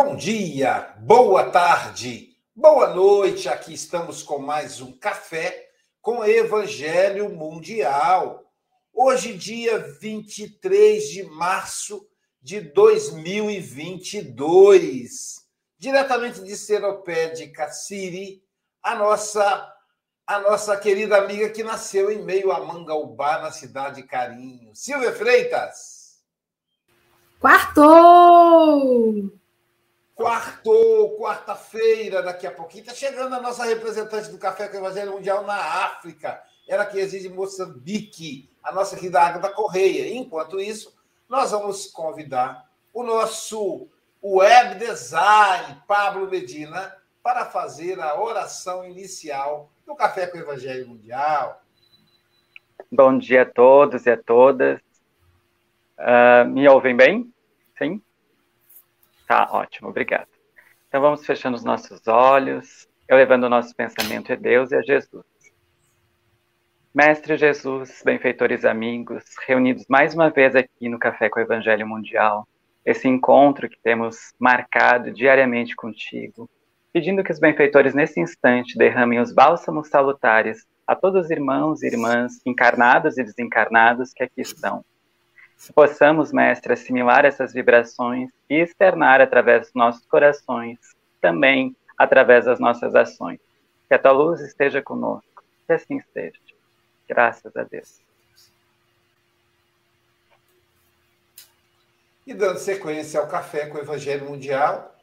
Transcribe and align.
Bom 0.00 0.14
dia, 0.14 0.94
boa 1.00 1.50
tarde, 1.50 2.36
boa 2.54 2.94
noite. 2.94 3.48
Aqui 3.48 3.74
estamos 3.74 4.22
com 4.22 4.38
mais 4.38 4.80
um 4.80 4.92
café 4.92 5.70
com 6.00 6.24
Evangelho 6.24 7.28
Mundial. 7.30 8.48
Hoje, 8.94 9.36
dia 9.36 9.76
23 10.00 11.08
de 11.08 11.24
março 11.24 12.08
de 12.40 12.60
2022. 12.60 15.44
Diretamente 15.76 16.44
de 16.44 16.56
Seropé 16.56 17.30
de 17.30 17.48
Cassiri, 17.48 18.40
a 18.80 18.94
nossa 18.94 19.74
a 20.24 20.38
nossa 20.38 20.76
querida 20.76 21.18
amiga 21.18 21.50
que 21.50 21.64
nasceu 21.64 22.08
em 22.08 22.22
meio 22.22 22.52
a 22.52 22.64
Mangaubá, 22.64 23.40
na 23.40 23.50
cidade 23.50 23.96
de 23.96 24.04
Carinho. 24.06 24.76
Silvia 24.76 25.10
Freitas. 25.10 26.22
Quartou! 27.40 29.36
Quartou, 30.18 31.16
quarta-feira, 31.16 32.20
daqui 32.20 32.44
a 32.44 32.50
pouquinho. 32.50 32.80
Está 32.80 32.92
chegando 32.92 33.36
a 33.36 33.40
nossa 33.40 33.64
representante 33.64 34.28
do 34.32 34.36
Café 34.36 34.66
com 34.66 34.74
o 34.74 34.80
Evangelho 34.80 35.12
Mundial 35.12 35.46
na 35.46 35.54
África. 35.54 36.42
Ela 36.66 36.84
que 36.84 37.00
em 37.00 37.28
Moçambique, 37.28 38.50
a 38.60 38.72
nossa 38.72 38.96
querida 38.96 39.20
Água 39.20 39.40
da 39.40 39.48
Correia. 39.48 40.12
Enquanto 40.12 40.58
isso, 40.58 40.92
nós 41.28 41.52
vamos 41.52 41.86
convidar 41.86 42.68
o 42.92 43.04
nosso 43.04 43.86
web 44.20 44.74
design, 44.84 45.80
Pablo 45.86 46.28
Medina, 46.28 46.96
para 47.22 47.44
fazer 47.44 48.00
a 48.00 48.20
oração 48.20 48.84
inicial 48.84 49.70
do 49.86 49.94
Café 49.94 50.26
com 50.26 50.36
o 50.36 50.40
Evangelho 50.40 50.88
Mundial. 50.88 51.62
Bom 52.90 53.16
dia 53.16 53.42
a 53.42 53.46
todos 53.46 54.04
e 54.04 54.10
a 54.10 54.16
todas. 54.20 54.80
Uh, 55.96 56.44
me 56.48 56.68
ouvem 56.68 56.96
bem? 56.96 57.32
Sim? 57.78 58.02
Tá, 59.28 59.46
ótimo, 59.52 59.90
obrigado. 59.90 60.26
Então 60.88 61.02
vamos 61.02 61.26
fechando 61.26 61.54
os 61.54 61.62
nossos 61.62 62.08
olhos, 62.08 62.88
elevando 63.06 63.44
o 63.44 63.50
nosso 63.50 63.76
pensamento 63.76 64.32
a 64.32 64.36
Deus 64.36 64.72
e 64.72 64.74
a 64.74 64.80
Jesus. 64.80 65.22
Mestre 66.94 67.36
Jesus, 67.36 68.00
benfeitores 68.02 68.64
amigos, 68.64 69.22
reunidos 69.46 69.84
mais 69.86 70.14
uma 70.14 70.30
vez 70.30 70.56
aqui 70.56 70.88
no 70.88 70.98
Café 70.98 71.28
com 71.28 71.38
o 71.38 71.42
Evangelho 71.42 71.86
Mundial, 71.86 72.48
esse 72.86 73.06
encontro 73.06 73.68
que 73.68 73.78
temos 73.82 74.32
marcado 74.38 75.12
diariamente 75.12 75.76
contigo, 75.76 76.48
pedindo 76.90 77.22
que 77.22 77.30
os 77.30 77.38
benfeitores 77.38 77.94
nesse 77.94 78.18
instante 78.18 78.78
derramem 78.78 79.20
os 79.20 79.30
bálsamos 79.30 79.88
salutares 79.88 80.66
a 80.86 80.96
todos 80.96 81.26
os 81.26 81.30
irmãos 81.30 81.82
e 81.82 81.86
irmãs 81.86 82.40
encarnados 82.46 83.18
e 83.18 83.22
desencarnados 83.22 84.14
que 84.14 84.24
aqui 84.24 84.40
estão 84.40 84.82
possamos, 85.74 86.32
mestre, 86.32 86.72
assimilar 86.72 87.24
essas 87.24 87.52
vibrações 87.52 88.30
e 88.48 88.54
externar 88.54 89.20
através 89.20 89.62
dos 89.62 89.74
nossos 89.74 90.06
corações, 90.06 90.78
também 91.20 91.76
através 91.98 92.44
das 92.44 92.60
nossas 92.60 92.94
ações. 92.94 93.40
Que 93.88 93.94
a 93.94 93.98
tua 93.98 94.12
luz 94.12 94.40
esteja 94.40 94.80
conosco, 94.80 95.42
que 95.66 95.72
assim 95.72 95.96
esteja. 95.96 96.38
Graças 97.08 97.56
a 97.56 97.64
Deus. 97.64 98.00
E 102.26 102.34
dando 102.34 102.58
sequência 102.58 103.18
ao 103.18 103.26
Café 103.26 103.66
com 103.66 103.78
o 103.78 103.80
Evangelho 103.80 104.28
Mundial, 104.28 104.94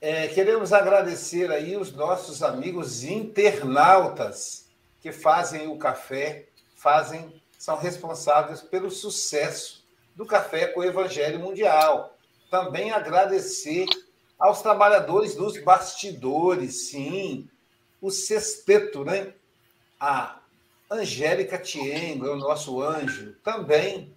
é, 0.00 0.28
queremos 0.28 0.74
agradecer 0.74 1.50
aí 1.50 1.74
os 1.74 1.90
nossos 1.92 2.42
amigos 2.42 3.02
internautas 3.02 4.68
que 5.00 5.10
fazem 5.10 5.68
o 5.68 5.78
café, 5.78 6.46
fazem, 6.74 7.40
são 7.58 7.78
responsáveis 7.78 8.60
pelo 8.60 8.90
sucesso 8.90 9.85
do 10.16 10.24
Café 10.24 10.66
com 10.68 10.80
o 10.80 10.84
Evangelho 10.84 11.38
Mundial. 11.38 12.16
Também 12.50 12.90
agradecer 12.90 13.86
aos 14.38 14.62
trabalhadores 14.62 15.34
dos 15.34 15.62
bastidores, 15.62 16.88
sim, 16.88 17.48
o 18.00 18.10
sexteto, 18.10 19.04
né? 19.04 19.34
A 20.00 20.40
Angélica 20.90 21.58
Tiengo, 21.58 22.26
é 22.26 22.30
o 22.30 22.36
nosso 22.36 22.82
anjo. 22.82 23.34
Também 23.44 24.14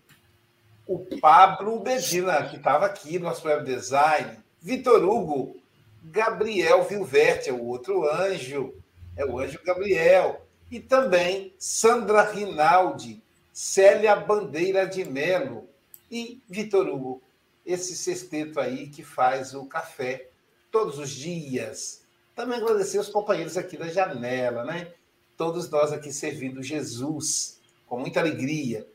o 0.88 1.00
Pablo 1.19 1.84
Medina, 1.84 2.48
que 2.48 2.57
estava 2.57 2.86
aqui, 2.86 3.19
nosso 3.19 3.48
web 3.48 3.63
design. 3.63 4.38
Vitor 4.62 5.04
Hugo, 5.04 5.56
Gabriel 6.04 6.84
Vilverte, 6.84 7.50
é 7.50 7.54
o 7.54 7.66
outro 7.66 8.10
anjo, 8.10 8.74
é 9.16 9.25
o 9.25 9.40
anjo 9.40 9.60
Gabriel. 9.63 10.46
E 10.72 10.80
também 10.80 11.54
Sandra 11.57 12.24
Rinaldi, 12.24 13.22
Célia 13.54 14.16
Bandeira 14.16 14.86
de 14.86 15.06
Melo, 15.06 15.69
e 16.12 16.42
Vitor 16.48 16.88
Hugo, 16.88 17.22
esse 17.66 17.96
sexteto 17.96 18.60
aí 18.60 18.88
que 18.88 19.04
faz 19.04 19.54
o 19.54 19.66
café 19.66 20.30
todos 20.72 20.98
os 20.98 21.10
dias. 21.10 22.04
Também 22.36 22.58
agradecer 22.58 23.00
os 23.00 23.10
companheiros 23.10 23.58
aqui 23.58 23.78
da 23.78 23.88
janela, 23.88 24.64
né? 24.64 24.94
Todos 25.36 25.70
nós 25.70 25.92
aqui 25.92 26.12
servindo 26.12 26.64
Jesus 26.64 27.60
com 27.88 28.00
muita 28.00 28.20
alegria. 28.20 28.88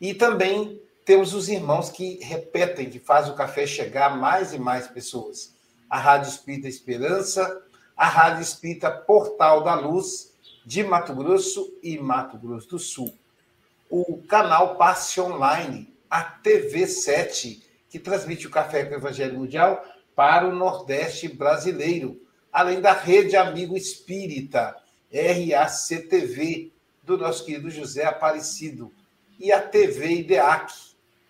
E 0.00 0.14
também 0.14 0.80
temos 1.04 1.34
os 1.34 1.48
irmãos 1.48 1.90
que 1.90 2.18
repetem, 2.22 2.90
que 2.90 2.98
fazem 2.98 3.32
o 3.32 3.36
café 3.36 3.66
chegar 3.66 4.12
a 4.12 4.16
mais 4.16 4.52
e 4.52 4.58
mais 4.58 4.86
pessoas. 4.86 5.54
A 5.88 5.98
Rádio 5.98 6.30
Espírita 6.30 6.68
Esperança, 6.68 7.62
a 7.96 8.08
Rádio 8.08 8.42
Espírita 8.42 8.90
Portal 8.90 9.62
da 9.62 9.74
Luz 9.74 10.32
de 10.64 10.82
Mato 10.82 11.14
Grosso 11.14 11.72
e 11.82 11.96
Mato 11.98 12.36
Grosso 12.36 12.68
do 12.68 12.78
Sul. 12.78 13.14
O 13.88 14.20
canal 14.22 14.76
Passe 14.76 15.20
Online, 15.20 15.88
a 16.16 16.40
TV7, 16.42 17.62
que 17.90 17.98
transmite 17.98 18.46
o 18.46 18.50
Café 18.50 18.86
com 18.86 18.94
o 18.94 18.96
Evangelho 18.96 19.38
Mundial 19.38 19.84
para 20.14 20.48
o 20.48 20.54
Nordeste 20.54 21.28
brasileiro, 21.28 22.18
além 22.50 22.80
da 22.80 22.92
Rede 22.92 23.36
Amigo 23.36 23.76
Espírita, 23.76 24.74
RACTV, 25.12 26.72
do 27.02 27.18
nosso 27.18 27.44
querido 27.44 27.68
José 27.68 28.06
Aparecido, 28.06 28.90
e 29.38 29.52
a 29.52 29.60
TV 29.60 30.20
IDEAC. 30.20 30.72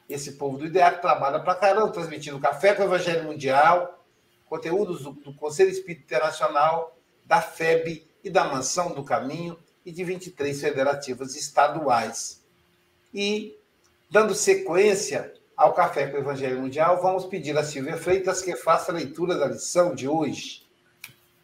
Esse 0.09 0.33
povo 0.35 0.57
do 0.57 0.67
IDEAC 0.67 1.03
trabalha 1.03 1.41
para 1.41 1.57
caramba, 1.57 1.91
transmitindo 1.91 2.39
Café 2.39 2.73
com 2.73 2.83
o 2.83 2.87
Evangelho 2.87 3.25
Mundial, 3.25 4.05
conteúdos 4.49 5.03
do, 5.03 5.11
do 5.11 5.35
Conselho 5.35 5.71
Espírita 5.71 6.05
Internacional, 6.05 6.97
da 7.25 7.43
FEB 7.43 8.07
e 8.23 8.31
da 8.31 8.45
Mansão 8.45 8.95
do 8.95 9.03
Caminho 9.03 9.59
e 9.85 9.91
de 9.91 10.05
23 10.05 10.61
federativas 10.61 11.35
estaduais. 11.35 12.41
E, 13.13 13.59
dando 14.11 14.35
sequência 14.35 15.33
ao 15.57 15.73
Café 15.73 16.07
com 16.07 16.17
o 16.17 16.21
Evangelho 16.21 16.61
Mundial, 16.61 17.01
vamos 17.01 17.25
pedir 17.25 17.57
a 17.57 17.65
Silvia 17.65 17.97
Freitas 17.97 18.43
que 18.43 18.55
faça 18.57 18.93
a 18.93 18.95
leitura 18.95 19.37
da 19.37 19.47
lição 19.47 19.95
de 19.95 20.07
hoje. 20.07 20.67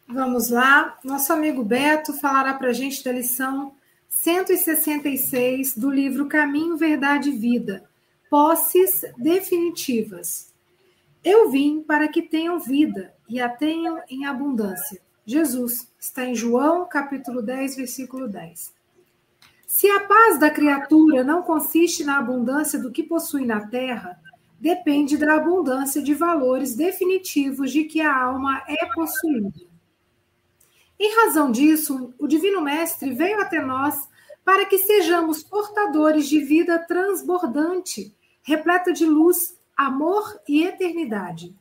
Vamos 0.07 0.49
lá. 0.49 0.97
Nosso 1.03 1.33
amigo 1.33 1.63
Beto 1.63 2.13
falará 2.13 2.53
para 2.53 2.69
a 2.69 2.73
gente 2.73 3.03
da 3.03 3.11
lição 3.11 3.73
166 4.09 5.77
do 5.77 5.89
livro 5.89 6.27
Caminho, 6.27 6.77
Verdade 6.77 7.29
e 7.29 7.37
Vida 7.37 7.83
Posses 8.29 9.03
Definitivas. 9.17 10.53
Eu 11.23 11.49
vim 11.49 11.81
para 11.81 12.07
que 12.07 12.21
tenham 12.21 12.59
vida 12.59 13.13
e 13.29 13.39
a 13.39 13.47
tenham 13.47 14.01
em 14.09 14.25
abundância. 14.25 15.01
Jesus 15.25 15.87
está 15.97 16.25
em 16.25 16.35
João, 16.35 16.85
capítulo 16.85 17.41
10, 17.41 17.77
versículo 17.77 18.27
10. 18.27 18.72
Se 19.73 19.89
a 19.89 20.01
paz 20.01 20.39
da 20.39 20.51
criatura 20.51 21.23
não 21.23 21.41
consiste 21.41 22.03
na 22.03 22.19
abundância 22.19 22.77
do 22.77 22.91
que 22.91 23.01
possui 23.01 23.43
na 23.43 23.67
terra, 23.69 24.21
depende 24.59 25.17
da 25.17 25.33
abundância 25.33 25.99
de 25.99 26.13
valores 26.13 26.75
definitivos 26.75 27.71
de 27.71 27.85
que 27.85 27.99
a 27.99 28.15
alma 28.15 28.63
é 28.67 28.85
possuída. 28.93 29.51
Em 30.99 31.15
razão 31.15 31.51
disso, 31.51 32.13
o 32.19 32.27
Divino 32.27 32.61
Mestre 32.61 33.15
veio 33.15 33.41
até 33.41 33.65
nós 33.65 34.07
para 34.45 34.63
que 34.63 34.77
sejamos 34.77 35.41
portadores 35.41 36.29
de 36.29 36.37
vida 36.37 36.77
transbordante, 36.77 38.15
repleta 38.43 38.93
de 38.93 39.07
luz, 39.07 39.57
amor 39.75 40.39
e 40.47 40.67
eternidade. 40.67 41.51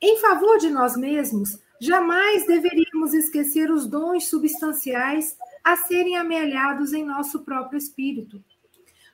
Em 0.00 0.18
favor 0.22 0.56
de 0.56 0.70
nós 0.70 0.96
mesmos, 0.96 1.58
jamais 1.78 2.46
deveríamos 2.46 3.12
esquecer 3.12 3.70
os 3.70 3.86
dons 3.86 4.24
substanciais 4.24 5.36
a 5.62 5.76
serem 5.76 6.16
amelhados 6.16 6.92
em 6.92 7.04
nosso 7.04 7.40
próprio 7.40 7.78
espírito. 7.78 8.42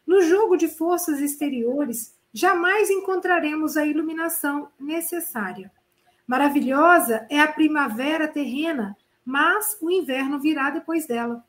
No 0.07 0.23
jogo 0.23 0.57
de 0.57 0.69
forças 0.69 1.21
exteriores, 1.21 2.17
jamais 2.33 2.89
encontraremos 2.91 3.77
a 3.77 3.87
iluminação 3.87 4.71
necessária. 4.79 5.71
Maravilhosa 6.27 7.27
é 7.31 7.41
a 7.41 7.53
primavera 7.53 8.29
terrena, 8.29 8.97
mas 9.25 9.77
o 9.81 9.91
inverno 9.91 10.39
virá 10.39 10.71
depois 10.71 11.07
dela. 11.07 11.45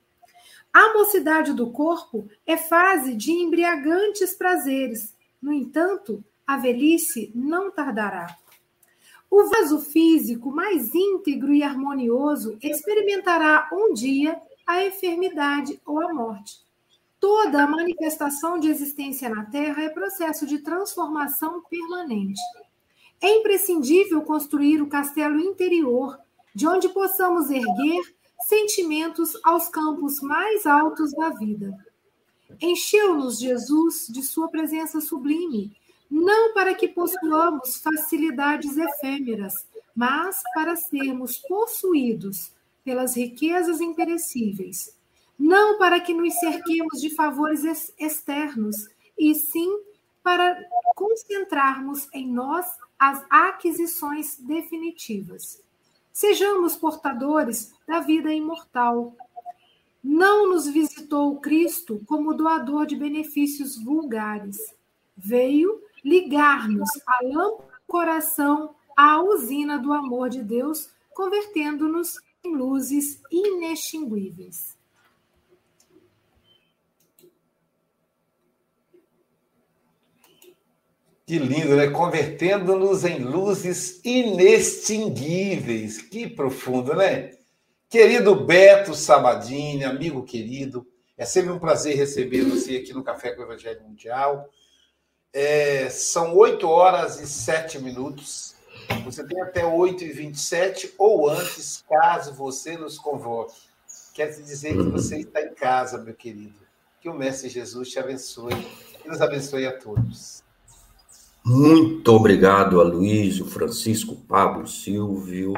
A 0.74 0.94
mocidade 0.94 1.54
do 1.54 1.72
corpo 1.72 2.30
é 2.46 2.56
fase 2.56 3.16
de 3.16 3.32
embriagantes 3.32 4.36
prazeres. 4.36 5.16
No 5.42 5.52
entanto, 5.52 6.24
a 6.46 6.58
velhice 6.58 7.32
não 7.34 7.72
tardará. 7.72 8.36
O 9.32 9.46
vaso 9.46 9.80
físico 9.80 10.52
mais 10.52 10.94
íntegro 10.94 11.54
e 11.54 11.64
harmonioso 11.64 12.58
experimentará 12.62 13.70
um 13.72 13.94
dia 13.94 14.40
a 14.70 14.86
enfermidade 14.86 15.82
ou 15.84 16.00
a 16.00 16.14
morte. 16.14 16.60
Toda 17.20 17.66
manifestação 17.66 18.60
de 18.60 18.70
existência 18.70 19.28
na 19.28 19.44
Terra 19.46 19.82
é 19.82 19.90
processo 19.90 20.46
de 20.46 20.60
transformação 20.60 21.64
permanente. 21.64 22.40
É 23.20 23.36
imprescindível 23.40 24.22
construir 24.22 24.80
o 24.80 24.88
castelo 24.88 25.40
interior, 25.40 26.20
de 26.54 26.68
onde 26.68 26.88
possamos 26.90 27.50
erguer 27.50 28.16
sentimentos 28.48 29.36
aos 29.44 29.68
campos 29.70 30.22
mais 30.22 30.68
altos 30.68 31.14
da 31.14 31.30
vida. 31.30 31.76
Encheu-nos 32.62 33.40
Jesus 33.40 34.06
de 34.08 34.22
sua 34.22 34.50
presença 34.50 35.02
sublime 35.02 35.76
não 36.10 36.54
para 36.54 36.74
que 36.74 36.88
possuamos 36.88 37.78
facilidades 37.78 38.78
efêmeras, 38.78 39.54
mas 39.96 40.42
para 40.54 40.76
sermos 40.76 41.38
possuídos 41.38 42.52
pelas 42.90 43.16
riquezas 43.16 43.82
imperecíveis, 43.82 44.98
não 45.38 45.78
para 45.78 46.00
que 46.00 46.12
nos 46.12 46.34
cerquemos 46.40 47.00
de 47.00 47.14
favores 47.14 47.64
externos, 48.00 48.88
e 49.16 49.36
sim 49.36 49.80
para 50.24 50.60
concentrarmos 50.96 52.08
em 52.12 52.28
nós 52.28 52.66
as 52.98 53.24
aquisições 53.30 54.40
definitivas. 54.40 55.62
Sejamos 56.12 56.76
portadores 56.76 57.72
da 57.88 58.00
vida 58.00 58.34
imortal. 58.34 59.16
Não 60.04 60.50
nos 60.50 60.68
visitou 60.68 61.40
Cristo 61.40 62.02
como 62.08 62.34
doador 62.34 62.88
de 62.88 62.96
benefícios 62.96 63.78
vulgares. 63.78 64.58
Veio 65.16 65.80
ligar-nos 66.04 66.90
a 67.06 67.20
coração 67.86 68.74
à 68.98 69.22
usina 69.22 69.78
do 69.78 69.94
amor 69.94 70.28
de 70.28 70.42
Deus, 70.42 70.90
convertendo-nos 71.14 72.18
em 72.44 72.56
luzes 72.56 73.22
inextinguíveis. 73.32 74.78
Que 81.26 81.38
lindo, 81.38 81.76
né? 81.76 81.90
Convertendo-nos 81.92 83.06
em 83.06 83.20
luzes 83.20 84.02
inextinguíveis. 84.04 86.02
Que 86.02 86.28
profundo, 86.28 86.96
né? 86.96 87.38
Querido 87.88 88.36
Beto 88.36 88.96
Sabadini, 88.96 89.84
amigo 89.84 90.24
querido, 90.24 90.88
é 91.18 91.26
sempre 91.26 91.52
um 91.52 91.60
prazer 91.60 91.96
receber 91.96 92.42
você 92.42 92.78
aqui 92.78 92.94
no 92.94 93.04
Café 93.04 93.32
com 93.32 93.42
o 93.42 93.46
Evangelho 93.46 93.84
Mundial. 93.84 94.50
É, 95.32 95.90
são 95.90 96.36
8 96.36 96.68
horas 96.68 97.20
e 97.20 97.28
7 97.28 97.78
minutos. 97.80 98.56
Você 99.04 99.24
tem 99.24 99.42
até 99.42 99.66
8 99.66 100.04
e 100.04 100.12
27 100.12 100.94
ou 100.98 101.30
antes, 101.30 101.84
caso 101.90 102.34
você 102.34 102.78
nos 102.78 102.98
convoque. 102.98 103.56
Quer 104.14 104.28
dizer 104.28 104.74
que 104.74 104.90
você 104.90 105.20
está 105.20 105.42
em 105.42 105.54
casa, 105.54 105.98
meu 105.98 106.14
querido. 106.14 106.60
Que 107.02 107.10
o 107.10 107.14
Mestre 107.14 107.50
Jesus 107.50 107.90
te 107.90 108.00
abençoe 108.00 108.54
e 109.06 109.08
nos 109.08 109.22
abençoe 109.22 109.66
a 109.66 109.78
todos. 109.78 110.44
Muito 111.44 112.12
obrigado 112.12 112.82
a 112.82 112.84
Luiz, 112.84 113.40
o 113.40 113.46
Francisco, 113.46 114.16
Pablo, 114.16 114.68
Silvio 114.68 115.54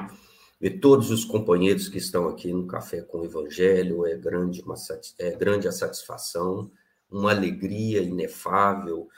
e 0.62 0.70
todos 0.70 1.10
os 1.10 1.26
companheiros 1.26 1.90
que 1.90 1.98
estão 1.98 2.28
aqui 2.28 2.54
no 2.54 2.68
Café 2.68 3.02
com 3.02 3.20
o 3.20 3.26
Evangelho. 3.26 4.06
É 4.06 4.16
grande, 4.16 4.62
uma, 4.62 4.76
é 5.18 5.32
grande 5.32 5.68
a 5.68 5.72
satisfação, 5.72 6.72
uma 7.10 7.32
alegria 7.32 8.02
inefável 8.02 9.10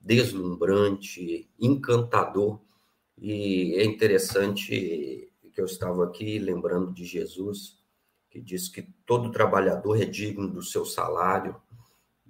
deslumbrante, 0.00 1.50
encantador. 1.58 2.60
E 3.26 3.76
é 3.76 3.84
interessante 3.86 5.32
que 5.50 5.58
eu 5.58 5.64
estava 5.64 6.04
aqui 6.04 6.38
lembrando 6.38 6.92
de 6.92 7.06
Jesus, 7.06 7.78
que 8.28 8.38
diz 8.38 8.68
que 8.68 8.82
todo 9.06 9.32
trabalhador 9.32 9.98
é 9.98 10.04
digno 10.04 10.46
do 10.46 10.62
seu 10.62 10.84
salário. 10.84 11.56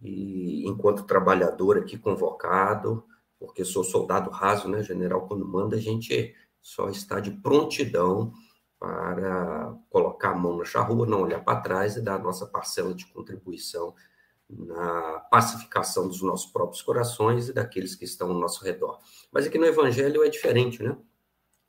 E 0.00 0.64
enquanto 0.64 1.02
trabalhador 1.02 1.78
aqui 1.78 1.98
convocado, 1.98 3.04
porque 3.40 3.64
sou 3.64 3.82
soldado 3.82 4.30
raso, 4.30 4.68
né, 4.68 4.84
general, 4.84 5.26
quando 5.26 5.44
manda, 5.44 5.74
a 5.74 5.80
gente 5.80 6.32
só 6.62 6.88
está 6.88 7.18
de 7.18 7.32
prontidão 7.32 8.32
para 8.78 9.76
colocar 9.90 10.30
a 10.30 10.36
mão 10.36 10.58
na 10.58 10.64
charrua, 10.64 11.08
não 11.08 11.22
olhar 11.22 11.42
para 11.42 11.60
trás 11.60 11.96
e 11.96 12.02
dar 12.02 12.20
a 12.20 12.22
nossa 12.22 12.46
parcela 12.46 12.94
de 12.94 13.04
contribuição 13.06 13.96
na 14.48 15.20
pacificação 15.30 16.06
dos 16.06 16.22
nossos 16.22 16.50
próprios 16.50 16.82
corações 16.82 17.48
e 17.48 17.52
daqueles 17.52 17.94
que 17.94 18.04
estão 18.04 18.30
ao 18.30 18.38
nosso 18.38 18.64
redor. 18.64 18.98
Mas 19.32 19.46
aqui 19.46 19.58
no 19.58 19.66
Evangelho 19.66 20.22
é 20.22 20.28
diferente, 20.28 20.82
né? 20.82 20.96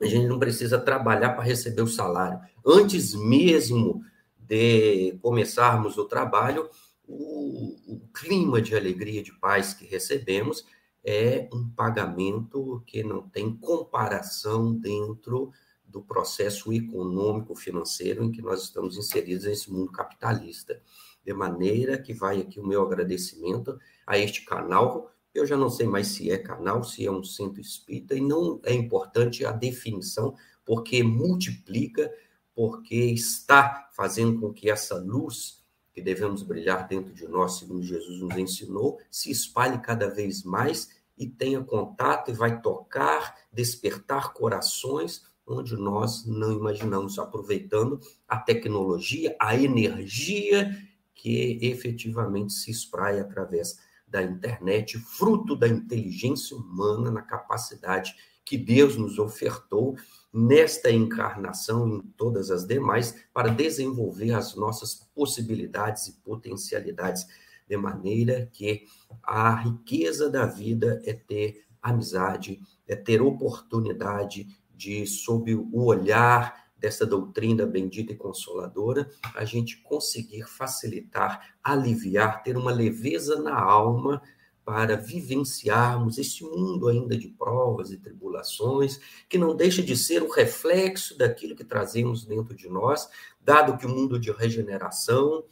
A 0.00 0.06
gente 0.06 0.26
não 0.26 0.38
precisa 0.38 0.78
trabalhar 0.78 1.30
para 1.30 1.42
receber 1.42 1.82
o 1.82 1.88
salário. 1.88 2.38
Antes 2.64 3.14
mesmo 3.14 4.02
de 4.38 5.18
começarmos 5.22 5.96
o 5.96 6.04
trabalho, 6.04 6.68
o, 7.08 7.94
o 7.94 8.08
clima 8.12 8.60
de 8.60 8.76
alegria, 8.76 9.22
de 9.22 9.32
paz 9.32 9.72
que 9.72 9.86
recebemos 9.86 10.64
é 11.02 11.48
um 11.52 11.68
pagamento 11.70 12.82
que 12.86 13.02
não 13.02 13.22
tem 13.28 13.56
comparação 13.56 14.74
dentro 14.74 15.52
do 15.84 16.02
processo 16.02 16.72
econômico 16.72 17.54
financeiro 17.54 18.24
em 18.24 18.30
que 18.30 18.42
nós 18.42 18.64
estamos 18.64 18.98
inseridos 18.98 19.46
nesse 19.46 19.72
mundo 19.72 19.90
capitalista 19.92 20.82
de 21.26 21.34
maneira 21.34 21.98
que 21.98 22.14
vai 22.14 22.40
aqui 22.40 22.60
o 22.60 22.66
meu 22.66 22.82
agradecimento 22.82 23.76
a 24.06 24.16
este 24.16 24.44
canal. 24.44 25.10
Eu 25.34 25.44
já 25.44 25.56
não 25.56 25.68
sei 25.68 25.88
mais 25.88 26.06
se 26.06 26.30
é 26.30 26.38
canal, 26.38 26.84
se 26.84 27.04
é 27.04 27.10
um 27.10 27.24
centro 27.24 27.60
espírita, 27.60 28.14
e 28.14 28.20
não 28.20 28.60
é 28.62 28.72
importante 28.72 29.44
a 29.44 29.50
definição, 29.50 30.36
porque 30.64 31.02
multiplica, 31.02 32.08
porque 32.54 32.94
está 32.94 33.90
fazendo 33.92 34.40
com 34.40 34.52
que 34.52 34.70
essa 34.70 34.96
luz 34.98 35.64
que 35.92 36.00
devemos 36.00 36.44
brilhar 36.44 36.86
dentro 36.86 37.12
de 37.12 37.26
nós, 37.26 37.58
segundo 37.58 37.82
Jesus 37.82 38.20
nos 38.20 38.36
ensinou, 38.38 38.98
se 39.10 39.30
espalhe 39.30 39.78
cada 39.78 40.08
vez 40.08 40.44
mais 40.44 40.88
e 41.18 41.26
tenha 41.26 41.62
contato 41.64 42.30
e 42.30 42.34
vai 42.34 42.60
tocar, 42.60 43.34
despertar 43.52 44.32
corações 44.32 45.24
onde 45.46 45.76
nós 45.76 46.26
não 46.26 46.52
imaginamos, 46.52 47.18
aproveitando 47.18 48.00
a 48.28 48.36
tecnologia, 48.36 49.36
a 49.40 49.56
energia 49.56 50.76
que 51.16 51.58
efetivamente 51.62 52.52
se 52.52 52.70
espraia 52.70 53.22
através 53.22 53.78
da 54.06 54.22
internet, 54.22 54.98
fruto 54.98 55.56
da 55.56 55.66
inteligência 55.66 56.56
humana, 56.56 57.10
na 57.10 57.22
capacidade 57.22 58.14
que 58.44 58.56
Deus 58.56 58.96
nos 58.96 59.18
ofertou 59.18 59.96
nesta 60.32 60.92
encarnação 60.92 61.88
e 61.88 61.94
em 61.94 62.02
todas 62.16 62.50
as 62.50 62.64
demais 62.64 63.16
para 63.34 63.48
desenvolver 63.48 64.32
as 64.32 64.54
nossas 64.54 64.94
possibilidades 65.14 66.06
e 66.06 66.12
potencialidades, 66.20 67.26
de 67.68 67.76
maneira 67.76 68.48
que 68.52 68.84
a 69.22 69.52
riqueza 69.52 70.30
da 70.30 70.46
vida 70.46 71.02
é 71.04 71.12
ter 71.12 71.64
amizade, 71.82 72.60
é 72.86 72.94
ter 72.94 73.20
oportunidade 73.20 74.46
de, 74.72 75.04
sob 75.06 75.52
o 75.54 75.84
olhar 75.84 76.65
dessa 76.76 77.06
doutrina 77.06 77.66
bendita 77.66 78.12
e 78.12 78.16
consoladora, 78.16 79.10
a 79.34 79.44
gente 79.44 79.78
conseguir 79.82 80.44
facilitar, 80.44 81.56
aliviar, 81.62 82.42
ter 82.42 82.56
uma 82.56 82.72
leveza 82.72 83.40
na 83.40 83.58
alma 83.58 84.22
para 84.64 84.96
vivenciarmos 84.96 86.18
esse 86.18 86.42
mundo 86.42 86.88
ainda 86.88 87.16
de 87.16 87.28
provas 87.28 87.92
e 87.92 87.98
tribulações, 87.98 88.98
que 89.28 89.38
não 89.38 89.54
deixa 89.54 89.80
de 89.80 89.96
ser 89.96 90.24
o 90.24 90.30
reflexo 90.30 91.16
daquilo 91.16 91.54
que 91.54 91.64
trazemos 91.64 92.24
dentro 92.24 92.54
de 92.54 92.68
nós, 92.68 93.08
dado 93.40 93.78
que 93.78 93.86
o 93.86 93.88
mundo 93.88 94.18
de 94.18 94.32
regeneração 94.32 95.44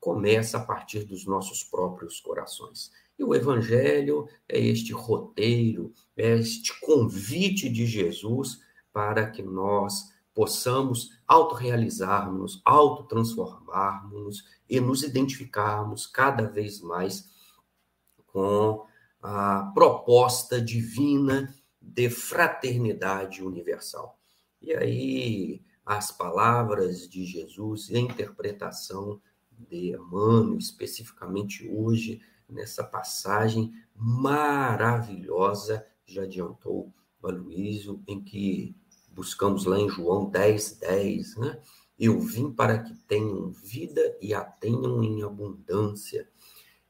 começa 0.00 0.56
a 0.56 0.64
partir 0.64 1.04
dos 1.04 1.26
nossos 1.26 1.62
próprios 1.62 2.20
corações. 2.20 2.90
E 3.18 3.24
o 3.24 3.34
Evangelho 3.34 4.26
é 4.48 4.58
este 4.58 4.92
roteiro, 4.94 5.92
é 6.16 6.38
este 6.38 6.78
convite 6.80 7.68
de 7.68 7.84
Jesus 7.84 8.60
para 8.92 9.28
que 9.28 9.42
nós 9.42 10.08
possamos 10.38 11.10
autorrealizarmos, 11.26 12.62
autotransformarmos 12.64 14.44
e 14.70 14.78
nos 14.78 15.02
identificarmos 15.02 16.06
cada 16.06 16.46
vez 16.46 16.80
mais 16.80 17.28
com 18.24 18.86
a 19.20 19.72
proposta 19.74 20.62
divina 20.62 21.52
de 21.82 22.08
fraternidade 22.08 23.42
universal. 23.42 24.16
E 24.62 24.72
aí 24.72 25.60
as 25.84 26.12
palavras 26.12 27.08
de 27.08 27.24
Jesus 27.26 27.90
e 27.90 27.96
a 27.96 28.00
interpretação 28.00 29.20
de 29.50 29.90
Emmanuel, 29.90 30.56
especificamente 30.56 31.68
hoje, 31.68 32.20
nessa 32.48 32.84
passagem 32.84 33.72
maravilhosa, 33.92 35.84
já 36.06 36.22
adiantou 36.22 36.94
o 37.20 37.26
Aloysio, 37.26 38.00
em 38.06 38.22
que 38.22 38.76
buscamos 39.18 39.64
lá 39.64 39.80
em 39.80 39.88
João 39.88 40.30
10, 40.30 40.78
10, 40.78 41.36
né? 41.38 41.58
Eu 41.98 42.20
vim 42.20 42.52
para 42.52 42.78
que 42.78 42.94
tenham 43.08 43.50
vida 43.50 44.16
e 44.22 44.32
a 44.32 44.44
tenham 44.44 45.02
em 45.02 45.24
abundância. 45.24 46.28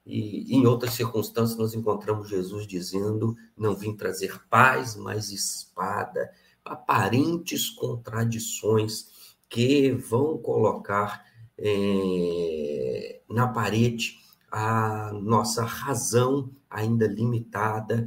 E 0.04 0.54
em 0.54 0.66
outras 0.66 0.92
circunstâncias 0.92 1.58
nós 1.58 1.72
encontramos 1.72 2.28
Jesus 2.28 2.66
dizendo: 2.66 3.34
Não 3.56 3.74
vim 3.74 3.96
trazer 3.96 4.38
paz, 4.50 4.94
mas 4.94 5.30
espada. 5.30 6.30
Aparentes 6.62 7.70
contradições 7.70 9.38
que 9.48 9.90
vão 9.92 10.36
colocar 10.36 11.24
é, 11.56 13.22
na 13.30 13.48
parede 13.48 14.18
a 14.50 15.12
nossa 15.14 15.64
razão 15.64 16.50
ainda 16.68 17.06
limitada, 17.06 18.06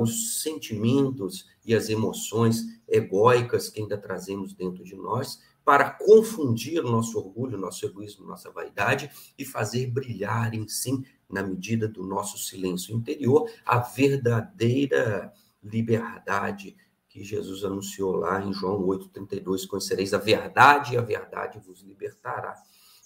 os 0.00 0.42
sentimentos 0.42 1.46
e 1.64 1.74
as 1.74 1.88
emoções 1.88 2.64
egóicas 2.88 3.68
que 3.68 3.80
ainda 3.80 3.98
trazemos 3.98 4.54
dentro 4.54 4.82
de 4.82 4.96
nós, 4.96 5.40
para 5.64 5.90
confundir 5.90 6.82
o 6.82 6.90
nosso 6.90 7.18
orgulho, 7.18 7.58
nosso 7.58 7.84
egoísmo, 7.84 8.26
nossa 8.26 8.50
vaidade 8.50 9.10
e 9.38 9.44
fazer 9.44 9.86
brilhar 9.88 10.54
em 10.54 10.66
si, 10.66 11.04
na 11.28 11.42
medida 11.42 11.86
do 11.86 12.02
nosso 12.02 12.38
silêncio 12.38 12.96
interior, 12.96 13.50
a 13.66 13.78
verdadeira 13.78 15.30
liberdade 15.62 16.74
que 17.06 17.22
Jesus 17.22 17.64
anunciou 17.64 18.16
lá 18.16 18.42
em 18.42 18.52
João 18.52 18.80
8,32: 18.86 19.66
Conhecereis 19.66 20.14
a 20.14 20.18
verdade 20.18 20.94
e 20.94 20.96
a 20.96 21.02
verdade 21.02 21.58
vos 21.58 21.82
libertará. 21.82 22.54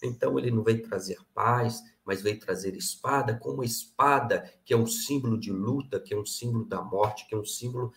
Então, 0.02 0.38
ele 0.38 0.50
não 0.50 0.62
veio 0.62 0.82
trazer 0.82 1.18
paz, 1.34 1.82
mas 2.04 2.22
veio 2.22 2.38
trazer 2.38 2.74
espada, 2.76 3.38
como 3.38 3.62
espada, 3.62 4.52
que 4.64 4.74
é 4.74 4.76
um 4.76 4.86
símbolo 4.86 5.38
de 5.38 5.52
luta, 5.52 6.00
que 6.00 6.12
é 6.12 6.16
um 6.16 6.26
símbolo 6.26 6.64
da 6.64 6.82
morte, 6.82 7.26
que 7.28 7.34
é 7.34 7.38
um 7.38 7.44
símbolo 7.44 7.92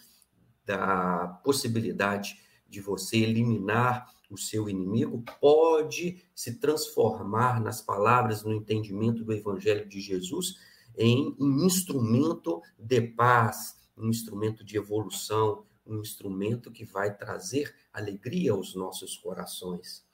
da 0.65 1.39
possibilidade 1.43 2.39
de 2.67 2.81
você 2.81 3.17
eliminar 3.17 4.13
o 4.29 4.37
seu 4.37 4.69
inimigo, 4.69 5.23
pode 5.39 6.23
se 6.33 6.55
transformar 6.59 7.61
nas 7.61 7.81
palavras, 7.81 8.43
no 8.43 8.53
entendimento 8.53 9.23
do 9.23 9.33
Evangelho 9.33 9.87
de 9.87 9.99
Jesus, 10.01 10.55
em 10.97 11.35
um 11.39 11.65
instrumento 11.65 12.61
de 12.77 13.01
paz, 13.01 13.75
um 13.97 14.09
instrumento 14.09 14.63
de 14.63 14.77
evolução, 14.77 15.65
um 15.85 15.99
instrumento 15.99 16.71
que 16.71 16.83
vai 16.83 17.15
trazer 17.15 17.73
alegria 17.93 18.51
aos 18.51 18.75
nossos 18.75 19.17
corações. 19.17 20.04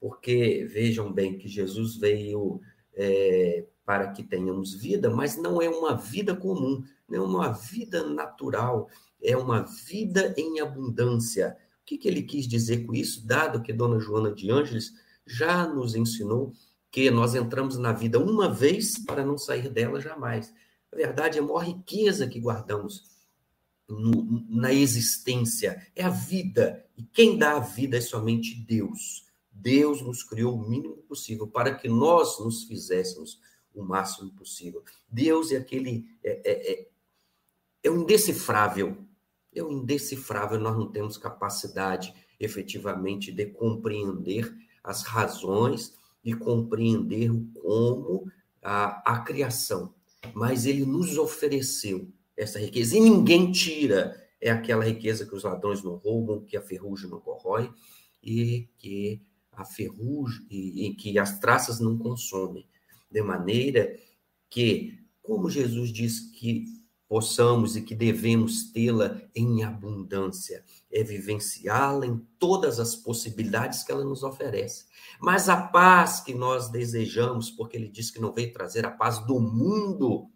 Porque 0.00 0.66
vejam 0.70 1.12
bem 1.12 1.38
que 1.38 1.48
Jesus 1.48 1.96
veio 1.96 2.60
é, 2.94 3.64
para 3.84 4.10
que 4.12 4.22
tenhamos 4.22 4.74
vida, 4.74 5.10
mas 5.10 5.36
não 5.36 5.60
é 5.60 5.68
uma 5.68 5.94
vida 5.94 6.34
comum, 6.34 6.82
não 7.08 7.18
é 7.18 7.26
uma 7.26 7.52
vida 7.52 8.02
natural, 8.08 8.88
é 9.22 9.36
uma 9.36 9.60
vida 9.60 10.34
em 10.36 10.60
abundância. 10.60 11.56
O 11.82 11.84
que, 11.84 11.98
que 11.98 12.08
ele 12.08 12.22
quis 12.22 12.46
dizer 12.46 12.84
com 12.86 12.94
isso, 12.94 13.26
dado 13.26 13.62
que 13.62 13.72
Dona 13.72 13.98
Joana 13.98 14.32
de 14.32 14.50
Ângeles 14.50 14.92
já 15.26 15.66
nos 15.66 15.94
ensinou 15.94 16.52
que 16.90 17.10
nós 17.10 17.34
entramos 17.34 17.76
na 17.76 17.92
vida 17.92 18.18
uma 18.18 18.48
vez 18.52 18.98
para 19.04 19.24
não 19.24 19.36
sair 19.36 19.68
dela 19.68 20.00
jamais. 20.00 20.54
A 20.92 20.96
verdade 20.96 21.38
é 21.38 21.40
a 21.40 21.44
maior 21.44 21.64
riqueza 21.64 22.28
que 22.28 22.38
guardamos 22.38 23.02
no, 23.88 24.44
na 24.48 24.72
existência, 24.72 25.86
é 25.94 26.04
a 26.04 26.08
vida. 26.10 26.84
E 26.96 27.02
quem 27.02 27.36
dá 27.36 27.56
a 27.56 27.60
vida 27.60 27.96
é 27.96 28.00
somente 28.00 28.54
Deus. 28.54 29.24
Deus 29.54 30.02
nos 30.02 30.22
criou 30.24 30.56
o 30.56 30.68
mínimo 30.68 30.96
possível 30.96 31.46
para 31.46 31.74
que 31.74 31.88
nós 31.88 32.40
nos 32.40 32.64
fizéssemos 32.64 33.40
o 33.72 33.82
máximo 33.82 34.30
possível. 34.32 34.82
Deus 35.08 35.52
é 35.52 35.56
aquele. 35.56 36.04
É, 36.22 36.40
é, 36.44 36.72
é, 36.72 36.88
é 37.84 37.90
o 37.90 38.02
indecifrável. 38.02 38.98
É 39.54 39.62
o 39.62 39.70
indecifrável. 39.70 40.58
Nós 40.58 40.76
não 40.76 40.90
temos 40.90 41.16
capacidade 41.16 42.12
efetivamente 42.38 43.30
de 43.30 43.46
compreender 43.46 44.52
as 44.82 45.02
razões 45.02 45.96
e 46.24 46.34
compreender 46.34 47.30
como 47.62 48.30
a, 48.62 49.14
a 49.14 49.18
criação. 49.20 49.94
Mas 50.34 50.66
ele 50.66 50.84
nos 50.84 51.16
ofereceu 51.16 52.10
essa 52.36 52.58
riqueza 52.58 52.96
e 52.96 53.00
ninguém 53.00 53.52
tira. 53.52 54.20
É 54.40 54.50
aquela 54.50 54.84
riqueza 54.84 55.24
que 55.24 55.34
os 55.34 55.44
ladrões 55.44 55.82
não 55.82 55.94
roubam, 55.96 56.44
que 56.44 56.56
a 56.56 56.62
ferrugem 56.62 57.08
não 57.08 57.20
corrói 57.20 57.72
e 58.22 58.68
que 58.78 59.22
a 59.56 59.64
ferrugem 59.64 60.46
e, 60.50 60.86
e 60.86 60.94
que 60.94 61.18
as 61.18 61.38
traças 61.38 61.80
não 61.80 61.98
consomem, 61.98 62.66
de 63.10 63.22
maneira 63.22 63.96
que, 64.50 64.98
como 65.22 65.50
Jesus 65.50 65.92
diz 65.92 66.20
que 66.20 66.64
possamos 67.08 67.76
e 67.76 67.82
que 67.82 67.94
devemos 67.94 68.72
tê-la 68.72 69.20
em 69.34 69.62
abundância, 69.62 70.64
é 70.90 71.02
vivenciá-la 71.02 72.06
em 72.06 72.18
todas 72.38 72.80
as 72.80 72.96
possibilidades 72.96 73.84
que 73.84 73.92
ela 73.92 74.04
nos 74.04 74.22
oferece. 74.22 74.86
Mas 75.20 75.48
a 75.48 75.56
paz 75.56 76.20
que 76.20 76.34
nós 76.34 76.68
desejamos, 76.70 77.50
porque 77.50 77.76
ele 77.76 77.88
diz 77.88 78.10
que 78.10 78.20
não 78.20 78.32
veio 78.32 78.52
trazer 78.52 78.84
a 78.84 78.90
paz 78.90 79.18
do 79.26 79.38
mundo, 79.38 80.30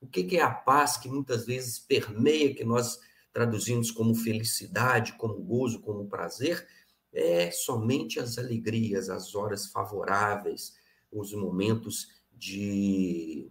o 0.00 0.06
que 0.06 0.36
é 0.36 0.42
a 0.42 0.50
paz 0.50 0.96
que 0.96 1.08
muitas 1.08 1.46
vezes 1.46 1.78
permeia, 1.78 2.54
que 2.54 2.64
nós 2.64 2.98
traduzimos 3.32 3.90
como 3.90 4.14
felicidade, 4.14 5.14
como 5.14 5.34
gozo, 5.34 5.80
como 5.80 6.06
prazer, 6.06 6.66
é 7.14 7.50
somente 7.50 8.18
as 8.18 8.36
alegrias, 8.38 9.08
as 9.08 9.34
horas 9.34 9.66
favoráveis, 9.66 10.74
os 11.10 11.32
momentos 11.32 12.08
de 12.32 13.50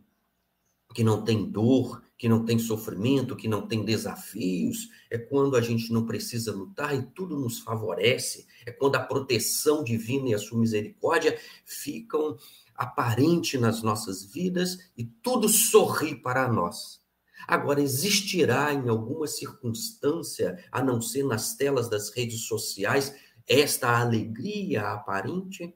que 0.93 1.03
não 1.03 1.23
tem 1.23 1.49
dor, 1.49 2.03
que 2.17 2.29
não 2.29 2.45
tem 2.45 2.59
sofrimento, 2.59 3.35
que 3.35 3.47
não 3.47 3.67
tem 3.67 3.83
desafios, 3.83 4.89
é 5.09 5.17
quando 5.17 5.55
a 5.55 5.61
gente 5.61 5.91
não 5.91 6.05
precisa 6.05 6.53
lutar 6.53 6.95
e 6.95 7.01
tudo 7.01 7.35
nos 7.35 7.59
favorece, 7.59 8.45
é 8.65 8.71
quando 8.71 8.95
a 8.95 8.99
proteção 8.99 9.83
divina 9.83 10.29
e 10.29 10.33
a 10.35 10.37
sua 10.37 10.59
misericórdia 10.59 11.37
ficam 11.65 12.37
aparentes 12.75 13.59
nas 13.59 13.81
nossas 13.81 14.23
vidas 14.23 14.91
e 14.95 15.03
tudo 15.03 15.49
sorri 15.49 16.15
para 16.15 16.47
nós. 16.47 17.01
Agora, 17.47 17.81
existirá 17.81 18.73
em 18.73 18.87
alguma 18.87 19.27
circunstância, 19.27 20.63
a 20.71 20.81
não 20.81 21.01
ser 21.01 21.23
nas 21.23 21.55
telas 21.55 21.89
das 21.89 22.09
redes 22.09 22.45
sociais, 22.45 23.13
esta 23.47 23.99
alegria 23.99 24.89
aparente? 24.89 25.75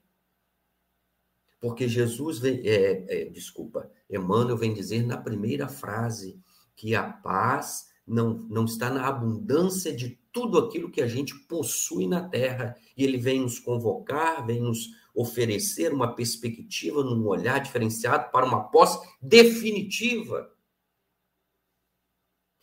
Porque 1.59 1.87
Jesus 1.87 2.39
vem, 2.39 2.61
é, 2.67 3.05
é, 3.23 3.25
desculpa, 3.29 3.91
Emmanuel 4.09 4.57
vem 4.57 4.73
dizer 4.73 5.05
na 5.05 5.17
primeira 5.17 5.67
frase 5.67 6.39
que 6.75 6.95
a 6.95 7.03
paz 7.03 7.87
não, 8.05 8.33
não 8.33 8.65
está 8.65 8.89
na 8.89 9.07
abundância 9.07 9.93
de 9.93 10.17
tudo 10.31 10.59
aquilo 10.59 10.91
que 10.91 11.01
a 11.01 11.07
gente 11.07 11.33
possui 11.33 12.07
na 12.07 12.29
terra. 12.29 12.75
E 12.95 13.03
ele 13.03 13.17
vem 13.17 13.41
nos 13.41 13.59
convocar, 13.59 14.45
vem 14.45 14.61
nos 14.61 14.89
oferecer 15.13 15.91
uma 15.91 16.15
perspectiva, 16.15 17.03
num 17.03 17.25
olhar 17.25 17.59
diferenciado 17.59 18.31
para 18.31 18.45
uma 18.45 18.69
posse 18.69 18.99
definitiva. 19.19 20.49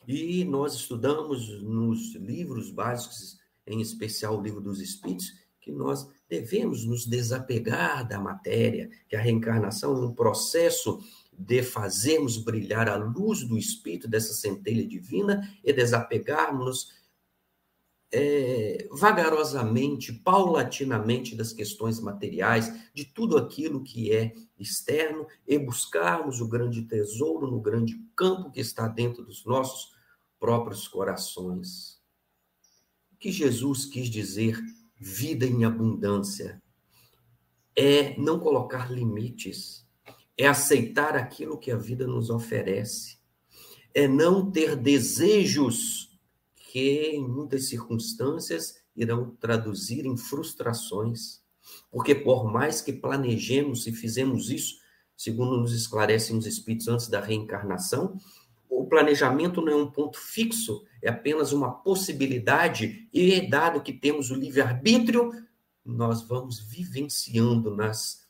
E 0.07 0.45
nós 0.45 0.75
estudamos 0.75 1.61
nos 1.63 2.15
livros 2.15 2.71
básicos, 2.71 3.39
em 3.67 3.81
especial 3.81 4.39
o 4.39 4.43
livro 4.43 4.61
dos 4.61 4.81
Espíritos, 4.81 5.33
que 5.61 5.73
nós 5.73 6.07
devemos 6.29 6.85
nos 6.85 7.07
desapegar 7.07 8.07
da 8.07 8.21
matéria, 8.21 8.91
que 9.09 9.17
a 9.17 9.21
reencarnação 9.21 9.97
é 9.97 10.07
um 10.07 10.13
processo 10.13 11.03
de 11.33 11.63
fazermos 11.63 12.37
brilhar 12.37 12.89
a 12.89 12.97
luz 12.97 13.45
do 13.45 13.59
Espírito, 13.59 14.07
dessa 14.07 14.35
centelha 14.35 14.87
divina, 14.87 15.49
e 15.65 15.73
desapegarmos 15.73 16.93
é, 18.13 18.87
vagarosamente, 18.93 20.13
paulatinamente 20.13 21.35
das 21.35 21.53
questões 21.53 21.99
materiais, 21.99 22.73
de 22.95 23.05
tudo 23.05 23.37
aquilo 23.37 23.83
que 23.83 24.13
é 24.13 24.35
externo, 24.59 25.27
e 25.47 25.59
buscarmos 25.59 26.41
o 26.41 26.49
grande 26.49 26.83
tesouro 26.83 27.51
no 27.51 27.61
grande 27.61 27.99
campo 28.15 28.53
que 28.53 28.61
está 28.61 28.87
dentro 28.87 29.25
dos 29.25 29.45
nossos 29.45 29.93
próprios 30.39 30.87
corações. 30.87 31.94
O 33.15 33.17
que 33.17 33.31
Jesus 33.31 33.87
quis 33.87 34.11
dizer 34.11 34.61
vida 34.99 35.47
em 35.47 35.65
abundância 35.65 36.61
é 37.75 38.19
não 38.19 38.39
colocar 38.41 38.93
limites, 38.93 39.87
é 40.37 40.47
aceitar 40.47 41.17
aquilo 41.17 41.59
que 41.59 41.71
a 41.71 41.77
vida 41.77 42.07
nos 42.07 42.29
oferece, 42.29 43.17
é 43.95 44.07
não 44.09 44.51
ter 44.51 44.77
desejos 44.77 46.11
que, 46.57 47.13
em 47.13 47.27
muitas 47.27 47.69
circunstâncias, 47.69 48.83
irão 48.97 49.31
traduzir 49.37 50.05
em 50.05 50.17
frustrações. 50.17 51.41
Porque, 51.91 52.17
por 52.17 52.53
mais 52.53 52.83
que 52.83 52.93
planejemos 52.93 53.87
e 53.87 53.93
fizemos 53.93 54.51
isso, 54.51 54.75
segundo 55.17 55.57
nos 55.57 55.73
esclarecem 55.73 56.37
os 56.37 56.47
Espíritos 56.47 56.89
antes 56.89 57.09
da 57.09 57.21
reencarnação, 57.21 58.19
o 58.81 58.87
planejamento 58.87 59.61
não 59.61 59.73
é 59.73 59.77
um 59.77 59.91
ponto 59.91 60.19
fixo, 60.19 60.85
é 61.03 61.09
apenas 61.09 61.53
uma 61.53 61.71
possibilidade, 61.71 63.09
e 63.13 63.49
dado 63.49 63.83
que 63.83 63.93
temos 63.93 64.31
o 64.31 64.35
livre-arbítrio, 64.35 65.31
nós 65.85 66.23
vamos 66.23 66.59
vivenciando 66.59 67.75
nas 67.75 68.25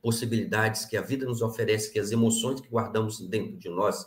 possibilidades 0.00 0.84
que 0.84 0.96
a 0.96 1.02
vida 1.02 1.26
nos 1.26 1.42
oferece, 1.42 1.92
que 1.92 1.98
as 1.98 2.10
emoções 2.10 2.60
que 2.60 2.68
guardamos 2.68 3.20
dentro 3.20 3.58
de 3.58 3.68
nós 3.68 4.06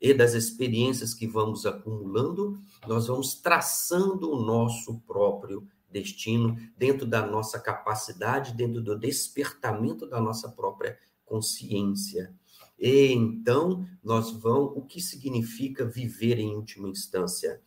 e 0.00 0.12
das 0.12 0.34
experiências 0.34 1.14
que 1.14 1.26
vamos 1.26 1.66
acumulando, 1.66 2.58
nós 2.86 3.06
vamos 3.06 3.34
traçando 3.34 4.30
o 4.30 4.44
nosso 4.44 5.00
próprio 5.00 5.66
destino 5.90 6.56
dentro 6.76 7.06
da 7.06 7.24
nossa 7.24 7.60
capacidade, 7.60 8.54
dentro 8.54 8.82
do 8.82 8.98
despertamento 8.98 10.06
da 10.06 10.20
nossa 10.20 10.48
própria 10.48 10.98
consciência. 11.24 12.34
E 12.78 13.12
então 13.12 13.86
nós 14.02 14.30
vamos, 14.30 14.76
o 14.76 14.82
que 14.82 15.00
significa 15.00 15.84
viver 15.84 16.38
em 16.38 16.54
última 16.54 16.88
instância? 16.88 17.60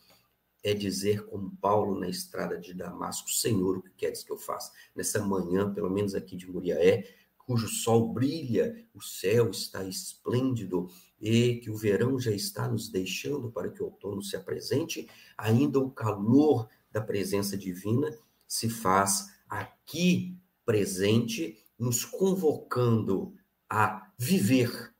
É 0.63 0.73
dizer 0.73 1.25
como 1.25 1.55
Paulo 1.57 1.97
na 1.97 2.09
estrada 2.09 2.59
de 2.59 2.73
Damasco, 2.73 3.29
Senhor, 3.29 3.77
o 3.77 3.81
que 3.81 3.91
queres 3.91 4.23
que 4.23 4.31
eu 4.31 4.37
faça? 4.37 4.71
Nessa 4.95 5.23
manhã, 5.23 5.73
pelo 5.73 5.89
menos 5.89 6.13
aqui 6.13 6.35
de 6.35 6.49
Muriaé, 6.49 7.07
cujo 7.37 7.69
sol 7.69 8.11
brilha, 8.11 8.85
o 8.93 9.01
céu 9.01 9.49
está 9.49 9.83
esplêndido 9.85 10.89
e 11.19 11.55
que 11.55 11.71
o 11.71 11.77
verão 11.77 12.19
já 12.19 12.31
está 12.31 12.67
nos 12.67 12.89
deixando 12.89 13.49
para 13.49 13.69
que 13.69 13.81
o 13.81 13.85
outono 13.85 14.21
se 14.21 14.35
apresente, 14.35 15.07
ainda 15.37 15.79
o 15.79 15.89
calor 15.89 16.67
da 16.91 16.99
presença 16.99 17.55
divina 17.57 18.13
se 18.45 18.69
faz 18.69 19.29
aqui 19.47 20.37
presente, 20.65 21.57
nos 21.79 22.03
convocando 22.03 23.33
a 23.69 24.11
viver 24.17 24.93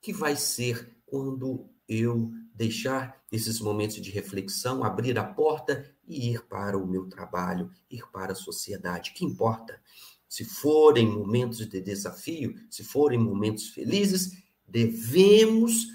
que 0.00 0.12
vai 0.12 0.36
ser 0.36 0.96
quando 1.06 1.68
eu 1.88 2.30
deixar 2.54 3.20
esses 3.32 3.60
momentos 3.60 4.00
de 4.00 4.10
reflexão, 4.10 4.84
abrir 4.84 5.18
a 5.18 5.24
porta 5.24 5.84
e 6.06 6.30
ir 6.32 6.46
para 6.46 6.76
o 6.76 6.86
meu 6.86 7.08
trabalho, 7.08 7.70
ir 7.90 8.06
para 8.10 8.32
a 8.32 8.36
sociedade. 8.36 9.12
Que 9.12 9.24
importa? 9.24 9.80
Se 10.28 10.44
forem 10.44 11.08
momentos 11.08 11.66
de 11.66 11.80
desafio, 11.80 12.54
se 12.70 12.84
forem 12.84 13.18
momentos 13.18 13.68
felizes, 13.70 14.42
devemos 14.66 15.86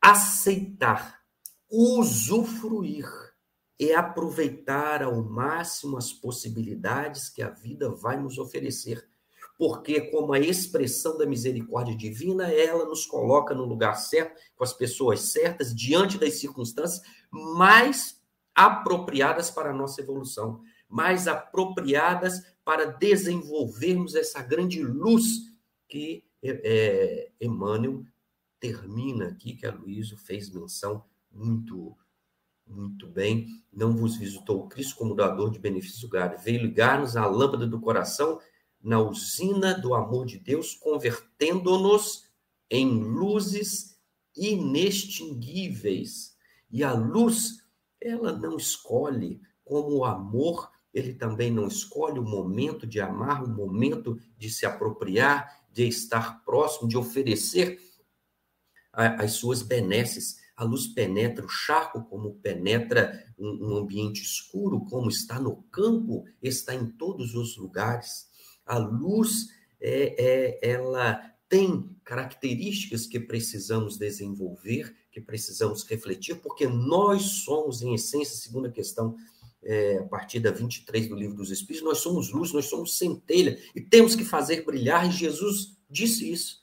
aceitar, 0.00 1.20
usufruir 1.70 3.06
e 3.78 3.92
aproveitar 3.92 5.02
ao 5.02 5.22
máximo 5.22 5.96
as 5.96 6.12
possibilidades 6.12 7.28
que 7.28 7.42
a 7.42 7.50
vida 7.50 7.90
vai 7.90 8.20
nos 8.20 8.38
oferecer 8.38 9.09
porque, 9.60 10.00
como 10.10 10.32
a 10.32 10.38
expressão 10.38 11.18
da 11.18 11.26
misericórdia 11.26 11.94
divina, 11.94 12.50
ela 12.50 12.86
nos 12.86 13.04
coloca 13.04 13.54
no 13.54 13.66
lugar 13.66 13.92
certo, 13.92 14.40
com 14.56 14.64
as 14.64 14.72
pessoas 14.72 15.20
certas, 15.20 15.74
diante 15.74 16.16
das 16.16 16.40
circunstâncias 16.40 17.02
mais 17.30 18.18
apropriadas 18.54 19.50
para 19.50 19.68
a 19.68 19.74
nossa 19.74 20.00
evolução, 20.00 20.62
mais 20.88 21.28
apropriadas 21.28 22.40
para 22.64 22.86
desenvolvermos 22.86 24.14
essa 24.14 24.42
grande 24.42 24.82
luz 24.82 25.52
que 25.86 26.24
é, 26.42 27.30
Emmanuel 27.38 28.02
termina 28.58 29.26
aqui, 29.26 29.56
que 29.56 29.66
a 29.66 29.74
Luísa 29.74 30.16
fez 30.16 30.50
menção 30.50 31.04
muito 31.30 31.94
muito 32.66 33.08
bem. 33.08 33.48
Não 33.72 33.94
vos 33.96 34.16
visitou 34.16 34.60
o 34.60 34.68
Cristo 34.68 34.96
como 34.96 35.14
doador 35.14 35.50
de 35.50 35.58
benefício 35.58 36.06
lugar, 36.06 36.38
veio 36.38 36.62
ligar-nos 36.62 37.16
a 37.16 37.26
lâmpada 37.26 37.66
do 37.66 37.80
coração 37.80 38.38
na 38.82 39.00
usina 39.00 39.74
do 39.74 39.94
amor 39.94 40.26
de 40.26 40.38
Deus, 40.38 40.74
convertendo-nos 40.74 42.24
em 42.70 42.88
luzes 43.02 43.98
inextinguíveis. 44.36 46.34
E 46.70 46.82
a 46.82 46.92
luz, 46.92 47.62
ela 48.00 48.32
não 48.32 48.56
escolhe, 48.56 49.40
como 49.64 49.98
o 49.98 50.04
amor, 50.04 50.70
ele 50.92 51.14
também 51.14 51.50
não 51.50 51.68
escolhe 51.68 52.18
o 52.18 52.24
momento 52.24 52.86
de 52.86 53.00
amar, 53.00 53.44
o 53.44 53.48
momento 53.48 54.18
de 54.36 54.50
se 54.50 54.66
apropriar, 54.66 55.64
de 55.72 55.86
estar 55.86 56.44
próximo, 56.44 56.88
de 56.88 56.96
oferecer 56.96 57.78
as 58.92 59.32
suas 59.32 59.62
benesses. 59.62 60.38
A 60.56 60.64
luz 60.64 60.88
penetra 60.88 61.44
o 61.44 61.48
charco, 61.48 62.04
como 62.04 62.34
penetra 62.34 63.24
um 63.38 63.76
ambiente 63.76 64.22
escuro, 64.22 64.84
como 64.86 65.08
está 65.08 65.38
no 65.38 65.62
campo, 65.70 66.24
está 66.42 66.74
em 66.74 66.86
todos 66.86 67.34
os 67.34 67.56
lugares. 67.56 68.29
A 68.70 68.78
luz, 68.78 69.48
é, 69.80 70.60
é, 70.62 70.70
ela 70.70 71.20
tem 71.48 71.90
características 72.04 73.04
que 73.06 73.18
precisamos 73.18 73.98
desenvolver, 73.98 74.94
que 75.10 75.20
precisamos 75.20 75.82
refletir, 75.82 76.36
porque 76.36 76.68
nós 76.68 77.22
somos, 77.44 77.82
em 77.82 77.94
essência, 77.94 78.36
segunda 78.36 78.70
questão, 78.70 79.16
é, 79.62 79.98
a 79.98 80.04
partir 80.04 80.38
da 80.38 80.52
23 80.52 81.08
do 81.08 81.16
Livro 81.16 81.36
dos 81.36 81.50
Espíritos, 81.50 81.82
nós 81.82 81.98
somos 81.98 82.30
luz, 82.30 82.52
nós 82.52 82.66
somos 82.66 82.96
centelha, 82.96 83.58
e 83.74 83.80
temos 83.80 84.14
que 84.14 84.24
fazer 84.24 84.64
brilhar, 84.64 85.08
e 85.08 85.10
Jesus 85.10 85.76
disse 85.90 86.30
isso 86.30 86.60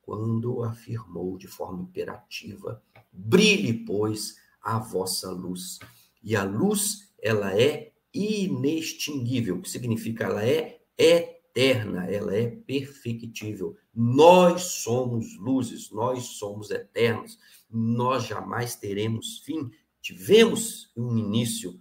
quando 0.00 0.62
afirmou 0.62 1.36
de 1.36 1.48
forma 1.48 1.82
imperativa: 1.82 2.82
brilhe, 3.12 3.84
pois, 3.84 4.36
a 4.62 4.78
vossa 4.78 5.30
luz. 5.30 5.78
E 6.22 6.34
a 6.34 6.44
luz, 6.44 7.12
ela 7.20 7.58
é 7.58 7.92
inextinguível, 8.12 9.56
o 9.56 9.60
que 9.62 9.68
significa 9.68 10.24
ela 10.24 10.42
é 10.42 10.73
eterna, 10.98 12.06
ela 12.06 12.34
é 12.36 12.48
perfectível. 12.48 13.76
Nós 13.94 14.62
somos 14.62 15.36
luzes, 15.38 15.90
nós 15.90 16.24
somos 16.24 16.70
eternos, 16.70 17.38
nós 17.70 18.26
jamais 18.26 18.76
teremos 18.76 19.38
fim. 19.40 19.70
Tivemos 20.00 20.90
um 20.96 21.16
início, 21.16 21.80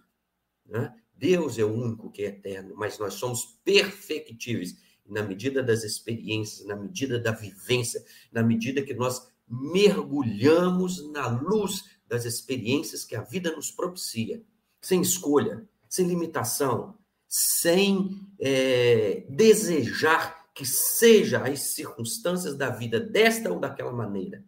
né? 0.65 0.93
Deus 1.15 1.57
é 1.57 1.63
o 1.63 1.73
único 1.73 2.11
que 2.11 2.23
é 2.23 2.27
eterno, 2.27 2.75
mas 2.75 2.99
nós 2.99 3.13
somos 3.13 3.59
perfectíveis. 3.63 4.77
Na 5.05 5.21
medida 5.21 5.61
das 5.61 5.83
experiências, 5.83 6.65
na 6.65 6.75
medida 6.75 7.19
da 7.19 7.31
vivência, 7.31 8.03
na 8.31 8.41
medida 8.41 8.81
que 8.81 8.93
nós 8.93 9.27
mergulhamos 9.47 11.11
na 11.11 11.27
luz 11.27 11.83
das 12.07 12.25
experiências 12.25 13.03
que 13.03 13.15
a 13.15 13.21
vida 13.21 13.55
nos 13.55 13.71
propicia, 13.71 14.43
sem 14.81 15.01
escolha, 15.01 15.67
sem 15.89 16.07
limitação, 16.07 16.97
sem 17.35 18.29
é, 18.39 19.25
desejar 19.27 20.53
que 20.53 20.67
seja 20.67 21.41
as 21.41 21.73
circunstâncias 21.73 22.55
da 22.55 22.69
vida 22.69 22.99
desta 22.99 23.51
ou 23.51 23.59
daquela 23.59 23.91
maneira, 23.91 24.45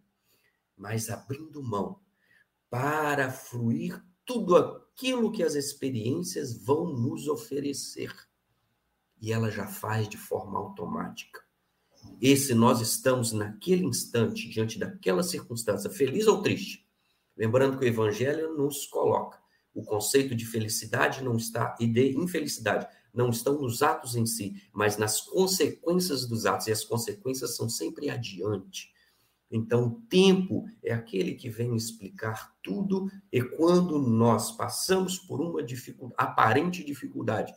mas 0.76 1.10
abrindo 1.10 1.60
mão 1.60 1.98
para 2.70 3.28
fruir 3.28 4.00
tudo 4.24 4.54
aquilo 4.54 5.32
que 5.32 5.42
as 5.42 5.56
experiências 5.56 6.56
vão 6.56 6.92
nos 6.92 7.26
oferecer. 7.26 8.14
E 9.20 9.32
ela 9.32 9.50
já 9.50 9.66
faz 9.66 10.08
de 10.08 10.16
forma 10.16 10.56
automática. 10.56 11.44
esse 12.22 12.54
nós 12.54 12.80
estamos 12.80 13.32
naquele 13.32 13.84
instante, 13.84 14.48
diante 14.48 14.78
daquela 14.78 15.24
circunstância, 15.24 15.90
feliz 15.90 16.28
ou 16.28 16.40
triste. 16.40 16.86
Lembrando 17.36 17.80
que 17.80 17.84
o 17.84 17.88
Evangelho 17.88 18.56
nos 18.56 18.86
coloca. 18.86 19.44
O 19.76 19.84
conceito 19.84 20.34
de 20.34 20.46
felicidade 20.46 21.22
não 21.22 21.36
está, 21.36 21.76
e 21.78 21.86
de 21.86 22.16
infelicidade, 22.16 22.88
não 23.12 23.28
estão 23.28 23.60
nos 23.60 23.82
atos 23.82 24.16
em 24.16 24.24
si, 24.24 24.54
mas 24.72 24.96
nas 24.96 25.20
consequências 25.20 26.26
dos 26.26 26.46
atos, 26.46 26.66
e 26.66 26.72
as 26.72 26.82
consequências 26.82 27.54
são 27.54 27.68
sempre 27.68 28.08
adiante. 28.08 28.90
Então, 29.50 29.86
o 29.86 30.00
tempo 30.08 30.64
é 30.82 30.94
aquele 30.94 31.34
que 31.34 31.50
vem 31.50 31.76
explicar 31.76 32.56
tudo, 32.62 33.10
e 33.30 33.42
quando 33.42 33.98
nós 33.98 34.50
passamos 34.52 35.18
por 35.18 35.42
uma 35.42 35.62
dificuldade, 35.62 36.14
aparente 36.16 36.82
dificuldade, 36.82 37.52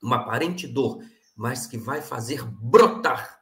uma 0.00 0.18
aparente 0.18 0.68
dor, 0.68 1.02
mas 1.34 1.66
que 1.66 1.76
vai 1.76 2.00
fazer 2.00 2.44
brotar 2.44 3.40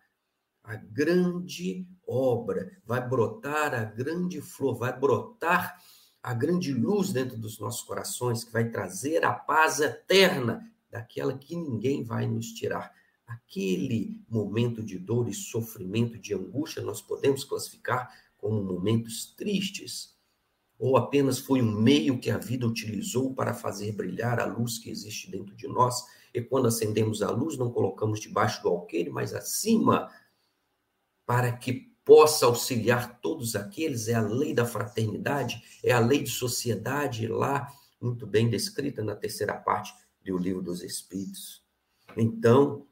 a 0.64 0.77
grande 0.77 1.87
obra, 2.07 2.73
vai 2.87 3.07
brotar 3.07 3.75
a 3.75 3.85
grande 3.85 4.40
flor, 4.40 4.79
vai 4.79 4.99
brotar 4.99 5.77
a 6.22 6.35
grande 6.35 6.72
luz 6.72 7.12
dentro 7.12 7.38
dos 7.38 7.59
nossos 7.59 7.83
corações, 7.83 8.44
que 8.44 8.52
vai 8.52 8.68
trazer 8.68 9.24
a 9.24 9.33
paz 9.33 9.81
eterna, 9.81 10.70
daquela 10.90 11.37
que 11.37 11.54
ninguém 11.57 12.02
vai 12.02 12.26
nos 12.26 12.52
tirar. 12.52 12.92
Aquele 13.26 14.20
momento 14.28 14.83
de 14.83 14.98
dor 14.98 15.28
e 15.28 15.35
sofrimento, 15.35 16.18
de 16.18 16.35
angústia, 16.35 16.83
nós 16.83 17.00
podemos 17.02 17.44
classificar 17.44 18.11
como 18.37 18.62
momentos 18.62 19.35
tristes, 19.37 20.16
ou 20.78 20.96
apenas 20.96 21.38
foi 21.38 21.61
um 21.61 21.72
meio 21.72 22.20
que 22.20 22.31
a 22.31 22.38
vida 22.38 22.66
utilizou 22.66 23.35
para 23.35 23.52
fazer 23.52 23.92
brilhar 23.92 24.38
a 24.40 24.46
luz 24.46 24.78
que 24.78 24.90
existe 24.90 25.31
dentro 25.31 25.54
de 25.54 25.66
nós, 25.66 26.04
e 26.33 26.40
quando 26.40 26.68
acendemos 26.68 27.20
a 27.20 27.31
luz, 27.31 27.59
não 27.59 27.70
colocamos 27.70 28.20
debaixo 28.20 28.62
do 28.62 28.68
alqueire, 28.68 29.11
mas 29.11 29.35
acima, 29.35 30.09
para 31.26 31.52
que 31.52 31.92
possa 32.09 32.47
auxiliar 32.47 33.21
todos 33.21 33.55
aqueles, 33.55 34.09
é 34.09 34.14
a 34.14 34.23
lei 34.23 34.55
da 34.55 34.64
fraternidade, 34.64 35.62
é 35.85 35.92
a 35.92 36.01
lei 36.01 36.23
de 36.23 36.31
sociedade 36.31 37.27
lá, 37.27 37.71
muito 38.01 38.27
bem 38.27 38.49
descrita 38.49 39.05
na 39.05 39.14
terceira 39.14 39.53
parte 39.53 39.92
do 40.25 40.38
livro 40.38 40.62
dos 40.62 40.83
Espíritos. 40.83 41.62
Então, 42.16 42.87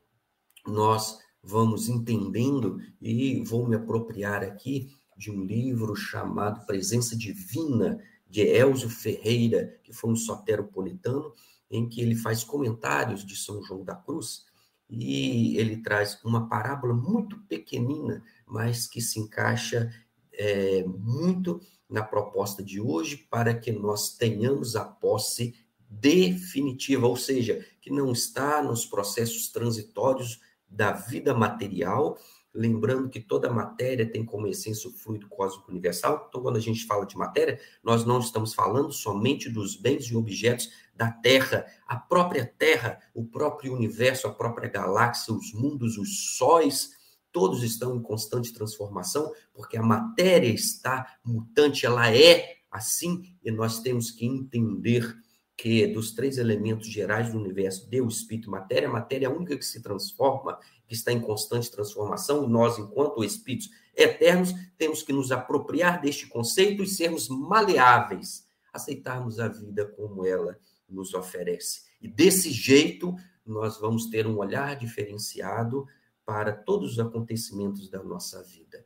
nós 0.66 1.18
vamos 1.42 1.88
entendendo, 1.88 2.78
e 3.00 3.42
vou 3.42 3.66
me 3.66 3.76
apropriar 3.76 4.42
aqui 4.42 4.94
de 5.16 5.30
um 5.30 5.46
livro 5.46 5.96
chamado 5.96 6.66
Presença 6.66 7.16
Divina, 7.16 7.98
de 8.28 8.42
Elzio 8.42 8.90
Ferreira, 8.90 9.80
que 9.82 9.94
foi 9.94 10.10
um 10.10 10.16
soteropolitano, 10.16 11.32
em 11.70 11.88
que 11.88 12.02
ele 12.02 12.16
faz 12.16 12.44
comentários 12.44 13.24
de 13.24 13.34
São 13.34 13.62
João 13.62 13.82
da 13.82 13.94
Cruz, 13.94 14.44
e 14.88 15.56
ele 15.58 15.78
traz 15.78 16.18
uma 16.24 16.48
parábola 16.48 16.94
muito 16.94 17.38
pequenina, 17.42 18.22
mas 18.46 18.86
que 18.86 19.00
se 19.00 19.18
encaixa 19.18 19.92
é, 20.32 20.84
muito 20.84 21.60
na 21.88 22.02
proposta 22.02 22.62
de 22.62 22.80
hoje 22.80 23.16
para 23.16 23.54
que 23.54 23.72
nós 23.72 24.16
tenhamos 24.16 24.76
a 24.76 24.84
posse 24.84 25.54
definitiva, 25.88 27.06
ou 27.06 27.16
seja, 27.16 27.64
que 27.80 27.90
não 27.90 28.12
está 28.12 28.62
nos 28.62 28.84
processos 28.84 29.48
transitórios 29.48 30.40
da 30.68 30.92
vida 30.92 31.32
material, 31.32 32.18
lembrando 32.56 33.08
que 33.08 33.20
toda 33.20 33.52
matéria 33.52 34.10
tem 34.10 34.24
como 34.24 34.46
essência 34.46 34.88
o 34.88 34.92
fluido 34.92 35.28
cósmico 35.28 35.70
universal. 35.70 36.26
Então, 36.28 36.42
quando 36.42 36.56
a 36.56 36.60
gente 36.60 36.86
fala 36.86 37.06
de 37.06 37.16
matéria, 37.16 37.60
nós 37.84 38.04
não 38.04 38.18
estamos 38.18 38.54
falando 38.54 38.92
somente 38.92 39.50
dos 39.50 39.76
bens 39.76 40.06
e 40.06 40.16
objetos 40.16 40.70
da 40.94 41.10
Terra, 41.10 41.66
a 41.86 41.96
própria 41.96 42.50
Terra, 42.58 42.98
o 43.14 43.24
próprio 43.24 43.74
universo, 43.74 44.26
a 44.26 44.32
própria 44.32 44.68
galáxia, 44.68 45.34
os 45.34 45.52
mundos, 45.52 45.98
os 45.98 46.36
sóis, 46.36 46.90
todos 47.30 47.62
estão 47.62 47.94
em 47.94 48.02
constante 48.02 48.52
transformação, 48.52 49.30
porque 49.52 49.76
a 49.76 49.82
matéria 49.82 50.48
está 50.48 51.18
mutante, 51.22 51.84
ela 51.84 52.10
é 52.10 52.56
assim, 52.70 53.22
e 53.44 53.50
nós 53.50 53.80
temos 53.80 54.10
que 54.10 54.24
entender 54.24 55.14
que 55.56 55.86
dos 55.86 56.12
três 56.12 56.36
elementos 56.36 56.88
gerais 56.88 57.32
do 57.32 57.38
universo, 57.38 57.88
Deus, 57.88 58.18
Espírito 58.18 58.48
e 58.48 58.50
Matéria, 58.50 58.88
a 58.88 58.92
matéria 58.92 59.26
é 59.26 59.28
a 59.30 59.34
única 59.34 59.56
que 59.56 59.64
se 59.64 59.82
transforma, 59.82 60.58
que 60.86 60.94
está 60.94 61.12
em 61.12 61.20
constante 61.20 61.70
transformação, 61.70 62.46
nós, 62.48 62.78
enquanto 62.78 63.24
espíritos 63.24 63.70
eternos, 63.94 64.54
temos 64.78 65.02
que 65.02 65.12
nos 65.12 65.32
apropriar 65.32 66.00
deste 66.00 66.26
conceito 66.26 66.82
e 66.82 66.86
sermos 66.86 67.28
maleáveis, 67.28 68.46
aceitarmos 68.72 69.40
a 69.40 69.48
vida 69.48 69.86
como 69.86 70.24
ela 70.24 70.58
nos 70.88 71.14
oferece. 71.14 71.82
E 72.00 72.08
desse 72.08 72.50
jeito, 72.50 73.14
nós 73.44 73.78
vamos 73.78 74.06
ter 74.06 74.26
um 74.26 74.38
olhar 74.38 74.76
diferenciado 74.76 75.86
para 76.24 76.52
todos 76.52 76.92
os 76.92 76.98
acontecimentos 76.98 77.88
da 77.88 78.02
nossa 78.02 78.42
vida. 78.42 78.84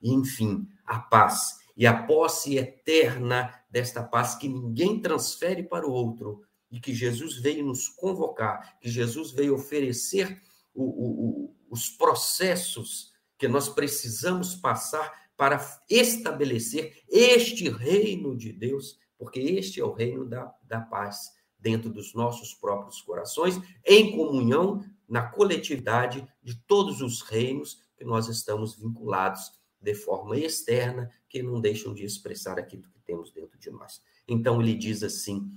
E, 0.00 0.12
enfim, 0.12 0.68
a 0.84 0.98
paz 0.98 1.58
e 1.76 1.86
a 1.86 2.02
posse 2.02 2.58
eterna 2.58 3.52
desta 3.70 4.02
paz 4.02 4.34
que 4.34 4.48
ninguém 4.48 5.00
transfere 5.00 5.62
para 5.62 5.86
o 5.86 5.92
outro 5.92 6.42
e 6.70 6.78
que 6.78 6.94
Jesus 6.94 7.40
veio 7.40 7.64
nos 7.64 7.88
convocar, 7.88 8.78
que 8.78 8.90
Jesus 8.90 9.30
veio 9.30 9.54
oferecer 9.54 10.40
o, 10.74 10.84
o, 10.84 11.56
os 11.70 11.88
processos 11.88 13.12
que 13.38 13.48
nós 13.48 13.68
precisamos 13.68 14.54
passar 14.54 15.22
para 15.36 15.58
estabelecer 15.90 17.02
este 17.08 17.68
reino 17.68 18.36
de 18.36 18.52
Deus, 18.52 18.98
porque 19.18 19.40
este 19.40 19.80
é 19.80 19.84
o 19.84 19.92
reino 19.92 20.24
da, 20.24 20.54
da 20.62 20.80
paz 20.80 21.32
dentro 21.58 21.90
dos 21.90 22.14
nossos 22.14 22.54
próprios 22.54 23.00
corações, 23.00 23.60
em 23.84 24.16
comunhão 24.16 24.84
na 25.08 25.22
coletividade 25.22 26.26
de 26.42 26.54
todos 26.66 27.00
os 27.00 27.22
reinos 27.22 27.80
que 27.96 28.04
nós 28.04 28.28
estamos 28.28 28.76
vinculados 28.76 29.52
de 29.80 29.94
forma 29.94 30.36
externa, 30.36 31.10
que 31.28 31.42
não 31.42 31.60
deixam 31.60 31.92
de 31.92 32.04
expressar 32.04 32.58
aquilo 32.58 32.84
que 32.84 33.00
temos 33.00 33.32
dentro 33.32 33.58
de 33.58 33.70
nós. 33.70 34.02
Então 34.26 34.60
ele 34.60 34.74
diz 34.74 35.02
assim, 35.02 35.50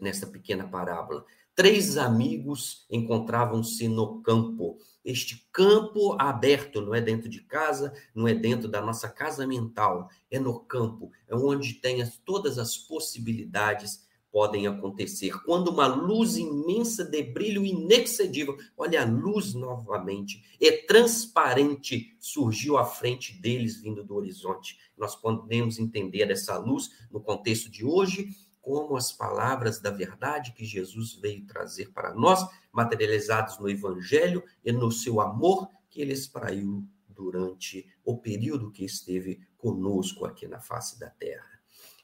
nesta 0.00 0.26
pequena 0.26 0.66
parábola: 0.68 1.24
três 1.56 1.96
amigos 1.96 2.86
encontravam-se 2.90 3.88
no 3.88 4.20
campo. 4.20 4.78
Este 5.02 5.48
campo 5.50 6.14
aberto 6.20 6.82
não 6.82 6.94
é 6.94 7.00
dentro 7.00 7.30
de 7.30 7.40
casa, 7.40 7.94
não 8.14 8.28
é 8.28 8.34
dentro 8.34 8.68
da 8.68 8.82
nossa 8.82 9.08
casa 9.08 9.46
mental, 9.46 10.10
é 10.30 10.38
no 10.38 10.60
campo, 10.60 11.10
é 11.26 11.34
onde 11.34 11.74
tem 11.74 12.06
todas 12.26 12.58
as 12.58 12.76
possibilidades 12.76 14.04
podem 14.30 14.66
acontecer. 14.66 15.32
Quando 15.44 15.68
uma 15.68 15.86
luz 15.86 16.36
imensa 16.36 17.02
de 17.02 17.22
brilho 17.22 17.64
inexcedível, 17.64 18.54
olha 18.76 19.00
a 19.00 19.06
luz 19.06 19.54
novamente, 19.54 20.42
é 20.60 20.72
transparente, 20.72 22.14
surgiu 22.20 22.76
à 22.76 22.84
frente 22.84 23.32
deles 23.40 23.80
vindo 23.80 24.04
do 24.04 24.14
horizonte. 24.14 24.76
Nós 24.94 25.16
podemos 25.16 25.78
entender 25.78 26.30
essa 26.30 26.58
luz 26.58 26.90
no 27.10 27.18
contexto 27.18 27.70
de 27.70 27.82
hoje 27.82 28.28
como 28.66 28.96
as 28.96 29.12
palavras 29.12 29.78
da 29.78 29.92
verdade 29.92 30.50
que 30.50 30.64
Jesus 30.64 31.14
veio 31.14 31.46
trazer 31.46 31.92
para 31.92 32.12
nós, 32.12 32.44
materializados 32.72 33.60
no 33.60 33.70
evangelho 33.70 34.42
e 34.64 34.72
no 34.72 34.90
seu 34.90 35.20
amor 35.20 35.70
que 35.88 36.00
ele 36.00 36.12
espraiu 36.12 36.84
durante 37.08 37.86
o 38.04 38.18
período 38.18 38.72
que 38.72 38.84
esteve 38.84 39.40
conosco 39.56 40.24
aqui 40.24 40.48
na 40.48 40.58
face 40.58 40.98
da 40.98 41.08
terra. 41.08 41.48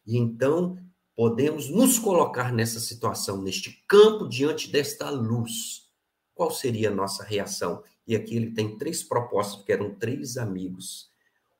E 0.06 0.16
então 0.16 0.78
podemos 1.16 1.68
nos 1.68 1.98
colocar 1.98 2.52
nessa 2.52 2.78
situação, 2.78 3.42
neste 3.42 3.84
campo, 3.88 4.28
diante 4.28 4.70
desta 4.70 5.10
luz, 5.10 5.90
qual 6.32 6.52
seria 6.52 6.90
a 6.90 6.94
nossa 6.94 7.24
reação? 7.24 7.82
E 8.06 8.14
aqui 8.14 8.36
ele 8.36 8.52
tem 8.52 8.78
três 8.78 9.02
propostas, 9.02 9.56
porque 9.56 9.72
eram 9.72 9.96
três 9.96 10.36
amigos. 10.36 11.10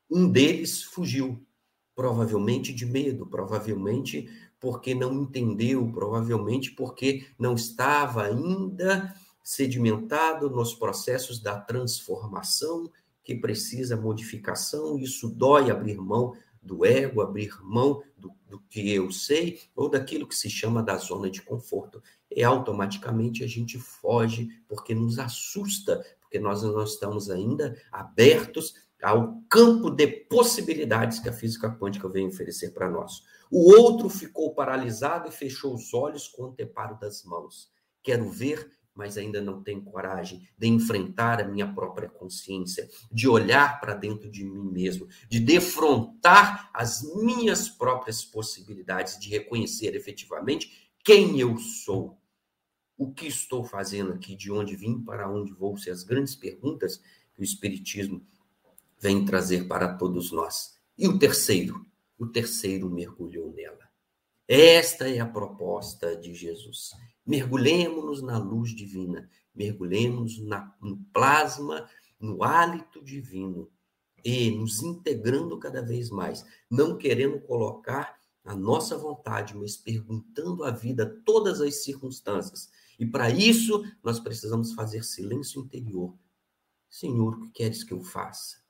Um 0.09 0.31
deles 0.31 0.81
fugiu, 0.81 1.45
provavelmente 1.93 2.73
de 2.73 2.87
medo, 2.87 3.27
provavelmente 3.27 4.29
porque 4.63 4.95
não 4.95 5.13
entendeu, 5.13 5.91
provavelmente 5.93 6.71
porque 6.71 7.27
não 7.37 7.55
estava 7.55 8.23
ainda 8.23 9.13
sedimentado 9.43 10.49
nos 10.49 10.73
processos 10.73 11.41
da 11.41 11.61
transformação 11.61 12.89
que 13.25 13.35
precisa 13.35 13.97
modificação, 13.97 14.97
isso 15.01 15.29
dói 15.29 15.69
abrir 15.69 15.97
mão 15.97 16.37
do 16.63 16.87
ego, 16.87 17.21
abrir 17.21 17.53
mão 17.61 18.05
do, 18.17 18.31
do, 18.49 18.61
que 18.71 18.89
eu 18.89 19.11
sei, 19.11 19.61
ou 19.75 19.89
daquilo 19.89 20.29
que 20.29 20.35
se 20.37 20.49
chama 20.49 20.81
da 20.81 20.97
zona 20.97 21.29
de 21.29 21.43
conforto. 21.43 22.01
E 22.31 22.45
automaticamente 22.45 23.43
a 23.43 23.49
gente 23.49 23.81
foge, 23.81 24.49
porque 24.69 24.95
nos 24.95 25.19
assusta, 25.19 26.07
porque 26.21 26.39
nós 26.39 26.63
não 26.63 26.85
estamos 26.85 27.29
ainda 27.29 27.77
abertos 27.91 28.77
ao 29.03 29.43
campo 29.49 29.91
de 29.91 30.07
possibilidades 30.07 31.19
que 31.19 31.29
a 31.29 31.33
física 31.33 31.71
quântica 31.71 32.09
vem 32.09 32.29
oferecer 32.29 32.71
para 32.73 32.91
nós. 32.91 33.23
O 33.51 33.73
outro 33.73 34.09
ficou 34.09 34.55
paralisado 34.55 35.29
e 35.29 35.33
fechou 35.33 35.75
os 35.75 35.93
olhos 35.93 36.29
com 36.29 36.43
o 36.43 36.47
anteparo 36.47 36.99
das 36.99 37.25
mãos. 37.25 37.71
Quero 38.03 38.31
ver 38.31 38.71
mas 38.95 39.17
ainda 39.17 39.41
não 39.41 39.63
tenho 39.63 39.83
coragem 39.83 40.47
de 40.57 40.69
enfrentar 40.69 41.41
a 41.41 41.49
minha 41.49 41.73
própria 41.73 42.09
consciência, 42.09 42.89
de 43.11 43.29
olhar 43.29 43.81
para 43.81 43.95
dentro 43.95 44.31
de 44.31 44.45
mim 44.45 44.71
mesmo, 44.71 45.09
de 45.29 45.41
defrontar 45.41 46.71
as 46.75 47.03
minhas 47.17 47.69
próprias 47.69 48.25
possibilidades, 48.25 49.19
de 49.19 49.29
reconhecer 49.31 49.95
efetivamente 49.95 50.91
quem 51.05 51.39
eu 51.41 51.57
sou. 51.57 52.19
O 52.97 53.13
que 53.13 53.27
estou 53.27 53.65
fazendo 53.65 54.13
aqui, 54.13 54.37
de 54.37 54.53
onde 54.53 54.77
vim, 54.77 55.03
para 55.03 55.29
onde 55.29 55.53
vou, 55.53 55.77
se 55.77 55.91
as 55.91 56.05
grandes 56.05 56.37
perguntas 56.37 56.99
que 57.35 57.41
o 57.41 57.45
Espiritismo 57.45 58.25
vem 59.03 59.25
trazer 59.25 59.67
para 59.67 59.95
todos 59.95 60.31
nós. 60.31 60.79
E 60.97 61.09
o 61.09 61.19
terceiro? 61.19 61.85
O 62.17 62.25
terceiro 62.25 62.89
mergulhou 62.89 63.53
nela. 63.53 63.91
Esta 64.47 65.09
é 65.09 65.19
a 65.19 65.27
proposta 65.27 66.15
de 66.15 66.33
Jesus. 66.33 66.93
Mergulhemos-nos 67.27 68.23
na 68.23 68.39
luz 68.39 68.71
divina, 68.71 69.29
mergulhemos 69.53 70.39
no 70.39 71.05
plasma, 71.13 71.89
no 72.21 72.45
hálito 72.45 73.03
divino 73.03 73.69
e 74.25 74.53
nos 74.53 74.81
integrando 74.83 75.59
cada 75.59 75.83
vez 75.83 76.09
mais, 76.09 76.45
não 76.71 76.97
querendo 76.97 77.41
colocar 77.41 78.17
a 78.45 78.55
nossa 78.55 78.97
vontade, 78.97 79.57
mas 79.57 79.77
perguntando 79.77 80.63
à 80.63 80.71
vida 80.71 81.21
todas 81.25 81.61
as 81.61 81.83
circunstâncias. 81.83 82.71
E 83.01 83.07
para 83.07 83.31
isso, 83.31 83.85
nós 84.01 84.21
precisamos 84.21 84.75
fazer 84.75 85.03
silêncio 85.03 85.61
interior. 85.61 86.15
Senhor, 86.89 87.35
o 87.35 87.41
que 87.41 87.51
queres 87.51 87.83
que 87.83 87.93
eu 87.93 88.01
faça? 88.01 88.62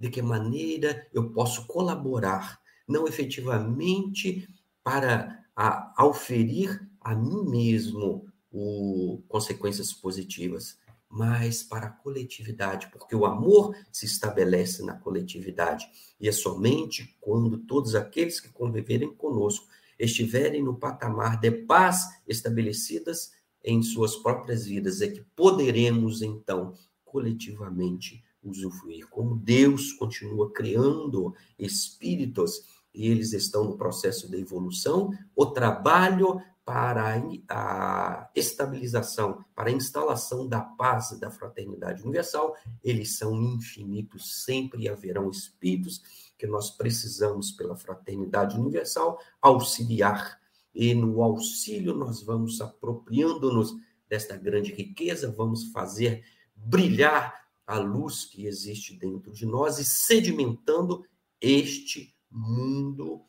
De 0.00 0.10
que 0.10 0.22
maneira 0.22 1.06
eu 1.12 1.30
posso 1.30 1.66
colaborar, 1.66 2.58
não 2.88 3.06
efetivamente 3.06 4.48
para 4.82 5.44
a, 5.54 5.92
auferir 6.02 6.88
a 7.00 7.14
mim 7.14 7.44
mesmo 7.44 8.26
o, 8.50 9.22
consequências 9.28 9.92
positivas, 9.92 10.78
mas 11.08 11.62
para 11.62 11.86
a 11.86 11.90
coletividade, 11.90 12.88
porque 12.92 13.14
o 13.14 13.26
amor 13.26 13.76
se 13.92 14.06
estabelece 14.06 14.82
na 14.84 14.94
coletividade. 14.94 15.86
E 16.20 16.28
é 16.28 16.32
somente 16.32 17.16
quando 17.20 17.58
todos 17.58 17.94
aqueles 17.94 18.40
que 18.40 18.48
conviverem 18.48 19.12
conosco 19.14 19.66
estiverem 19.98 20.62
no 20.62 20.76
patamar 20.78 21.38
de 21.38 21.50
paz 21.50 22.08
estabelecidas 22.26 23.32
em 23.62 23.82
suas 23.82 24.16
próprias 24.16 24.64
vidas, 24.64 25.02
é 25.02 25.08
que 25.08 25.20
poderemos, 25.36 26.22
então, 26.22 26.74
coletivamente 27.04 28.24
usufruir. 28.42 29.08
Como 29.08 29.36
Deus 29.36 29.92
continua 29.92 30.52
criando 30.52 31.34
espíritos 31.58 32.62
e 32.92 33.08
eles 33.08 33.32
estão 33.32 33.64
no 33.64 33.76
processo 33.76 34.28
de 34.28 34.36
evolução, 34.36 35.10
o 35.34 35.46
trabalho 35.46 36.40
para 36.64 37.20
a 37.48 38.30
estabilização, 38.34 39.44
para 39.54 39.70
a 39.70 39.72
instalação 39.72 40.46
da 40.46 40.60
paz 40.60 41.10
e 41.10 41.18
da 41.18 41.30
fraternidade 41.30 42.02
universal, 42.02 42.54
eles 42.82 43.16
são 43.16 43.34
infinitos, 43.34 44.44
sempre 44.44 44.88
haverão 44.88 45.30
espíritos 45.30 46.00
que 46.38 46.46
nós 46.46 46.70
precisamos, 46.70 47.50
pela 47.50 47.76
fraternidade 47.76 48.58
universal, 48.58 49.18
auxiliar. 49.42 50.38
E 50.72 50.94
no 50.94 51.22
auxílio 51.22 51.94
nós 51.94 52.22
vamos 52.22 52.60
apropriando-nos 52.60 53.74
desta 54.08 54.36
grande 54.36 54.72
riqueza, 54.72 55.30
vamos 55.30 55.72
fazer 55.72 56.24
brilhar 56.54 57.34
a 57.70 57.78
luz 57.78 58.24
que 58.24 58.46
existe 58.46 58.98
dentro 58.98 59.32
de 59.32 59.46
nós 59.46 59.78
e 59.78 59.84
sedimentando 59.84 61.06
este 61.40 62.12
mundo 62.28 63.22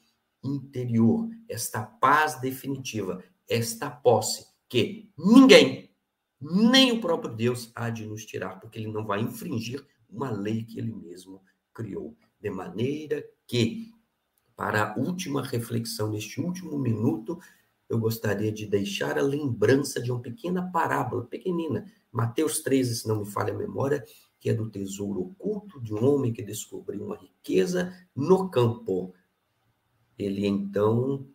interior, 0.44 1.30
esta 1.48 1.84
paz 1.84 2.42
definitiva, 2.42 3.24
esta 3.48 3.88
posse 3.88 4.48
que 4.68 5.12
ninguém, 5.16 5.94
nem 6.42 6.92
o 6.92 7.00
próprio 7.00 7.36
Deus, 7.36 7.72
há 7.76 7.92
de 7.92 8.08
nos 8.08 8.26
tirar, 8.26 8.60
porque 8.60 8.80
ele 8.80 8.92
não 8.92 9.06
vai 9.06 9.22
infringir 9.22 9.86
uma 10.10 10.32
lei 10.32 10.64
que 10.64 10.80
ele 10.80 10.92
mesmo 10.92 11.44
criou. 11.72 12.18
De 12.40 12.50
maneira 12.50 13.24
que, 13.46 13.92
para 14.56 14.90
a 14.90 14.98
última 14.98 15.44
reflexão, 15.44 16.10
neste 16.10 16.42
último 16.42 16.80
minuto, 16.80 17.38
eu 17.88 18.00
gostaria 18.00 18.52
de 18.52 18.66
deixar 18.66 19.20
a 19.20 19.22
lembrança 19.22 20.02
de 20.02 20.12
uma 20.12 20.20
pequena 20.20 20.72
parábola, 20.72 21.26
pequenina, 21.26 21.86
Mateus 22.12 22.62
13, 22.62 22.96
se 22.96 23.08
não 23.08 23.20
me 23.20 23.26
falha 23.26 23.54
a 23.54 23.58
memória, 23.58 24.04
que 24.42 24.50
é 24.50 24.54
do 24.56 24.72
tesouro 24.72 25.22
oculto 25.22 25.80
de 25.80 25.94
um 25.94 26.04
homem 26.04 26.34
que 26.34 26.42
descobriu 26.42 27.06
uma 27.06 27.16
riqueza 27.16 27.96
no 28.16 28.50
campo. 28.50 29.14
Ele 30.18 30.48
então 30.48 31.28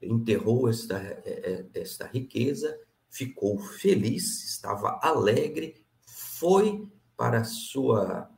enterrou 0.00 0.68
esta, 0.68 0.96
é, 0.96 1.66
é, 1.74 1.80
esta 1.80 2.06
riqueza, 2.06 2.78
ficou 3.10 3.58
feliz, 3.58 4.44
estava 4.44 5.00
alegre, 5.02 5.84
foi 6.06 6.88
para 7.16 7.40
a 7.40 7.44
sua 7.44 8.30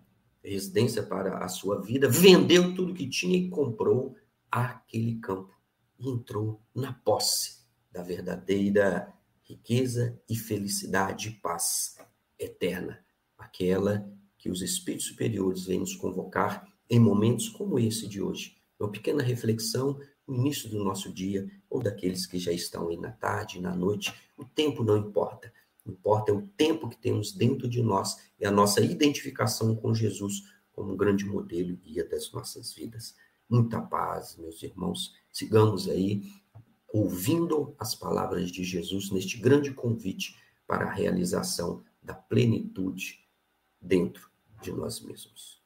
residência, 0.42 1.02
para 1.02 1.44
a 1.44 1.48
sua 1.48 1.82
vida, 1.82 2.08
vendeu 2.08 2.74
tudo 2.74 2.94
que 2.94 3.08
tinha 3.08 3.36
e 3.36 3.50
comprou 3.50 4.16
aquele 4.50 5.16
campo. 5.16 5.52
E 5.98 6.08
entrou 6.08 6.62
na 6.74 6.94
posse 6.94 7.62
da 7.92 8.02
verdadeira 8.02 9.12
riqueza 9.42 10.18
e 10.28 10.34
felicidade 10.34 11.28
e 11.28 11.32
paz 11.32 11.98
eterna, 12.38 13.03
aquela 13.44 14.10
que 14.38 14.50
os 14.50 14.62
espíritos 14.62 15.06
superiores 15.06 15.64
vêm 15.64 15.80
nos 15.80 15.94
convocar 15.94 16.66
em 16.88 16.98
momentos 16.98 17.48
como 17.48 17.78
esse 17.78 18.06
de 18.08 18.20
hoje. 18.20 18.56
Uma 18.78 18.90
pequena 18.90 19.22
reflexão 19.22 19.98
no 20.26 20.36
início 20.36 20.68
do 20.68 20.82
nosso 20.82 21.12
dia, 21.12 21.48
ou 21.68 21.82
daqueles 21.82 22.26
que 22.26 22.38
já 22.38 22.52
estão 22.52 22.88
aí 22.88 22.96
na 22.96 23.12
tarde, 23.12 23.60
na 23.60 23.74
noite, 23.74 24.12
o 24.36 24.44
tempo 24.44 24.82
não 24.82 24.96
importa. 24.96 25.52
O 25.84 25.90
importa 25.90 26.32
é 26.32 26.34
o 26.34 26.46
tempo 26.46 26.88
que 26.88 26.96
temos 26.96 27.32
dentro 27.32 27.68
de 27.68 27.82
nós 27.82 28.16
e 28.38 28.46
a 28.46 28.50
nossa 28.50 28.80
identificação 28.80 29.76
com 29.76 29.94
Jesus 29.94 30.42
como 30.72 30.92
um 30.92 30.96
grande 30.96 31.24
modelo 31.24 31.70
e 31.70 31.76
guia 31.76 32.08
das 32.08 32.32
nossas 32.32 32.72
vidas. 32.72 33.14
Muita 33.48 33.80
paz, 33.80 34.36
meus 34.36 34.62
irmãos. 34.62 35.14
Sigamos 35.30 35.88
aí 35.88 36.22
ouvindo 36.92 37.74
as 37.78 37.94
palavras 37.94 38.50
de 38.50 38.64
Jesus 38.64 39.10
neste 39.10 39.38
grande 39.38 39.72
convite 39.72 40.36
para 40.66 40.86
a 40.86 40.92
realização 40.92 41.82
da 42.02 42.14
plenitude 42.14 43.23
dentro 43.84 44.30
de 44.62 44.72
nós 44.72 45.00
mesmos. 45.00 45.62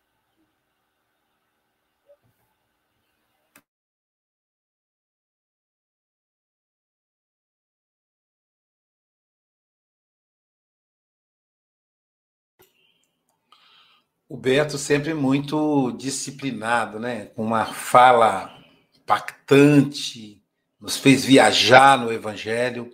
O 14.29 14.37
Beto 14.37 14.77
sempre 14.77 15.15
muito 15.15 15.93
disciplinado, 15.93 16.99
né? 16.99 17.27
Com 17.27 17.45
uma 17.45 17.65
fala 17.65 18.55
impactante, 18.95 20.45
nos 20.79 20.99
fez 20.99 21.25
viajar 21.25 21.99
no 21.99 22.13
Evangelho. 22.13 22.93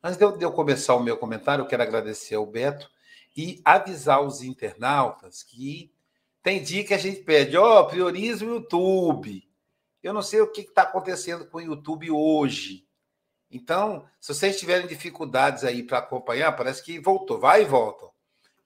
Antes 0.00 0.16
de 0.16 0.44
eu, 0.44 0.52
começar 0.52 0.94
o 0.94 1.02
meu 1.02 1.16
comentário, 1.16 1.62
eu 1.62 1.66
quero 1.66 1.82
agradecer 1.82 2.36
ao 2.36 2.46
Beto 2.46 2.88
e 3.36 3.60
avisar 3.64 4.22
os 4.22 4.42
internautas 4.42 5.42
que 5.42 5.92
tem 6.42 6.62
dia 6.62 6.84
que 6.84 6.94
a 6.94 6.98
gente 6.98 7.22
pede, 7.22 7.56
ó, 7.56 7.80
oh, 7.80 7.86
prioriza 7.86 8.44
o 8.44 8.48
YouTube. 8.48 9.46
Eu 10.02 10.14
não 10.14 10.22
sei 10.22 10.40
o 10.40 10.50
que 10.50 10.62
está 10.62 10.82
acontecendo 10.82 11.46
com 11.46 11.58
o 11.58 11.62
YouTube 11.62 12.10
hoje. 12.10 12.86
Então, 13.50 14.06
se 14.20 14.32
vocês 14.32 14.58
tiverem 14.58 14.86
dificuldades 14.86 15.64
aí 15.64 15.82
para 15.82 15.98
acompanhar, 15.98 16.52
parece 16.52 16.82
que 16.82 16.98
voltou, 16.98 17.38
vai 17.38 17.62
e 17.62 17.64
volta 17.64 18.06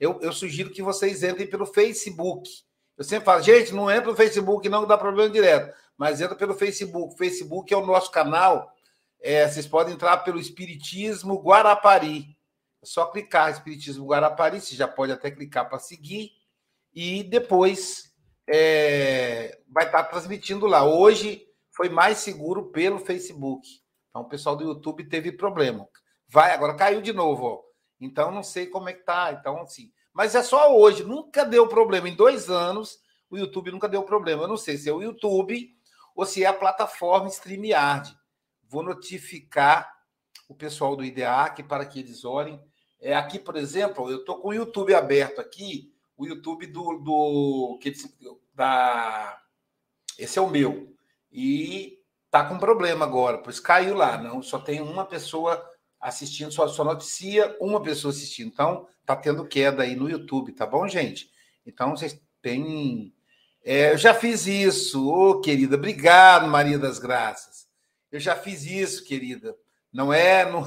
eu, 0.01 0.19
eu 0.23 0.33
sugiro 0.33 0.71
que 0.71 0.83
vocês 0.83 1.23
entrem 1.23 1.47
pelo 1.47 1.67
Facebook. 1.67 2.51
Eu 2.97 3.05
sempre 3.05 3.27
falo, 3.27 3.43
gente, 3.43 3.75
não 3.75 3.91
entra 3.91 4.11
no 4.11 4.17
Facebook, 4.17 4.67
não 4.69 4.87
dá 4.87 4.97
problema 4.97 5.29
direto, 5.29 5.77
mas 5.97 6.23
entra 6.23 6.35
pelo 6.35 6.55
Facebook. 6.55 7.17
Facebook 7.19 7.73
é 7.73 7.77
o 7.77 7.85
nosso 7.85 8.11
canal. 8.11 8.75
É, 9.21 9.47
vocês 9.47 9.67
podem 9.67 9.93
entrar 9.93 10.17
pelo 10.19 10.41
Espiritismo 10.41 11.43
Guarapari. 11.43 12.35
É 12.83 12.87
só 12.87 13.07
clicar 13.07 13.51
Espiritismo 13.51 14.07
Guarapari, 14.07 14.61
você 14.61 14.75
já 14.75 14.89
pode 14.89 15.13
até 15.13 15.31
clicar 15.31 15.69
para 15.69 15.79
seguir. 15.79 16.33
E 16.95 17.23
depois 17.23 18.15
é, 18.49 19.61
vai 19.69 19.87
estar 19.87 20.05
transmitindo 20.05 20.67
lá. 20.67 20.85
Hoje 20.85 21.47
foi 21.71 21.89
mais 21.89 22.19
seguro 22.19 22.71
pelo 22.71 22.99
Facebook. 22.99 23.69
Então 24.09 24.23
o 24.23 24.29
pessoal 24.29 24.57
do 24.57 24.65
YouTube 24.65 25.05
teve 25.09 25.33
problema. 25.33 25.89
Vai, 26.29 26.53
agora 26.53 26.75
caiu 26.75 27.01
de 27.01 27.13
novo, 27.13 27.45
ó. 27.45 27.71
Então, 28.01 28.31
não 28.31 28.43
sei 28.43 28.67
como 28.67 28.89
é 28.89 28.95
que 28.95 29.05
tá. 29.05 29.33
Então, 29.33 29.61
assim. 29.61 29.93
Mas 30.13 30.35
é 30.35 30.43
só 30.43 30.75
hoje. 30.77 31.05
Nunca 31.05 31.45
deu 31.45 31.69
problema. 31.69 32.09
Em 32.09 32.15
dois 32.15 32.49
anos, 32.49 32.99
o 33.29 33.37
YouTube 33.37 33.71
nunca 33.71 33.89
deu 33.89 34.03
problema. 34.03 34.45
Eu 34.45 34.49
não 34.49 34.57
sei 34.57 34.77
se 34.77 34.89
é 34.89 34.93
o 34.93 35.03
YouTube 35.03 35.71
ou 36.15 36.25
se 36.25 36.43
é 36.43 36.47
a 36.47 36.53
plataforma 36.53 37.29
StreamYard. 37.29 38.17
Vou 38.69 38.83
notificar 38.83 39.93
o 40.49 40.55
pessoal 40.55 40.97
do 40.97 41.05
IDEAC 41.05 41.63
para 41.65 41.85
que 41.85 42.01
eles 42.01 42.25
olhem. 42.25 42.61
É, 43.01 43.15
aqui, 43.15 43.39
por 43.39 43.57
exemplo, 43.57 44.11
eu 44.11 44.19
estou 44.19 44.39
com 44.39 44.49
o 44.49 44.55
YouTube 44.55 44.95
aberto 44.95 45.41
aqui, 45.41 45.93
o 46.17 46.27
YouTube 46.27 46.67
do, 46.67 46.99
do 46.99 47.79
que 47.81 47.93
da 48.55 49.41
esse 50.19 50.39
é 50.39 50.43
o 50.43 50.51
meu 50.51 50.95
e 51.33 51.99
tá 52.31 52.45
com 52.45 52.59
problema 52.59 53.05
agora, 53.07 53.39
pois 53.39 53.59
caiu 53.59 53.95
lá, 53.95 54.19
não, 54.19 54.43
só 54.43 54.59
tem 54.59 54.83
uma 54.83 55.07
pessoa 55.07 55.67
assistindo, 56.01 56.53
só, 56.53 56.67
só 56.69 56.83
noticia 56.83 57.57
uma 57.61 57.83
pessoa 57.83 58.13
assistindo. 58.13 58.49
Então, 58.49 58.87
tá 59.05 59.15
tendo 59.15 59.47
queda 59.47 59.83
aí 59.83 59.95
no 59.95 60.09
YouTube, 60.09 60.53
tá 60.53 60.67
bom, 60.67 60.89
gente? 60.89 61.31
Então, 61.67 61.97
vocês 61.97 62.21
têm. 62.41 63.13
É, 63.63 63.93
eu 63.93 63.99
já 63.99 64.15
fiz 64.15 64.47
isso, 64.47 65.07
ô 65.07 65.31
oh, 65.31 65.41
querida. 65.41 65.77
Obrigado, 65.77 66.49
Maria 66.49 66.79
das 66.79 66.99
Graças. 66.99 67.69
Eu 68.11 68.19
já 68.19 68.35
fiz 68.35 68.65
isso, 68.65 69.05
querida. 69.05 69.55
Não 69.93 70.13
é. 70.13 70.45
Não... 70.51 70.65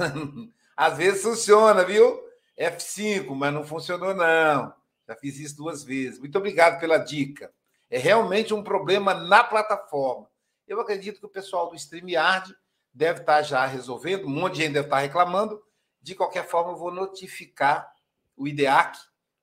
Às 0.84 0.98
vezes 0.98 1.22
funciona, 1.22 1.86
viu? 1.86 2.22
F5, 2.60 3.34
mas 3.34 3.54
não 3.54 3.64
funcionou, 3.64 4.14
não. 4.14 4.74
Já 5.08 5.16
fiz 5.16 5.40
isso 5.40 5.56
duas 5.56 5.82
vezes. 5.82 6.20
Muito 6.20 6.38
obrigado 6.38 6.78
pela 6.78 6.98
dica. 6.98 7.54
É 7.90 7.98
realmente 7.98 8.54
um 8.54 8.62
problema 8.62 9.14
na 9.14 9.46
plataforma. 9.46 10.30
Eu 10.68 10.82
acredito 10.82 11.22
que 11.22 11.26
o 11.26 11.30
pessoal 11.30 11.70
do 11.70 11.76
StreamYard 11.78 12.54
deve 12.94 13.22
estar 13.22 13.42
já 13.44 13.66
resolvendo, 13.66 14.26
um 14.26 14.30
monte 14.30 14.56
de 14.56 14.64
gente 14.64 14.74
deve 14.74 14.88
estar 14.88 15.00
reclamando. 15.00 15.64
De 16.02 16.16
qualquer 16.16 16.46
forma, 16.46 16.74
eu 16.74 16.78
vou 16.78 16.92
notificar 16.92 17.90
o 18.36 18.46
IDEAC 18.46 18.98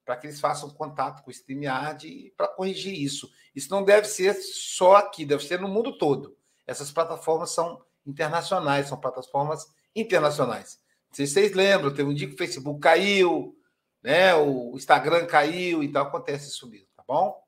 para 0.04 0.18
que 0.18 0.26
eles 0.26 0.40
façam 0.40 0.68
contato 0.68 1.22
com 1.22 1.30
o 1.30 1.32
StreamYard 1.32 2.34
para 2.36 2.48
corrigir 2.48 2.92
isso. 2.92 3.32
Isso 3.54 3.70
não 3.70 3.82
deve 3.82 4.06
ser 4.06 4.34
só 4.34 4.96
aqui, 4.96 5.24
deve 5.24 5.42
ser 5.42 5.58
no 5.58 5.68
mundo 5.68 5.96
todo. 5.96 6.36
Essas 6.66 6.92
plataformas 6.92 7.50
são 7.50 7.82
internacionais, 8.04 8.88
são 8.88 9.00
plataformas 9.00 9.66
internacionais. 9.96 10.78
Se 11.10 11.26
vocês 11.26 11.52
lembram, 11.52 11.92
teve 11.92 12.08
um 12.08 12.14
dia 12.14 12.28
que 12.28 12.34
o 12.34 12.38
Facebook 12.38 12.80
caiu, 12.80 13.56
né? 14.02 14.34
o 14.34 14.76
Instagram 14.76 15.26
caiu, 15.26 15.82
então 15.82 16.02
acontece 16.02 16.48
isso 16.48 16.68
mesmo, 16.68 16.88
tá 16.96 17.02
bom? 17.06 17.40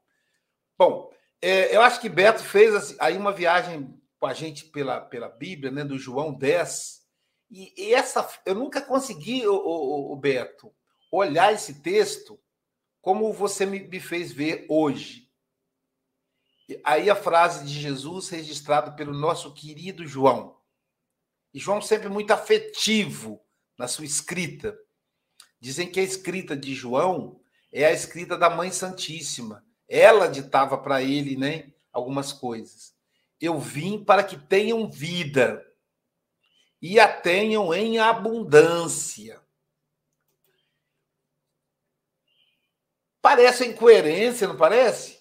Bom, 0.77 1.12
é, 1.40 1.75
eu 1.75 1.81
acho 1.81 2.01
que 2.01 2.09
Beto 2.09 2.42
fez 2.42 2.75
assim, 2.75 2.96
aí 2.98 3.16
uma 3.16 3.33
viagem 3.33 3.98
com 4.18 4.27
a 4.27 4.35
gente 4.35 4.66
pela, 4.66 5.01
pela 5.01 5.29
Bíblia, 5.29 5.70
né, 5.70 5.85
do 5.85 5.98
João 5.98 6.33
10, 6.33 7.03
e, 7.51 7.72
e 7.77 7.94
essa 7.94 8.29
eu 8.46 8.55
nunca 8.55 8.81
consegui, 8.81 9.46
o, 9.46 9.55
o, 9.55 10.12
o 10.12 10.16
Beto, 10.16 10.72
olhar 11.11 11.53
esse 11.53 11.83
texto 11.83 12.40
como 13.01 13.33
você 13.33 13.66
me, 13.66 13.81
me 13.81 14.01
fez 14.01 14.33
ver 14.33 14.64
hoje. 14.68 15.29
Aí 16.85 17.11
a 17.11 17.16
frase 17.16 17.66
de 17.66 17.79
Jesus 17.79 18.29
registrada 18.31 18.92
pelo 18.92 19.12
nosso 19.12 19.53
querido 19.53 20.07
João. 20.07 20.57
E 21.53 21.59
João 21.59 21.83
sempre 21.83 22.09
muito 22.09 22.31
afetivo 22.31 23.44
na 23.82 23.88
sua 23.88 24.04
escrita. 24.04 24.78
Dizem 25.58 25.90
que 25.90 25.98
a 25.98 26.04
escrita 26.04 26.56
de 26.56 26.72
João 26.72 27.40
é 27.72 27.84
a 27.84 27.90
escrita 27.90 28.38
da 28.38 28.48
Mãe 28.48 28.70
Santíssima. 28.70 29.66
Ela 29.88 30.28
ditava 30.28 30.78
para 30.78 31.02
ele, 31.02 31.36
né, 31.36 31.72
algumas 31.92 32.32
coisas. 32.32 32.94
Eu 33.40 33.58
vim 33.58 34.04
para 34.04 34.22
que 34.22 34.36
tenham 34.36 34.88
vida 34.88 35.66
e 36.80 37.00
a 37.00 37.12
tenham 37.12 37.74
em 37.74 37.98
abundância. 37.98 39.42
Parece 43.20 43.66
incoerência, 43.66 44.46
não 44.46 44.56
parece? 44.56 45.18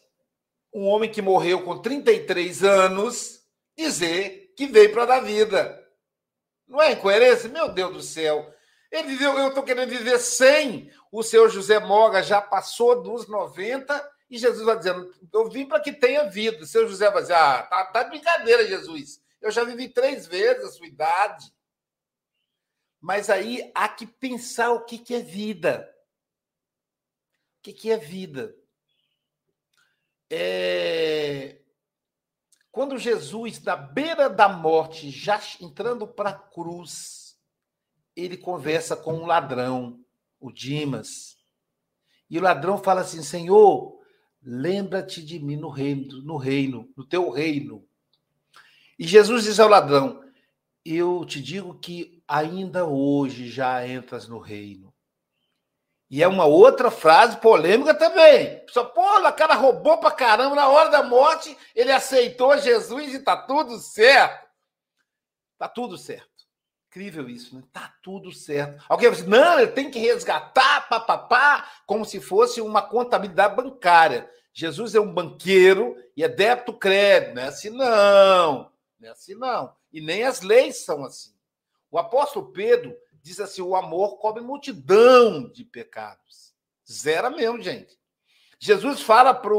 Um 0.72 0.86
homem 0.86 1.12
que 1.12 1.22
morreu 1.22 1.64
com 1.64 1.82
33 1.82 2.64
anos 2.64 3.44
dizer 3.76 4.54
que 4.56 4.68
veio 4.68 4.94
para 4.94 5.08
dar 5.08 5.22
vida. 5.22 5.81
Não 6.72 6.82
é 6.82 6.94
incoerência? 6.94 7.50
Meu 7.50 7.68
Deus 7.68 7.94
do 7.94 8.02
céu. 8.02 8.56
Ele 8.90 9.10
viveu, 9.10 9.38
eu 9.38 9.50
estou 9.50 9.62
querendo 9.62 9.90
viver 9.90 10.18
100. 10.18 10.90
O 11.12 11.22
seu 11.22 11.50
José 11.50 11.80
Moga 11.80 12.24
já 12.24 12.42
passou 12.42 13.04
dos 13.04 13.28
90 13.28 14.10
e 14.30 14.38
Jesus 14.38 14.66
vai 14.66 14.78
dizendo: 14.78 15.14
Eu 15.34 15.50
vim 15.50 15.66
para 15.66 15.82
que 15.82 15.92
tenha 15.92 16.30
vida. 16.30 16.64
O 16.64 16.66
seu 16.66 16.88
José 16.88 17.12
vai 17.12 17.24
dizer: 17.24 17.34
Ah, 17.34 17.64
tá, 17.64 17.86
tá 17.88 18.04
brincadeira, 18.06 18.66
Jesus. 18.66 19.22
Eu 19.42 19.52
já 19.52 19.66
vivi 19.66 19.90
três 19.90 20.26
vezes 20.26 20.64
a 20.64 20.72
sua 20.72 20.88
idade. 20.88 21.54
Mas 23.02 23.30
aí 23.30 23.70
há 23.76 23.90
que 23.90 24.08
pensar 24.08 24.72
o 24.72 24.86
que, 24.86 24.98
que 24.98 25.14
é 25.14 25.20
vida. 25.20 25.94
O 27.60 27.64
que, 27.64 27.74
que 27.74 27.92
é 27.92 27.98
vida? 27.98 28.56
É... 30.30 31.61
Quando 32.72 32.98
Jesus, 32.98 33.62
na 33.62 33.76
beira 33.76 34.30
da 34.30 34.48
morte, 34.48 35.12
já 35.12 35.42
entrando 35.60 36.08
para 36.08 36.30
a 36.30 36.40
cruz, 36.40 37.38
ele 38.16 38.38
conversa 38.38 38.96
com 38.96 39.14
um 39.14 39.26
ladrão, 39.26 40.00
o 40.40 40.52
Dimas. 40.52 41.36
E 42.30 42.40
o 42.40 42.42
ladrão 42.42 42.78
fala 42.78 43.02
assim: 43.02 43.22
Senhor, 43.22 44.00
lembra-te 44.42 45.22
de 45.22 45.38
mim 45.38 45.58
no 45.58 45.70
reino, 45.70 46.22
no 46.22 46.38
reino, 46.38 46.90
no 46.96 47.06
teu 47.06 47.30
reino. 47.30 47.86
E 48.98 49.06
Jesus 49.06 49.44
diz 49.44 49.60
ao 49.60 49.68
ladrão: 49.68 50.24
Eu 50.86 51.26
te 51.26 51.42
digo 51.42 51.78
que 51.78 52.24
ainda 52.26 52.86
hoje 52.86 53.50
já 53.50 53.86
entras 53.86 54.30
no 54.30 54.40
reino. 54.40 54.94
E 56.12 56.22
é 56.22 56.28
uma 56.28 56.44
outra 56.44 56.92
frase 56.92 57.38
polêmica 57.38 57.94
também. 57.94 58.62
Só, 58.68 58.84
pô, 58.84 59.02
o 59.02 59.32
cara 59.32 59.54
roubou 59.54 59.98
pra 59.98 60.12
caramba. 60.12 60.58
Na 60.58 60.68
hora 60.68 60.90
da 60.90 61.02
morte, 61.02 61.58
ele 61.74 61.90
aceitou 61.90 62.58
Jesus 62.58 63.14
e 63.14 63.20
tá 63.20 63.38
tudo 63.38 63.80
certo. 63.80 64.46
Tá 65.58 65.70
tudo 65.70 65.98
certo. 65.98 66.28
Incrível 66.90 67.30
isso, 67.30 67.56
né? 67.56 67.64
Tá 67.72 67.96
tudo 68.04 68.30
certo. 68.30 68.84
Alguém 68.90 69.08
vai 69.08 69.16
dizer, 69.16 69.30
não, 69.30 69.58
ele 69.58 69.72
tem 69.72 69.90
que 69.90 70.00
resgatar, 70.00 70.90
papapá, 70.90 71.66
como 71.86 72.04
se 72.04 72.20
fosse 72.20 72.60
uma 72.60 72.82
contabilidade 72.82 73.56
bancária. 73.56 74.30
Jesus 74.52 74.94
é 74.94 75.00
um 75.00 75.14
banqueiro 75.14 75.96
e 76.18 76.26
é 76.26 76.28
débito 76.28 76.74
crédito. 76.74 77.36
Não 77.36 77.42
é 77.42 77.48
assim, 77.48 77.70
não. 77.70 78.70
Não 79.00 79.08
é 79.08 79.12
assim, 79.14 79.36
não. 79.36 79.74
E 79.94 80.02
nem 80.02 80.24
as 80.24 80.42
leis 80.42 80.84
são 80.84 81.06
assim. 81.06 81.32
O 81.90 81.98
apóstolo 81.98 82.52
Pedro 82.52 82.94
diz 83.22 83.40
assim: 83.40 83.62
o 83.62 83.76
amor 83.76 84.18
cobre 84.18 84.42
multidão 84.42 85.50
de 85.52 85.64
pecados. 85.64 86.54
Zera 86.90 87.30
mesmo, 87.30 87.62
gente. 87.62 87.98
Jesus 88.60 89.02
fala 89.02 89.34
para 89.34 89.50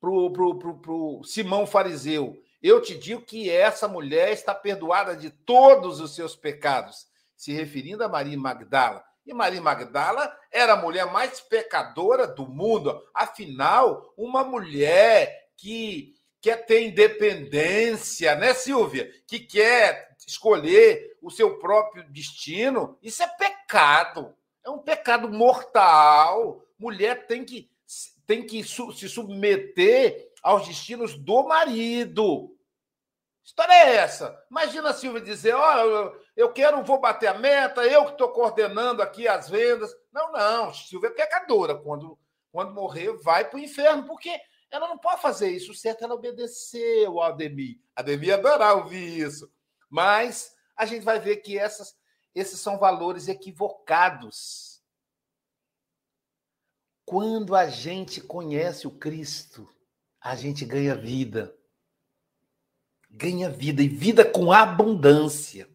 pro, 0.00 0.32
pro, 0.32 0.58
pro, 0.58 0.78
pro 0.80 1.20
Simão 1.24 1.66
fariseu: 1.66 2.40
Eu 2.62 2.80
te 2.80 2.96
digo 2.96 3.22
que 3.22 3.50
essa 3.50 3.88
mulher 3.88 4.32
está 4.32 4.54
perdoada 4.54 5.16
de 5.16 5.30
todos 5.30 6.00
os 6.00 6.14
seus 6.14 6.36
pecados, 6.36 7.06
se 7.36 7.52
referindo 7.52 8.04
a 8.04 8.08
Maria 8.08 8.38
Magdala. 8.38 9.04
E 9.26 9.34
Maria 9.34 9.60
Magdala 9.60 10.34
era 10.50 10.72
a 10.72 10.76
mulher 10.80 11.06
mais 11.12 11.40
pecadora 11.40 12.26
do 12.26 12.48
mundo. 12.48 12.98
Afinal, 13.12 14.14
uma 14.16 14.42
mulher 14.42 15.50
que 15.54 16.14
quer 16.40 16.64
ter 16.64 16.86
independência, 16.86 18.34
né, 18.36 18.54
Silvia? 18.54 19.10
Que 19.26 19.40
quer 19.40 20.07
escolher 20.30 21.16
o 21.22 21.30
seu 21.30 21.58
próprio 21.58 22.04
destino, 22.10 22.98
isso 23.02 23.22
é 23.22 23.26
pecado. 23.26 24.34
É 24.64 24.70
um 24.70 24.78
pecado 24.78 25.30
mortal. 25.30 26.62
Mulher 26.78 27.26
tem 27.26 27.44
que, 27.44 27.70
tem 28.26 28.46
que 28.46 28.62
se 28.62 29.08
submeter 29.08 30.30
aos 30.42 30.66
destinos 30.66 31.16
do 31.16 31.42
marido. 31.44 32.54
História 33.42 33.72
é 33.72 33.96
essa? 33.96 34.38
Imagina 34.50 34.90
a 34.90 34.94
Silvia 34.94 35.22
dizer: 35.22 35.54
Olha, 35.54 35.80
eu, 35.80 36.20
eu 36.36 36.52
quero, 36.52 36.84
vou 36.84 37.00
bater 37.00 37.28
a 37.28 37.38
meta, 37.38 37.82
eu 37.86 38.04
que 38.04 38.12
estou 38.12 38.28
coordenando 38.28 39.00
aqui 39.00 39.26
as 39.26 39.48
vendas. 39.48 39.90
Não, 40.12 40.30
não, 40.32 40.74
Silvia 40.74 41.08
é 41.08 41.12
pecadora. 41.12 41.74
Quando, 41.74 42.18
quando 42.52 42.74
morrer, 42.74 43.12
vai 43.22 43.48
para 43.48 43.56
o 43.56 43.62
inferno, 43.62 44.04
porque 44.04 44.38
ela 44.70 44.88
não 44.88 44.98
pode 44.98 45.22
fazer 45.22 45.50
isso. 45.50 45.72
O 45.72 45.74
certo 45.74 46.02
é 46.02 46.04
ela 46.04 46.14
obedecer 46.14 47.06
ao 47.06 47.22
Ademir. 47.22 47.78
Ademir 47.96 48.34
adorar 48.34 48.76
ouvir 48.76 49.18
isso. 49.18 49.50
Mas 49.88 50.54
a 50.76 50.86
gente 50.86 51.04
vai 51.04 51.18
ver 51.18 51.38
que 51.38 51.58
essas, 51.58 51.96
esses 52.34 52.60
são 52.60 52.78
valores 52.78 53.28
equivocados. 53.28 54.82
Quando 57.04 57.56
a 57.56 57.68
gente 57.68 58.20
conhece 58.20 58.86
o 58.86 58.90
Cristo, 58.90 59.68
a 60.20 60.36
gente 60.36 60.64
ganha 60.64 60.94
vida. 60.94 61.56
Ganha 63.10 63.48
vida 63.48 63.82
e 63.82 63.88
vida 63.88 64.24
com 64.24 64.52
abundância. 64.52 65.68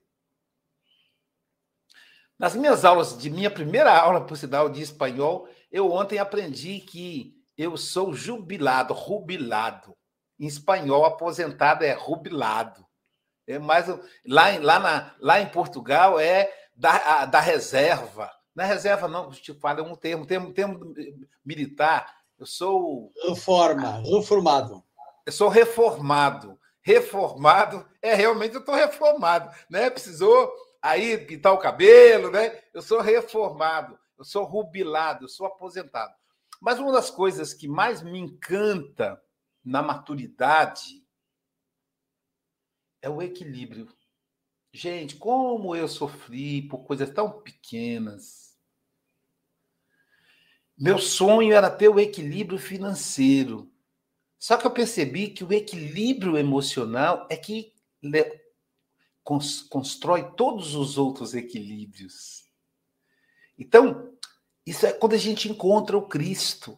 Nas 2.37 2.55
minhas 2.55 2.85
aulas, 2.85 3.17
de 3.17 3.29
minha 3.29 3.49
primeira 3.49 3.97
aula, 3.97 4.25
por 4.25 4.37
sinal, 4.37 4.69
de 4.69 4.81
espanhol, 4.81 5.47
eu 5.71 5.91
ontem 5.91 6.19
aprendi 6.19 6.79
que 6.79 7.41
eu 7.57 7.77
sou 7.77 8.13
jubilado, 8.13 8.93
rubilado. 8.93 9.95
Em 10.39 10.45
espanhol, 10.45 11.05
aposentado 11.05 11.83
é 11.83 11.93
rubilado. 11.93 12.85
É 13.47 13.59
mais 13.59 13.87
lá, 14.25 14.57
lá, 14.61 14.79
na, 14.79 15.15
lá 15.19 15.41
em 15.41 15.49
Portugal 15.49 16.19
é 16.19 16.51
da, 16.75 17.21
a, 17.21 17.25
da 17.25 17.39
reserva. 17.39 18.31
Na 18.55 18.63
é 18.63 18.67
reserva, 18.67 19.07
não, 19.07 19.31
falo, 19.59 19.79
é 19.79 19.83
um 19.83 19.95
termo, 19.95 20.25
termo, 20.25 20.53
termo 20.53 20.93
militar. 21.43 22.15
Eu 22.39 22.45
sou. 22.45 23.11
Reforma, 23.27 24.01
reformado. 24.05 24.83
Eu 25.25 25.31
sou 25.31 25.49
reformado. 25.49 26.59
Reformado, 26.81 27.87
é 28.01 28.13
realmente 28.13 28.55
eu 28.55 28.59
estou 28.59 28.75
reformado, 28.75 29.49
né? 29.69 29.89
Precisou 29.89 30.51
aí 30.81 31.17
pintar 31.17 31.53
o 31.53 31.57
cabelo, 31.57 32.29
né? 32.29 32.59
Eu 32.73 32.81
sou 32.81 32.99
reformado, 32.99 33.97
eu 34.17 34.25
sou 34.25 34.43
rubilado, 34.43 35.23
eu 35.23 35.29
sou 35.29 35.45
aposentado. 35.45 36.13
Mas 36.61 36.79
uma 36.79 36.91
das 36.91 37.09
coisas 37.09 37.53
que 37.53 37.69
mais 37.69 38.01
me 38.01 38.19
encanta 38.19 39.21
na 39.63 39.81
maturidade 39.81 41.02
é 43.03 43.09
o 43.09 43.21
equilíbrio. 43.21 43.87
Gente, 44.71 45.17
como 45.17 45.75
eu 45.75 45.87
sofri 45.87 46.63
por 46.63 46.79
coisas 46.79 47.11
tão 47.11 47.41
pequenas. 47.41 48.57
Meu 50.75 50.97
sonho 50.97 51.53
era 51.53 51.69
ter 51.69 51.89
o 51.89 51.99
equilíbrio 51.99 52.57
financeiro. 52.57 53.71
Só 54.39 54.57
que 54.57 54.65
eu 54.65 54.71
percebi 54.71 55.29
que 55.29 55.43
o 55.43 55.53
equilíbrio 55.53 56.37
emocional 56.37 57.27
é 57.29 57.37
que 57.37 57.71
constrói 59.69 60.31
todos 60.35 60.73
os 60.73 60.97
outros 60.97 61.35
equilíbrios. 61.35 62.45
Então, 63.57 64.11
Isso 64.65 64.85
é 64.85 64.93
quando 64.93 65.13
a 65.13 65.17
gente 65.17 65.49
encontra 65.49 65.97
o 65.97 66.07
Cristo. 66.07 66.77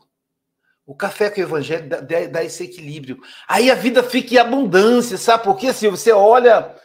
O 0.86 0.94
café 0.94 1.30
com 1.30 1.40
o 1.40 1.44
evangelho 1.44 1.90
dá, 1.90 2.00
dá, 2.00 2.44
esse 2.44 2.64
equilíbrio. 2.64 3.20
Aí 3.48 3.72
a 3.72 3.76
vida 3.76 4.04
fica 4.04 4.36
em 4.36 4.38
abundância, 4.38 5.18
sabe 5.18 5.44
por 5.44 5.58
quê? 5.58 5.72
Você 5.72 6.12
olha 6.12 6.76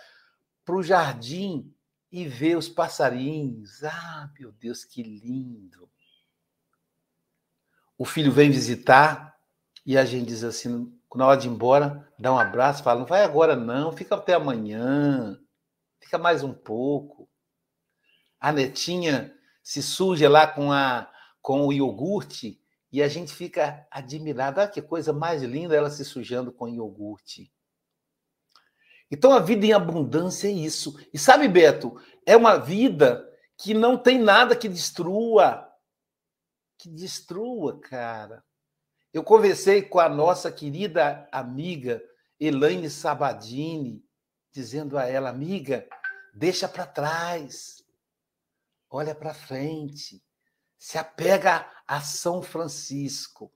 para 0.64 0.74
o 0.74 0.82
jardim 0.82 1.70
e 2.10 2.26
vê 2.26 2.56
os 2.56 2.68
passarinhos, 2.68 3.84
ah, 3.84 4.30
meu 4.38 4.52
Deus, 4.52 4.84
que 4.84 5.02
lindo. 5.02 5.88
O 7.98 8.04
filho 8.04 8.32
vem 8.32 8.50
visitar 8.50 9.36
e 9.84 9.98
a 9.98 10.04
gente 10.04 10.26
diz 10.26 10.42
assim, 10.42 10.90
na 11.14 11.26
hora 11.26 11.36
de 11.36 11.48
ir 11.48 11.50
embora, 11.50 12.08
dá 12.18 12.32
um 12.32 12.38
abraço, 12.38 12.82
fala, 12.82 13.00
não 13.00 13.06
vai 13.06 13.22
agora 13.22 13.54
não, 13.54 13.92
fica 13.92 14.14
até 14.14 14.34
amanhã, 14.34 15.38
fica 16.00 16.16
mais 16.16 16.42
um 16.42 16.52
pouco. 16.52 17.28
A 18.40 18.50
netinha 18.50 19.34
se 19.62 19.82
suja 19.82 20.28
lá 20.28 20.46
com, 20.46 20.72
a, 20.72 21.10
com 21.42 21.66
o 21.66 21.72
iogurte 21.72 22.59
e 22.92 23.02
a 23.02 23.08
gente 23.08 23.32
fica 23.32 23.86
admirado. 23.90 24.60
Ah, 24.60 24.68
que 24.68 24.82
coisa 24.82 25.12
mais 25.12 25.42
linda 25.42 25.76
ela 25.76 25.90
se 25.90 26.04
sujando 26.04 26.52
com 26.52 26.68
iogurte. 26.68 27.52
Então 29.10 29.32
a 29.32 29.40
vida 29.40 29.66
em 29.66 29.72
abundância 29.72 30.48
é 30.48 30.52
isso. 30.52 30.98
E 31.12 31.18
sabe, 31.18 31.48
Beto, 31.48 32.00
é 32.24 32.36
uma 32.36 32.56
vida 32.56 33.28
que 33.56 33.74
não 33.74 33.98
tem 33.98 34.18
nada 34.18 34.56
que 34.56 34.68
destrua. 34.68 35.68
Que 36.78 36.88
destrua, 36.88 37.78
cara. 37.80 38.44
Eu 39.12 39.24
conversei 39.24 39.82
com 39.82 39.98
a 39.98 40.08
nossa 40.08 40.50
querida 40.52 41.28
amiga 41.32 42.02
Elaine 42.38 42.88
Sabadini, 42.88 44.02
dizendo 44.52 44.96
a 44.96 45.04
ela, 45.04 45.28
amiga, 45.28 45.86
deixa 46.32 46.68
para 46.68 46.86
trás, 46.86 47.84
olha 48.88 49.14
para 49.14 49.34
frente, 49.34 50.22
se 50.80 50.96
apega 50.96 51.70
a 51.86 52.00
São 52.00 52.40
Francisco 52.40 53.52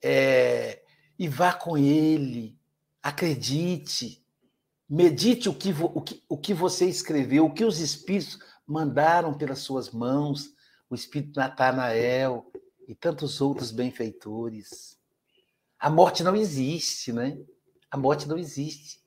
é, 0.00 0.84
e 1.18 1.26
vá 1.26 1.52
com 1.52 1.76
ele, 1.76 2.56
acredite, 3.02 4.24
medite 4.88 5.48
o 5.48 5.54
que, 5.54 5.72
o, 5.72 6.00
que, 6.00 6.22
o 6.28 6.38
que 6.38 6.54
você 6.54 6.86
escreveu, 6.86 7.44
o 7.44 7.52
que 7.52 7.64
os 7.64 7.80
espíritos 7.80 8.38
mandaram 8.64 9.34
pelas 9.34 9.58
suas 9.58 9.90
mãos, 9.90 10.54
o 10.88 10.94
espírito 10.94 11.40
Natanael, 11.40 12.48
e 12.86 12.94
tantos 12.94 13.40
outros 13.40 13.72
benfeitores. 13.72 14.96
A 15.76 15.90
morte 15.90 16.22
não 16.22 16.36
existe, 16.36 17.12
né? 17.12 17.36
A 17.90 17.96
morte 17.96 18.28
não 18.28 18.38
existe. 18.38 19.00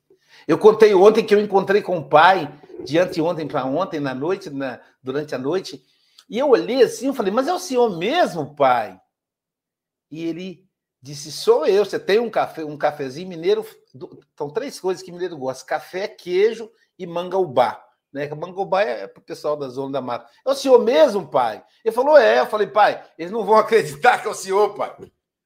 Eu 0.46 0.58
contei 0.58 0.94
ontem 0.94 1.24
que 1.24 1.34
eu 1.34 1.40
encontrei 1.40 1.80
com 1.80 1.96
o 1.96 2.08
pai, 2.08 2.60
de 2.84 2.98
anteontem 2.98 3.48
para 3.48 3.64
ontem, 3.64 4.00
na 4.00 4.14
noite, 4.14 4.50
na, 4.50 4.80
durante 5.02 5.34
a 5.34 5.38
noite, 5.38 5.82
e 6.28 6.38
eu 6.38 6.50
olhei 6.50 6.82
assim, 6.82 7.08
eu 7.08 7.14
falei, 7.14 7.32
mas 7.32 7.48
é 7.48 7.52
o 7.52 7.58
senhor 7.58 7.96
mesmo, 7.96 8.54
pai? 8.54 9.00
E 10.10 10.24
ele 10.24 10.66
disse, 11.02 11.30
sou 11.30 11.66
eu, 11.66 11.84
você 11.84 11.98
tem 11.98 12.18
um 12.18 12.30
café, 12.30 12.64
um 12.64 12.78
cafezinho 12.78 13.28
mineiro, 13.28 13.66
são 14.36 14.48
três 14.50 14.80
coisas 14.80 15.02
que 15.02 15.12
mineiro 15.12 15.36
gosta, 15.36 15.66
café, 15.66 16.08
queijo 16.08 16.70
e 16.98 17.06
mangaubá. 17.06 17.84
Né? 18.14 18.32
Mangobá 18.32 18.82
é 18.82 19.08
para 19.08 19.20
o 19.20 19.24
pessoal 19.24 19.56
da 19.56 19.68
zona 19.68 19.94
da 19.94 20.00
mata. 20.00 20.30
É 20.46 20.48
o 20.48 20.54
senhor 20.54 20.78
mesmo, 20.78 21.26
pai? 21.26 21.64
Ele 21.84 21.92
falou, 21.92 22.16
é. 22.16 22.38
Eu 22.38 22.46
falei, 22.46 22.68
pai, 22.68 23.04
eles 23.18 23.32
não 23.32 23.44
vão 23.44 23.56
acreditar 23.58 24.22
que 24.22 24.28
é 24.28 24.30
o 24.30 24.34
senhor, 24.34 24.72
pai. 24.76 24.96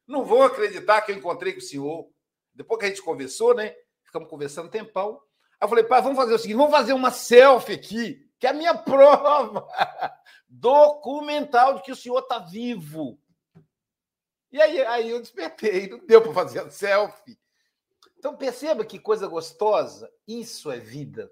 Não 0.06 0.22
vão 0.22 0.42
acreditar 0.42 1.00
que 1.00 1.10
eu 1.10 1.16
encontrei 1.16 1.54
com 1.54 1.60
o 1.60 1.62
senhor. 1.62 2.06
Depois 2.52 2.78
que 2.78 2.84
a 2.84 2.88
gente 2.90 3.02
conversou, 3.02 3.54
né? 3.54 3.74
Ficamos 4.04 4.28
conversando 4.28 4.66
um 4.66 4.70
tempão. 4.70 5.18
Aí 5.58 5.64
eu 5.64 5.68
falei, 5.68 5.84
pai, 5.84 6.02
vamos 6.02 6.18
fazer 6.18 6.34
o 6.34 6.38
seguinte: 6.38 6.58
vamos 6.58 6.70
fazer 6.70 6.92
uma 6.92 7.10
selfie 7.10 7.72
aqui, 7.72 8.30
que 8.38 8.46
é 8.46 8.50
a 8.50 8.54
minha 8.54 8.74
prova 8.76 9.66
documental 10.48 11.74
de 11.74 11.82
que 11.82 11.92
o 11.92 11.96
senhor 11.96 12.20
está 12.20 12.38
vivo. 12.38 13.18
E 14.50 14.60
aí, 14.60 14.82
aí 14.84 15.10
eu 15.10 15.20
despertei, 15.20 15.88
não 15.88 16.04
deu 16.06 16.22
para 16.22 16.32
fazer 16.32 16.70
selfie. 16.70 17.38
Então 18.18 18.36
perceba 18.36 18.84
que 18.84 18.98
coisa 18.98 19.26
gostosa, 19.26 20.10
isso 20.26 20.70
é 20.70 20.78
vida. 20.78 21.30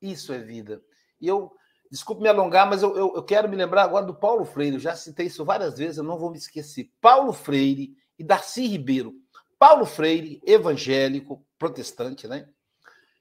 Isso 0.00 0.32
é 0.32 0.38
vida. 0.38 0.82
E 1.20 1.26
eu, 1.26 1.52
desculpe 1.90 2.22
me 2.22 2.28
alongar, 2.28 2.68
mas 2.68 2.82
eu, 2.82 2.96
eu, 2.96 3.14
eu 3.14 3.22
quero 3.22 3.48
me 3.48 3.56
lembrar 3.56 3.84
agora 3.84 4.04
do 4.04 4.14
Paulo 4.14 4.44
Freire. 4.44 4.76
Eu 4.76 4.80
já 4.80 4.94
citei 4.94 5.26
isso 5.26 5.44
várias 5.44 5.78
vezes, 5.78 5.98
eu 5.98 6.04
não 6.04 6.18
vou 6.18 6.30
me 6.30 6.38
esquecer. 6.38 6.90
Paulo 7.00 7.32
Freire 7.32 7.96
e 8.18 8.24
Darcy 8.24 8.66
Ribeiro. 8.66 9.14
Paulo 9.58 9.86
Freire, 9.86 10.40
evangélico, 10.44 11.44
protestante, 11.58 12.26
né? 12.26 12.48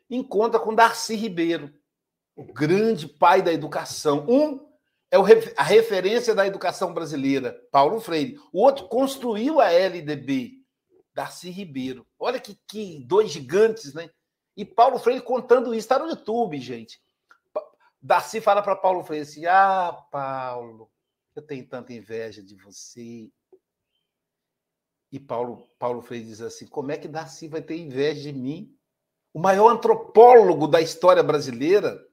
Encontra 0.09 0.59
com 0.59 0.75
Darcy 0.75 1.15
Ribeiro, 1.15 1.73
o 2.35 2.43
grande 2.43 3.07
pai 3.07 3.41
da 3.41 3.53
educação. 3.53 4.25
Um 4.27 4.72
é 5.13 5.53
a 5.55 5.63
referência 5.63 6.33
da 6.33 6.47
educação 6.47 6.91
brasileira, 6.91 7.53
Paulo 7.71 7.99
Freire. 7.99 8.39
O 8.51 8.63
outro 8.63 8.87
construiu 8.87 9.61
a 9.61 9.71
LDB, 9.71 10.53
Darcy 11.13 11.51
Ribeiro. 11.51 12.03
Olha 12.17 12.39
que, 12.39 12.57
que 12.67 13.05
dois 13.05 13.31
gigantes, 13.31 13.93
né? 13.93 14.09
E 14.57 14.65
Paulo 14.65 14.97
Freire 14.97 15.21
contando 15.21 15.71
isso, 15.75 15.85
está 15.85 15.99
no 15.99 16.09
YouTube, 16.09 16.59
gente. 16.59 16.99
Darcy 18.01 18.41
fala 18.41 18.63
para 18.63 18.75
Paulo 18.75 19.03
Freire 19.03 19.21
assim: 19.21 19.45
Ah, 19.45 19.93
Paulo, 20.11 20.89
eu 21.35 21.43
tenho 21.43 21.67
tanta 21.67 21.93
inveja 21.93 22.41
de 22.41 22.55
você. 22.55 23.31
E 25.11 25.19
Paulo, 25.19 25.69
Paulo 25.77 26.01
Freire 26.01 26.25
diz 26.25 26.41
assim: 26.41 26.65
Como 26.65 26.91
é 26.91 26.97
que 26.97 27.07
Darcy 27.07 27.47
vai 27.47 27.61
ter 27.61 27.77
inveja 27.77 28.23
de 28.23 28.33
mim? 28.33 28.75
O 29.31 29.39
maior 29.39 29.69
antropólogo 29.69 30.67
da 30.67 30.81
história 30.81 31.21
brasileira, 31.21 32.03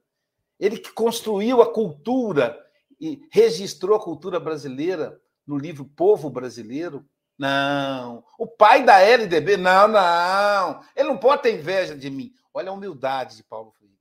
ele 0.59 0.77
que 0.77 0.91
construiu 0.91 1.63
a 1.63 1.73
cultura 1.73 2.55
e 3.01 3.27
registrou 3.31 3.97
a 3.97 4.03
cultura 4.03 4.39
brasileira 4.39 5.19
no 5.45 5.57
livro 5.57 5.83
Povo 5.83 6.29
Brasileiro, 6.29 7.03
não. 7.35 8.23
O 8.37 8.45
pai 8.45 8.85
da 8.85 8.99
LDB, 8.99 9.57
não, 9.57 9.87
não. 9.87 10.83
Ele 10.95 11.09
não 11.09 11.17
pode 11.17 11.41
ter 11.41 11.57
inveja 11.57 11.97
de 11.97 12.07
mim. 12.11 12.31
Olha 12.53 12.69
a 12.69 12.73
humildade 12.73 13.37
de 13.37 13.43
Paulo 13.43 13.71
Freire. 13.71 13.97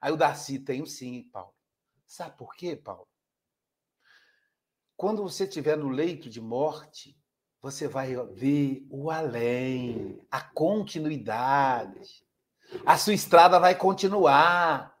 Aí 0.00 0.10
o 0.10 0.16
Darcy 0.16 0.58
tem 0.58 0.86
sim, 0.86 1.28
Paulo. 1.30 1.52
Sabe 2.06 2.34
por 2.38 2.54
quê, 2.54 2.74
Paulo? 2.74 3.06
Quando 4.96 5.22
você 5.22 5.44
estiver 5.44 5.76
no 5.76 5.90
leito 5.90 6.30
de 6.30 6.40
morte, 6.40 7.14
você 7.60 7.86
vai 7.86 8.16
ver 8.32 8.86
o 8.88 9.10
além, 9.10 10.18
a 10.30 10.40
continuidade. 10.40 12.24
A 12.86 12.96
sua 12.96 13.12
estrada 13.12 13.60
vai 13.60 13.74
continuar. 13.74 14.96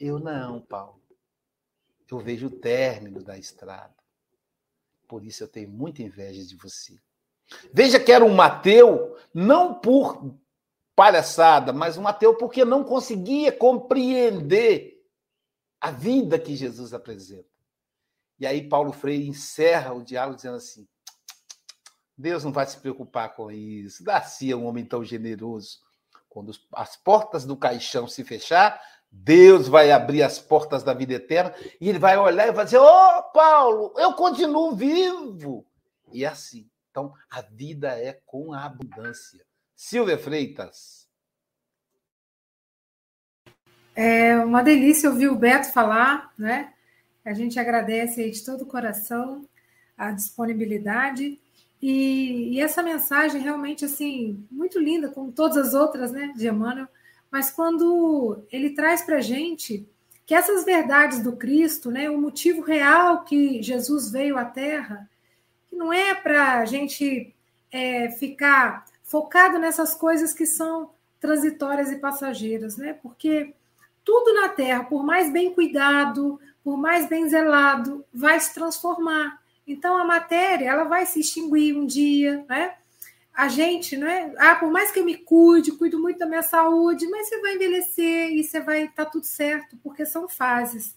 Eu 0.00 0.18
não, 0.18 0.60
Paulo. 0.60 1.03
Eu 2.10 2.18
vejo 2.18 2.46
o 2.46 2.50
término 2.50 3.22
da 3.22 3.38
estrada. 3.38 3.94
Por 5.08 5.24
isso 5.24 5.42
eu 5.42 5.48
tenho 5.48 5.68
muita 5.68 6.02
inveja 6.02 6.44
de 6.44 6.56
você. 6.56 6.98
Veja 7.72 8.00
que 8.00 8.12
era 8.12 8.24
um 8.24 8.34
Mateu, 8.34 9.16
não 9.32 9.74
por 9.74 10.34
palhaçada, 10.94 11.72
mas 11.72 11.96
um 11.96 12.06
ateu 12.06 12.36
porque 12.36 12.64
não 12.64 12.84
conseguia 12.84 13.52
compreender 13.52 15.02
a 15.80 15.90
vida 15.90 16.38
que 16.38 16.54
Jesus 16.56 16.94
apresenta. 16.94 17.48
E 18.38 18.46
aí 18.46 18.68
Paulo 18.68 18.92
Freire 18.92 19.28
encerra 19.28 19.92
o 19.92 20.02
diálogo 20.02 20.36
dizendo 20.36 20.56
assim: 20.56 20.86
Deus 22.16 22.44
não 22.44 22.52
vai 22.52 22.66
se 22.66 22.78
preocupar 22.78 23.34
com 23.34 23.50
isso. 23.50 24.04
Darcy 24.04 24.50
é 24.50 24.56
um 24.56 24.66
homem 24.66 24.84
tão 24.84 25.04
generoso. 25.04 25.80
Quando 26.28 26.52
as 26.72 26.96
portas 26.96 27.44
do 27.44 27.56
caixão 27.56 28.08
se 28.08 28.24
fechar, 28.24 28.80
Deus 29.16 29.68
vai 29.68 29.90
abrir 29.90 30.22
as 30.22 30.38
portas 30.38 30.82
da 30.82 30.92
vida 30.92 31.14
eterna 31.14 31.54
e 31.80 31.88
ele 31.88 31.98
vai 31.98 32.18
olhar 32.18 32.48
e 32.48 32.52
vai 32.52 32.64
dizer: 32.64 32.78
Ô 32.78 32.84
oh, 32.84 33.22
Paulo, 33.32 33.94
eu 33.96 34.12
continuo 34.12 34.74
vivo. 34.74 35.64
E 36.12 36.24
é 36.24 36.28
assim. 36.28 36.68
Então, 36.90 37.12
a 37.30 37.40
vida 37.40 37.98
é 37.98 38.20
com 38.26 38.52
a 38.52 38.64
abundância. 38.64 39.44
Silvia 39.74 40.18
Freitas. 40.18 41.08
É 43.96 44.36
uma 44.38 44.62
delícia 44.62 45.08
ouvir 45.08 45.28
o 45.28 45.36
Beto 45.36 45.72
falar, 45.72 46.32
né? 46.36 46.72
A 47.24 47.32
gente 47.32 47.58
agradece 47.58 48.20
aí 48.20 48.30
de 48.30 48.44
todo 48.44 48.62
o 48.62 48.66
coração 48.66 49.48
a 49.96 50.10
disponibilidade 50.10 51.40
e, 51.80 52.54
e, 52.54 52.60
essa 52.60 52.82
mensagem 52.82 53.40
realmente 53.40 53.84
assim 53.84 54.44
muito 54.50 54.78
linda, 54.78 55.08
como 55.08 55.30
todas 55.30 55.56
as 55.56 55.74
outras, 55.74 56.10
né, 56.10 56.32
de 56.36 56.48
Emmanuel. 56.48 56.88
Mas 57.34 57.50
quando 57.50 58.44
ele 58.52 58.70
traz 58.70 59.02
para 59.02 59.20
gente 59.20 59.84
que 60.24 60.36
essas 60.36 60.64
verdades 60.64 61.20
do 61.20 61.34
Cristo, 61.34 61.90
né, 61.90 62.08
o 62.08 62.16
motivo 62.16 62.62
real 62.62 63.24
que 63.24 63.60
Jesus 63.60 64.08
veio 64.08 64.38
à 64.38 64.44
Terra, 64.44 65.10
que 65.66 65.74
não 65.74 65.92
é 65.92 66.14
para 66.14 66.60
a 66.60 66.64
gente 66.64 67.34
é, 67.72 68.08
ficar 68.10 68.84
focado 69.02 69.58
nessas 69.58 69.96
coisas 69.96 70.32
que 70.32 70.46
são 70.46 70.90
transitórias 71.18 71.90
e 71.90 71.96
passageiras, 71.96 72.76
né? 72.76 72.92
Porque 73.02 73.52
tudo 74.04 74.32
na 74.34 74.48
Terra, 74.48 74.84
por 74.84 75.02
mais 75.02 75.32
bem 75.32 75.52
cuidado, 75.52 76.40
por 76.62 76.76
mais 76.76 77.08
bem 77.08 77.28
zelado, 77.28 78.04
vai 78.14 78.38
se 78.38 78.54
transformar. 78.54 79.42
Então 79.66 79.98
a 79.98 80.04
matéria, 80.04 80.68
ela 80.68 80.84
vai 80.84 81.04
se 81.04 81.18
extinguir 81.18 81.76
um 81.76 81.84
dia, 81.84 82.46
né? 82.48 82.76
A 83.34 83.48
gente, 83.48 83.96
né? 83.96 84.32
Ah, 84.38 84.54
por 84.54 84.70
mais 84.70 84.92
que 84.92 85.00
eu 85.00 85.04
me 85.04 85.16
cuide, 85.16 85.72
cuido 85.72 85.98
muito 85.98 86.18
da 86.18 86.26
minha 86.26 86.42
saúde, 86.42 87.06
mas 87.08 87.28
você 87.28 87.40
vai 87.40 87.56
envelhecer 87.56 88.30
e 88.30 88.44
você 88.44 88.60
vai 88.60 88.84
estar 88.84 89.06
tá 89.06 89.10
tudo 89.10 89.26
certo, 89.26 89.76
porque 89.82 90.06
são 90.06 90.28
fases. 90.28 90.94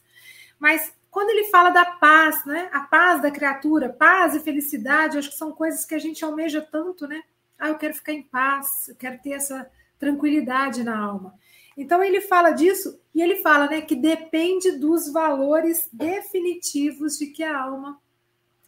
Mas 0.59 0.93
quando 1.09 1.31
ele 1.31 1.45
fala 1.45 1.71
da 1.71 1.83
paz, 1.83 2.45
né? 2.45 2.69
A 2.71 2.81
paz 2.81 3.21
da 3.21 3.31
criatura, 3.31 3.89
paz 3.89 4.35
e 4.35 4.39
felicidade, 4.39 5.17
acho 5.17 5.31
que 5.31 5.37
são 5.37 5.51
coisas 5.51 5.83
que 5.83 5.95
a 5.95 5.99
gente 5.99 6.23
almeja 6.23 6.61
tanto, 6.61 7.07
né? 7.07 7.23
Ah, 7.57 7.69
eu 7.69 7.77
quero 7.77 7.95
ficar 7.95 8.13
em 8.13 8.21
paz, 8.21 8.87
eu 8.87 8.95
quero 8.95 9.19
ter 9.19 9.31
essa 9.31 9.67
tranquilidade 9.97 10.83
na 10.83 10.95
alma. 10.95 11.33
Então 11.75 12.03
ele 12.03 12.21
fala 12.21 12.51
disso 12.51 12.99
e 13.13 13.21
ele 13.21 13.37
fala, 13.37 13.67
né, 13.67 13.81
que 13.81 13.95
depende 13.95 14.73
dos 14.73 15.11
valores 15.11 15.87
definitivos 15.91 17.17
de 17.17 17.27
que 17.27 17.43
a 17.43 17.63
alma 17.63 17.99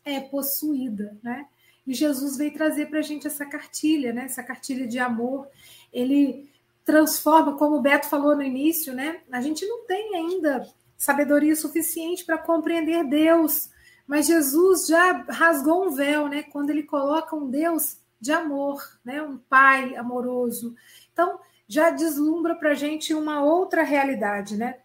é 0.04 0.20
possuída, 0.20 1.18
né? 1.22 1.46
E 1.90 1.94
Jesus 1.96 2.38
veio 2.38 2.54
trazer 2.54 2.86
para 2.86 3.00
a 3.00 3.02
gente 3.02 3.26
essa 3.26 3.44
cartilha, 3.48 4.14
né? 4.14 4.26
Essa 4.26 4.44
cartilha 4.44 4.86
de 4.86 5.00
amor. 5.00 5.48
Ele 5.92 6.48
transforma, 6.86 7.58
como 7.58 7.78
o 7.78 7.82
Beto 7.82 8.06
falou 8.06 8.36
no 8.36 8.44
início, 8.44 8.94
né? 8.94 9.22
A 9.32 9.42
gente 9.42 9.66
não 9.66 9.88
tem 9.88 10.16
ainda 10.16 10.70
sabedoria 10.96 11.56
suficiente 11.56 12.24
para 12.24 12.38
compreender 12.38 13.04
Deus, 13.06 13.72
mas 14.06 14.28
Jesus 14.28 14.86
já 14.86 15.26
rasgou 15.30 15.88
um 15.88 15.90
véu, 15.90 16.28
né? 16.28 16.44
Quando 16.44 16.70
ele 16.70 16.84
coloca 16.84 17.36
um 17.36 17.50
Deus 17.50 17.98
de 18.22 18.32
amor, 18.32 18.84
né? 19.04 19.24
Um 19.24 19.40
Pai 19.40 19.96
amoroso. 19.96 20.76
Então 21.12 21.40
já 21.68 21.90
deslumbra 21.90 22.54
para 22.54 22.70
a 22.70 22.76
gente 22.76 23.16
uma 23.16 23.44
outra 23.44 23.82
realidade, 23.82 24.56
né? 24.58 24.78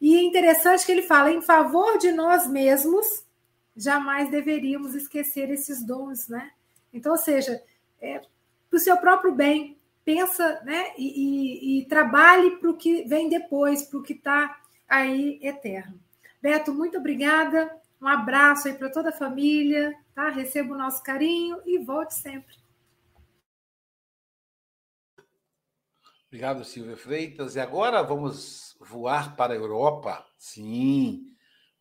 E 0.00 0.16
é 0.16 0.22
interessante 0.22 0.86
que 0.86 0.92
ele 0.92 1.02
fala 1.02 1.32
em 1.32 1.42
favor 1.42 1.98
de 1.98 2.12
nós 2.12 2.46
mesmos 2.46 3.24
jamais 3.76 4.30
deveríamos 4.30 4.94
esquecer 4.94 5.50
esses 5.50 5.84
dons, 5.84 6.28
né? 6.28 6.50
Então, 6.92 7.12
ou 7.12 7.18
seja, 7.18 7.62
é, 8.00 8.18
para 8.18 8.76
o 8.76 8.80
seu 8.80 8.96
próprio 8.96 9.34
bem, 9.34 9.78
pensa, 10.04 10.60
né? 10.64 10.92
E, 10.96 11.78
e, 11.78 11.80
e 11.80 11.84
trabalhe 11.86 12.56
para 12.56 12.70
o 12.70 12.76
que 12.76 13.04
vem 13.04 13.28
depois, 13.28 13.82
para 13.82 13.98
o 13.98 14.02
que 14.02 14.12
está 14.12 14.60
aí 14.88 15.38
eterno. 15.42 15.98
Beto, 16.40 16.74
muito 16.74 16.98
obrigada. 16.98 17.70
Um 18.00 18.08
abraço 18.08 18.66
aí 18.66 18.74
para 18.74 18.90
toda 18.90 19.10
a 19.10 19.16
família, 19.16 19.96
tá? 20.14 20.28
Receba 20.28 20.74
o 20.74 20.78
nosso 20.78 21.02
carinho 21.02 21.60
e 21.64 21.78
volte 21.78 22.14
sempre. 22.14 22.56
Obrigado, 26.26 26.64
Silvia 26.64 26.96
Freitas. 26.96 27.54
E 27.54 27.60
agora 27.60 28.02
vamos 28.02 28.74
voar 28.80 29.36
para 29.36 29.52
a 29.52 29.56
Europa. 29.56 30.26
Sim, 30.38 31.31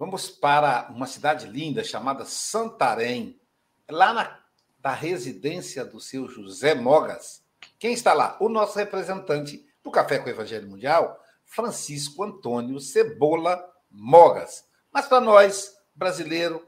Vamos 0.01 0.31
para 0.31 0.89
uma 0.89 1.05
cidade 1.05 1.45
linda 1.45 1.83
chamada 1.83 2.25
Santarém, 2.25 3.39
lá 3.87 4.11
na 4.11 4.39
da 4.79 4.95
residência 4.95 5.85
do 5.85 5.99
seu 5.99 6.27
José 6.27 6.73
Mogas. 6.73 7.43
Quem 7.77 7.93
está 7.93 8.11
lá? 8.11 8.35
O 8.39 8.49
nosso 8.49 8.79
representante 8.79 9.63
do 9.83 9.91
Café 9.91 10.17
com 10.17 10.25
o 10.25 10.29
Evangelho 10.31 10.67
Mundial, 10.67 11.23
Francisco 11.45 12.23
Antônio 12.23 12.79
Cebola 12.79 13.63
Mogas. 13.91 14.65
Mas 14.91 15.05
para 15.05 15.21
nós, 15.21 15.77
brasileiro, 15.93 16.67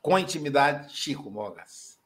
com 0.00 0.16
intimidade, 0.16 0.96
Chico 0.96 1.28
Mogas. 1.32 1.98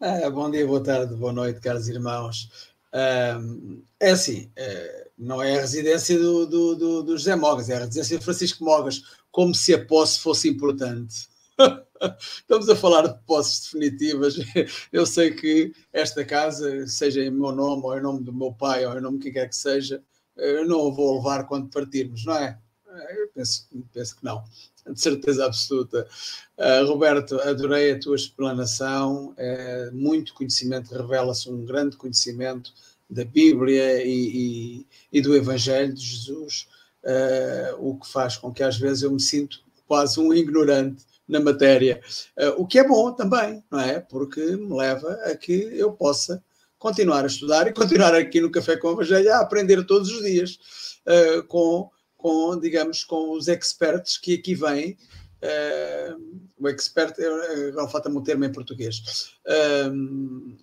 É, 0.00 0.30
bom 0.30 0.50
dia, 0.50 0.66
boa 0.66 0.82
tarde, 0.82 1.14
boa 1.14 1.34
noite, 1.34 1.60
caros 1.60 1.88
irmãos. 1.88 2.72
É 2.92 4.10
assim, 4.10 4.50
é, 4.56 5.08
não 5.18 5.42
é 5.42 5.56
a 5.56 5.60
residência 5.60 6.18
do, 6.18 6.46
do, 6.46 6.74
do, 6.74 7.02
do 7.02 7.16
José 7.16 7.34
Mogas, 7.36 7.68
é 7.68 7.76
a 7.76 7.80
residência 7.80 8.18
de 8.18 8.24
Francisco 8.24 8.64
Mogas, 8.64 9.02
como 9.30 9.54
se 9.54 9.74
a 9.74 9.84
posse 9.84 10.20
fosse 10.20 10.48
importante. 10.48 11.28
Estamos 12.38 12.68
a 12.68 12.76
falar 12.76 13.08
de 13.08 13.18
posses 13.26 13.64
definitivas. 13.64 14.36
Eu 14.92 15.04
sei 15.04 15.32
que 15.32 15.72
esta 15.92 16.24
casa, 16.24 16.86
seja 16.86 17.22
em 17.22 17.30
meu 17.30 17.52
nome, 17.52 17.82
ou 17.82 17.96
em 17.96 18.00
nome 18.00 18.22
do 18.22 18.32
meu 18.32 18.52
pai, 18.52 18.86
ou 18.86 18.96
em 18.96 19.00
nome 19.00 19.18
de 19.18 19.24
quem 19.24 19.32
quer 19.32 19.48
que 19.48 19.56
seja, 19.56 20.02
eu 20.36 20.66
não 20.66 20.86
a 20.86 20.94
vou 20.94 21.16
levar 21.16 21.48
quando 21.48 21.68
partirmos, 21.68 22.24
não 22.24 22.34
é? 22.36 22.56
Eu 22.86 23.28
penso, 23.34 23.68
penso 23.92 24.16
que 24.16 24.24
não, 24.24 24.44
de 24.92 25.00
certeza 25.00 25.46
absoluta. 25.46 26.06
Uh, 26.56 26.86
Roberto, 26.86 27.40
adorei 27.40 27.92
a 27.92 28.00
tua 28.00 28.16
explanação. 28.16 29.34
Uh, 29.38 29.94
muito 29.94 30.34
conhecimento, 30.34 30.94
revela-se 30.94 31.50
um 31.50 31.64
grande 31.64 31.96
conhecimento 31.96 32.72
da 33.08 33.24
Bíblia 33.24 34.04
e, 34.04 34.80
e, 34.80 34.86
e 35.12 35.20
do 35.20 35.34
Evangelho 35.34 35.94
de 35.94 36.04
Jesus 36.04 36.68
uh, 37.04 37.76
o 37.78 37.98
que 37.98 38.10
faz 38.10 38.36
com 38.36 38.52
que 38.52 38.62
às 38.62 38.76
vezes 38.76 39.02
eu 39.02 39.10
me 39.10 39.20
sinto 39.20 39.60
quase 39.86 40.20
um 40.20 40.34
ignorante 40.34 41.06
na 41.26 41.40
matéria, 41.40 42.00
o 42.56 42.66
que 42.66 42.78
é 42.78 42.88
bom 42.88 43.12
também, 43.12 43.62
não 43.70 43.80
é? 43.80 44.00
Porque 44.00 44.40
me 44.40 44.74
leva 44.74 45.12
a 45.24 45.36
que 45.36 45.52
eu 45.52 45.92
possa 45.92 46.42
continuar 46.78 47.24
a 47.24 47.26
estudar 47.26 47.66
e 47.66 47.72
continuar 47.74 48.14
aqui 48.14 48.40
no 48.40 48.50
Café 48.50 48.78
com 48.78 48.88
o 48.88 48.92
Evangelho 48.92 49.30
a 49.34 49.40
aprender 49.40 49.84
todos 49.84 50.10
os 50.10 50.22
dias 50.22 50.58
com, 51.48 51.90
com, 52.18 52.58
digamos, 52.58 53.04
com 53.04 53.30
os 53.30 53.48
experts 53.48 54.18
que 54.18 54.34
aqui 54.34 54.54
vêm. 54.54 54.98
Uh, 55.40 56.38
o 56.58 56.68
expert, 56.68 57.14
agora 57.68 57.88
falta-me 57.88 58.18
um 58.18 58.22
termo 58.22 58.44
em 58.44 58.52
português, 58.52 59.36
uh, 59.46 60.56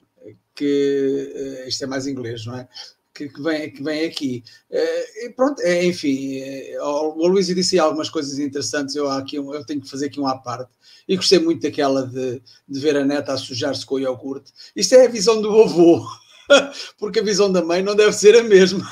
que 0.53 1.63
uh, 1.63 1.67
isto 1.67 1.83
é 1.85 1.87
mais 1.87 2.05
inglês, 2.05 2.45
não 2.45 2.57
é? 2.57 2.67
que, 3.13 3.29
que, 3.29 3.41
vem, 3.41 3.71
que 3.71 3.81
vem 3.81 4.05
aqui. 4.05 4.43
Uh, 4.69 5.33
pronto, 5.33 5.61
é, 5.61 5.85
enfim, 5.85 6.41
o 6.81 7.27
Luís 7.27 7.47
disse 7.47 7.79
algumas 7.79 8.09
coisas 8.09 8.37
interessantes, 8.37 8.93
eu, 8.93 9.09
aqui, 9.09 9.37
eu 9.37 9.65
tenho 9.65 9.79
que 9.79 9.89
fazer 9.89 10.07
aqui 10.07 10.19
um 10.19 10.27
à 10.27 10.37
parte. 10.37 10.69
E 11.07 11.15
gostei 11.15 11.39
muito 11.39 11.61
daquela 11.61 12.05
de, 12.05 12.41
de 12.67 12.79
ver 12.79 12.97
a 12.97 13.05
neta 13.05 13.31
a 13.31 13.37
sujar-se 13.37 13.85
com 13.85 13.95
o 13.95 13.99
iogurte. 13.99 14.51
Isto 14.75 14.95
é 14.95 15.05
a 15.05 15.09
visão 15.09 15.41
do 15.41 15.61
avô, 15.61 16.05
porque 16.97 17.19
a 17.19 17.23
visão 17.23 17.51
da 17.51 17.63
mãe 17.63 17.81
não 17.81 17.95
deve 17.95 18.13
ser 18.13 18.35
a 18.35 18.43
mesma. 18.43 18.85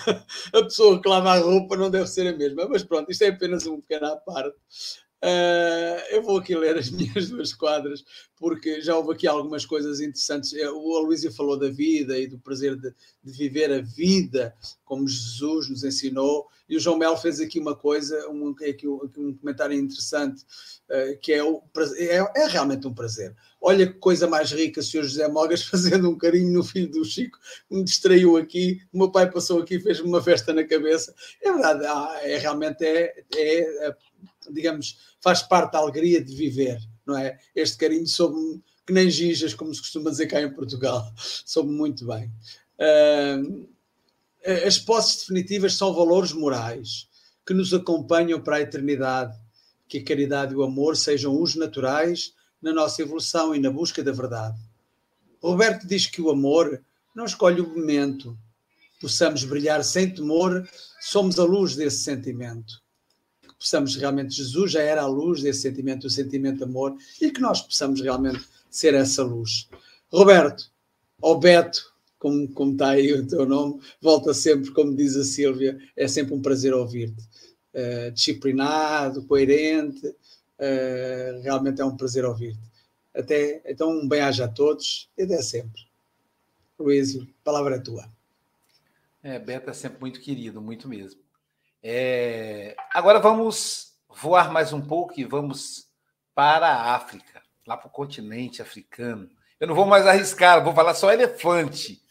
A 0.54 0.64
pessoa 0.64 1.01
que 1.01 1.10
lava 1.10 1.32
a 1.32 1.39
roupa 1.39 1.76
não 1.76 1.89
deve 1.89 2.08
ser 2.08 2.28
a 2.28 2.36
mesma. 2.36 2.68
Mas 2.68 2.84
pronto, 2.84 3.12
isto 3.12 3.24
é 3.24 3.30
apenas 3.30 3.66
um 3.66 3.80
pequeno 3.80 4.08
à 4.08 4.16
parte. 4.18 4.56
Uh, 5.24 6.04
eu 6.12 6.22
vou 6.22 6.38
aqui 6.38 6.54
ler 6.54 6.78
as 6.78 6.89
minhas 6.91 7.30
duas 7.30 7.54
quadras, 7.54 8.04
porque 8.36 8.82
já 8.82 8.97
houve 8.97 9.14
aqui 9.14 9.26
algumas 9.26 9.66
coisas 9.66 10.01
interessantes. 10.01 10.54
Eh, 10.54 10.70
o 10.70 10.97
Aloysio 10.97 11.32
falou 11.32 11.58
da 11.58 11.70
vida 11.70 12.18
e 12.18 12.28
do 12.28 12.38
prazer 12.38 12.76
de, 12.76 12.93
de, 13.24 13.32
viver 13.32 13.72
a 13.72 13.82
vida 13.82 14.54
como 14.84 15.08
Jesus 15.08 15.70
nos 15.70 15.86
ensinou, 15.86 16.47
e 16.68 16.78
o 16.78 16.80
João 16.80 16.97
Melo 16.97 17.18
fez 17.18 17.39
aqui 17.39 17.59
uma 17.59 17.76
coisa, 17.76 18.30
um, 18.30 18.55
aqui 18.68 18.88
um 18.88 19.36
comentário 19.36 19.78
interessante, 19.78 20.43
uh, 20.89 21.18
que 21.20 21.34
é, 21.34 21.43
o, 21.43 21.61
é, 21.97 22.41
é, 22.43 22.47
realmente 22.47 22.88
um 22.88 22.93
prazer. 22.93 23.36
Olha 23.61 23.88
que 23.88 23.99
coisa 23.99 24.28
mais 24.28 24.51
rica, 24.51 24.82
Sr. 24.82 25.03
José 25.03 25.28
Mogas 25.28 25.64
fazendo 25.68 26.09
um 26.09 26.18
carinho 26.18 26.51
no 26.51 26.64
filho 26.64 26.89
do 26.89 27.03
Chico, 27.03 27.38
me 27.70 27.84
distraiu 27.84 28.38
aqui, 28.38 28.82
o 28.93 28.97
meu 28.97 29.11
pai 29.11 29.30
passou 29.30 29.61
aqui 29.61 29.80
fez-me 29.80 30.07
uma 30.07 30.22
festa 30.22 30.53
na 30.53 30.64
cabeça. 30.64 31.14
É 31.41 31.51
verdade, 31.51 31.86
é, 32.24 32.38
realmente 32.38 32.84
é, 32.86 33.24
é, 33.36 33.88
é 33.88 33.95
digamos, 34.49 34.97
faz 35.22 35.41
parte 35.41 35.74
da 35.74 35.80
alegria 35.80 36.24
de 36.24 36.36
viver, 36.36 36.80
não 37.05 37.18
é? 37.18 37.38
Este 37.55 37.78
carinho 37.78 38.07
soube 38.07 38.61
que 38.86 38.93
nem 38.93 39.09
gijas, 39.09 39.53
como 39.53 39.74
se 39.74 39.82
costuma 39.82 40.09
dizer 40.09 40.28
cá 40.28 40.41
em 40.41 40.53
Portugal, 40.53 41.09
soube 41.45 41.72
muito 41.72 42.05
bem. 42.05 42.32
Uh, 42.80 43.68
as 44.46 44.78
posses 44.78 45.22
definitivas 45.22 45.76
são 45.76 45.94
valores 45.94 46.34
morais 46.34 47.08
que 47.46 47.54
nos 47.54 47.74
acompanham 47.74 48.41
para 48.41 48.58
a 48.58 48.62
eternidade, 48.62 49.38
que 49.88 50.00
a 50.00 50.04
caridade 50.04 50.54
e 50.54 50.56
o 50.56 50.64
amor 50.64 50.96
sejam 50.96 51.39
os 51.41 51.56
naturais 51.56 52.34
na 52.62 52.74
nossa 52.74 53.02
evolução 53.02 53.54
e 53.54 53.60
na 53.60 53.70
busca 53.70 54.04
da 54.04 54.12
verdade. 54.12 54.60
Roberto 55.41 55.86
diz 55.86 56.08
que 56.08 56.22
o 56.22 56.30
amor 56.30 56.82
não 57.16 57.26
escolhe 57.26 57.62
o 57.62 57.70
momento, 57.70 58.38
possamos 59.02 59.44
brilhar 59.44 59.84
sem 59.84 60.14
temor, 60.14 60.68
somos 61.02 61.38
a 61.38 61.44
luz 61.44 61.76
desse 61.76 62.04
sentimento 62.04 62.84
possamos 63.64 63.96
realmente, 63.96 64.36
Jesus 64.36 64.74
já 64.74 64.82
era 64.82 65.04
a 65.04 65.08
luz 65.08 65.41
desse 65.41 65.62
sentimento, 65.62 66.06
o 66.06 66.10
sentimento 66.10 66.58
de 66.58 66.64
amor, 66.66 66.98
e 67.22 67.32
que 67.32 67.39
nós 67.39 67.62
possamos 67.62 68.02
realmente 68.02 68.46
ser 68.70 68.94
essa 68.94 69.24
luz. 69.24 69.70
Roberto, 70.12 70.70
ou 71.22 71.39
Beto, 71.39 71.93
como, 72.24 72.47
como 72.53 72.71
está 72.71 72.91
aí 72.91 73.11
o 73.11 73.28
teu 73.28 73.45
nome, 73.45 73.82
volta 74.01 74.34
sempre, 74.34 74.71
como 74.71 74.95
diz 74.95 75.17
a 75.17 75.26
Sílvia, 75.26 75.78
é 75.93 76.07
sempre 76.07 76.34
um 76.34 76.41
prazer 76.41 76.74
ouvir-te. 76.74 77.21
Uh, 77.74 78.11
disciplinado, 78.11 79.26
coerente, 79.26 80.07
uh, 80.07 81.41
realmente 81.43 81.82
é 81.82 81.86
um 81.86 81.97
prazer 81.97 82.24
ouvir-te. 82.24 82.71
Até, 83.13 83.61
então, 83.65 83.89
um 83.91 84.07
bem-aja 84.07 84.45
a 84.45 84.47
todos 84.47 85.09
e 85.17 85.24
até 85.24 85.41
sempre. 85.41 85.82
Luísio, 86.80 87.28
palavra 87.43 87.76
é 87.76 87.80
tua. 87.80 88.07
É, 89.21 89.38
Beto 89.38 89.69
é 89.69 89.74
sempre 89.74 89.99
muito 89.99 90.21
querido, 90.21 90.61
muito 90.61 90.88
mesmo. 90.88 91.19
É... 91.82 92.74
Agora 92.93 93.19
vamos 93.19 93.93
voar 94.09 94.51
mais 94.51 94.71
um 94.71 94.82
pouco 94.82 95.19
e 95.19 95.26
vamos 95.26 95.89
para 96.34 96.67
a 96.67 96.95
África, 96.95 97.41
lá 97.67 97.76
para 97.76 97.88
o 97.88 97.91
continente 97.91 98.61
africano. 98.61 99.30
Eu 99.60 99.68
não 99.68 99.76
vou 99.76 99.86
mais 99.86 100.06
arriscar, 100.06 100.64
vou 100.64 100.74
falar 100.74 100.93
só 100.93 101.12
elefante. 101.12 102.01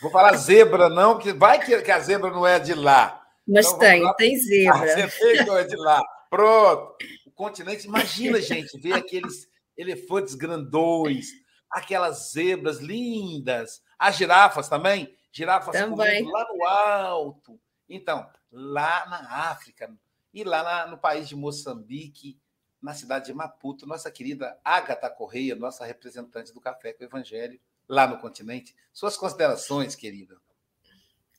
Vou 0.00 0.10
falar 0.10 0.36
zebra, 0.36 0.88
não, 0.88 1.18
que 1.18 1.32
vai 1.32 1.64
que, 1.64 1.74
a 1.90 1.98
zebra 2.00 2.30
não 2.30 2.46
é 2.46 2.58
de 2.58 2.74
lá. 2.74 3.22
Mas 3.46 3.66
então, 3.66 3.78
tem, 3.78 4.14
tem 4.16 4.38
zebra. 4.38 5.04
Ah, 5.04 5.08
você 5.08 5.44
não 5.44 5.56
é 5.56 5.64
de 5.64 5.76
lá. 5.76 6.02
Pronto. 6.28 6.96
O 7.26 7.30
continente, 7.30 7.86
imagina, 7.86 8.40
gente, 8.40 8.78
ver 8.78 8.94
aqueles 8.94 9.48
elefantes 9.76 10.34
grandões, 10.34 11.28
aquelas 11.70 12.32
zebras 12.32 12.78
lindas, 12.78 13.82
as 13.98 14.16
girafas 14.16 14.68
também, 14.68 15.14
girafas 15.32 15.76
também. 15.76 16.24
lá 16.30 16.46
no 16.52 16.64
alto. 16.64 17.60
Então, 17.88 18.26
lá 18.50 19.06
na 19.08 19.50
África 19.50 19.90
e 20.32 20.44
lá 20.44 20.62
na, 20.62 20.86
no 20.86 20.98
país 20.98 21.28
de 21.28 21.36
Moçambique, 21.36 22.38
na 22.80 22.94
cidade 22.94 23.26
de 23.26 23.34
Maputo, 23.34 23.86
nossa 23.86 24.10
querida 24.10 24.58
Agatha 24.64 25.10
Correia, 25.10 25.54
nossa 25.54 25.84
representante 25.84 26.52
do 26.52 26.60
Café 26.60 26.92
com 26.92 27.04
o 27.04 27.06
Evangelho 27.06 27.58
lá 27.88 28.06
no 28.06 28.18
continente. 28.18 28.74
Suas 28.92 29.16
considerações, 29.16 29.94
querida. 29.94 30.36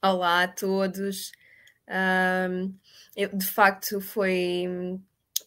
Olá 0.01 0.43
a 0.43 0.47
todos. 0.47 1.31
Um, 1.87 2.73
eu, 3.15 3.35
de 3.35 3.45
facto, 3.45 3.99
foi. 4.01 4.65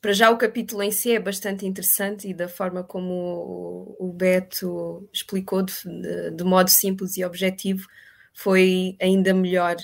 Para 0.01 0.13
já, 0.13 0.31
o 0.31 0.39
capítulo 0.39 0.83
em 0.83 0.91
si 0.91 1.13
é 1.13 1.21
bastante 1.21 1.67
interessante 1.67 2.27
e 2.27 2.35
da 2.35 2.49
forma 2.49 2.83
como 2.83 3.95
o, 3.99 4.13
Beto 4.13 5.09
explicou 5.13 5.63
de, 5.63 5.75
de, 5.85 6.31
de, 6.31 6.45
modo 6.45 6.71
simples 6.71 7.19
e 7.19 7.25
objetivo 7.25 7.87
foi 8.33 8.97
ainda 9.01 9.35
melhor. 9.35 9.77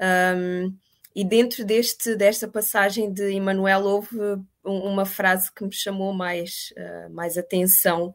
Um, 0.00 0.72
e 1.14 1.24
dentro 1.24 1.64
deste, 1.64 2.14
desta 2.14 2.46
passagem 2.46 3.12
de 3.12 3.32
Emmanuel 3.32 3.82
houve 3.82 4.16
uma 4.62 5.04
frase 5.04 5.52
que 5.52 5.64
me 5.64 5.72
chamou 5.72 6.12
mais, 6.12 6.72
uh, 6.76 7.10
mais 7.10 7.36
atenção, 7.36 8.14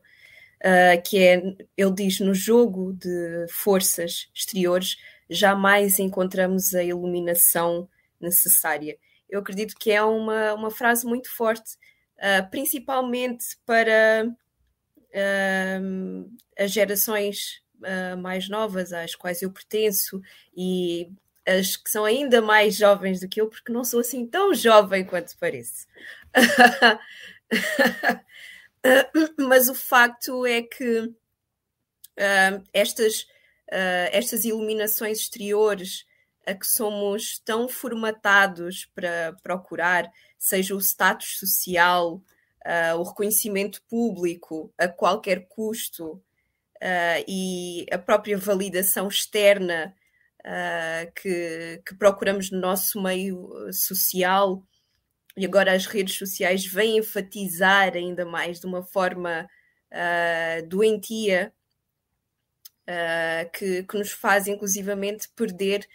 uh, 0.61 1.01
que 1.03 1.17
é, 1.17 1.55
ele 1.75 1.93
diz, 1.93 2.19
no 2.19 2.33
jogo 2.33 2.93
de 2.93 3.47
forças 3.49 4.29
exteriores 4.33 4.97
jamais 5.29 5.99
encontramos 5.99 6.73
a 6.73 6.83
iluminação 6.83 7.89
necessária. 8.19 8.97
Eu 9.29 9.39
acredito 9.39 9.75
que 9.77 9.91
é 9.91 10.01
uma, 10.01 10.53
uma 10.53 10.71
frase 10.71 11.05
muito 11.05 11.35
forte, 11.35 11.73
uh, 12.17 12.49
principalmente 12.49 13.57
para 13.65 14.33
as 16.59 16.71
gerações 16.73 17.63
mais 18.21 18.49
novas 18.49 18.91
às 18.91 19.15
quais 19.15 19.41
eu 19.41 19.49
pertenço 19.49 20.21
e 20.53 21.09
as 21.45 21.75
que 21.75 21.89
são 21.89 22.05
ainda 22.05 22.41
mais 22.41 22.75
jovens 22.75 23.19
do 23.19 23.29
que 23.29 23.39
eu, 23.39 23.47
porque 23.47 23.71
não 23.71 23.83
sou 23.83 23.99
assim 23.99 24.25
tão 24.25 24.53
jovem 24.53 25.05
quanto 25.05 25.37
pareço. 25.37 25.85
Mas 29.37 29.69
o 29.69 29.75
facto 29.75 30.45
é 30.45 30.61
que 30.61 30.99
uh, 30.99 31.13
estas, 32.73 33.21
uh, 33.71 34.09
estas 34.11 34.43
iluminações 34.43 35.19
exteriores 35.19 36.05
a 36.45 36.53
que 36.53 36.67
somos 36.67 37.39
tão 37.39 37.67
formatados 37.67 38.85
para 38.93 39.35
procurar, 39.41 40.11
seja 40.37 40.75
o 40.75 40.79
status 40.79 41.39
social, 41.39 42.21
uh, 42.65 42.99
o 42.99 43.03
reconhecimento 43.03 43.81
público 43.89 44.71
a 44.77 44.87
qualquer 44.87 45.47
custo 45.47 46.21
e 47.27 47.87
a 47.89 47.97
própria 47.97 48.37
validação 48.37 49.07
externa 49.07 49.95
uh, 50.45 51.11
que, 51.13 51.81
que, 51.85 51.95
procuramos 51.95 52.51
no 52.51 52.59
nosso 52.59 53.01
meio 53.01 53.49
social, 53.73 54.63
e 55.35 55.45
agora 55.45 55.73
as 55.73 55.85
redes 55.85 56.15
sociais 56.15 56.65
vêm 56.65 56.99
enfatizar 56.99 57.93
ainda 57.93 58.25
mais 58.25 58.59
de 58.59 58.65
uma 58.65 58.83
forma 58.83 59.47
uh, 59.91 60.67
doentia 60.67 61.51
uh, 62.87 63.51
que, 63.51 63.83
que, 63.83 63.97
nos 63.97 64.11
faz 64.11 64.47
inclusivamente 64.47 65.27
perder 65.35 65.87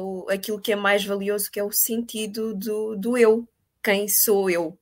o, 0.00 0.26
aquilo 0.30 0.58
que 0.58 0.72
é 0.72 0.76
mais 0.76 1.04
valioso, 1.04 1.50
que 1.50 1.60
é 1.60 1.64
o 1.64 1.70
sentido 1.70 2.54
do, 2.54 2.96
do 2.96 3.14
eu, 3.18 3.46
quem 3.82 4.08
sou 4.08 4.48
eu, 4.48 4.78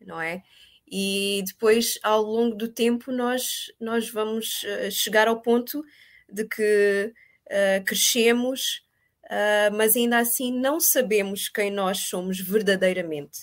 não 0.00 0.20
é? 0.20 0.44
E 0.86 1.42
depois, 1.44 1.98
ao 2.04 2.22
longo 2.22 2.54
do 2.54 2.68
tempo, 2.68 3.10
nós, 3.10 3.72
nós 3.80 4.08
vamos 4.08 4.64
chegar 4.92 5.26
ao 5.26 5.42
ponto 5.42 5.82
de 6.30 6.44
que 6.44 7.12
uh, 7.46 7.84
crescemos, 7.84 8.82
uh, 9.24 9.74
mas 9.74 9.96
ainda 9.96 10.18
assim 10.18 10.52
não 10.52 10.80
sabemos 10.80 11.48
quem 11.48 11.70
nós 11.70 12.00
somos 12.00 12.40
verdadeiramente. 12.40 13.40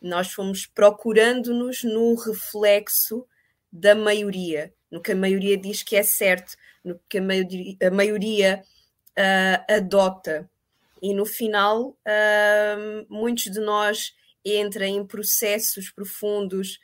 Nós 0.00 0.32
fomos 0.32 0.66
procurando-nos 0.66 1.84
no 1.84 2.14
reflexo 2.14 3.26
da 3.70 3.94
maioria, 3.94 4.72
no 4.90 5.00
que 5.00 5.12
a 5.12 5.16
maioria 5.16 5.56
diz 5.56 5.82
que 5.82 5.96
é 5.96 6.02
certo, 6.02 6.56
no 6.84 6.98
que 7.08 7.18
a 7.18 7.22
maioria, 7.22 7.76
a 7.82 7.90
maioria 7.90 8.64
uh, 9.10 9.72
adota. 9.72 10.48
E 11.02 11.14
no 11.14 11.24
final, 11.24 11.96
muitos 13.08 13.44
de 13.44 13.58
nós 13.58 14.12
entram 14.44 14.84
em 14.84 15.02
processos 15.02 15.90
profundos, 15.90 16.78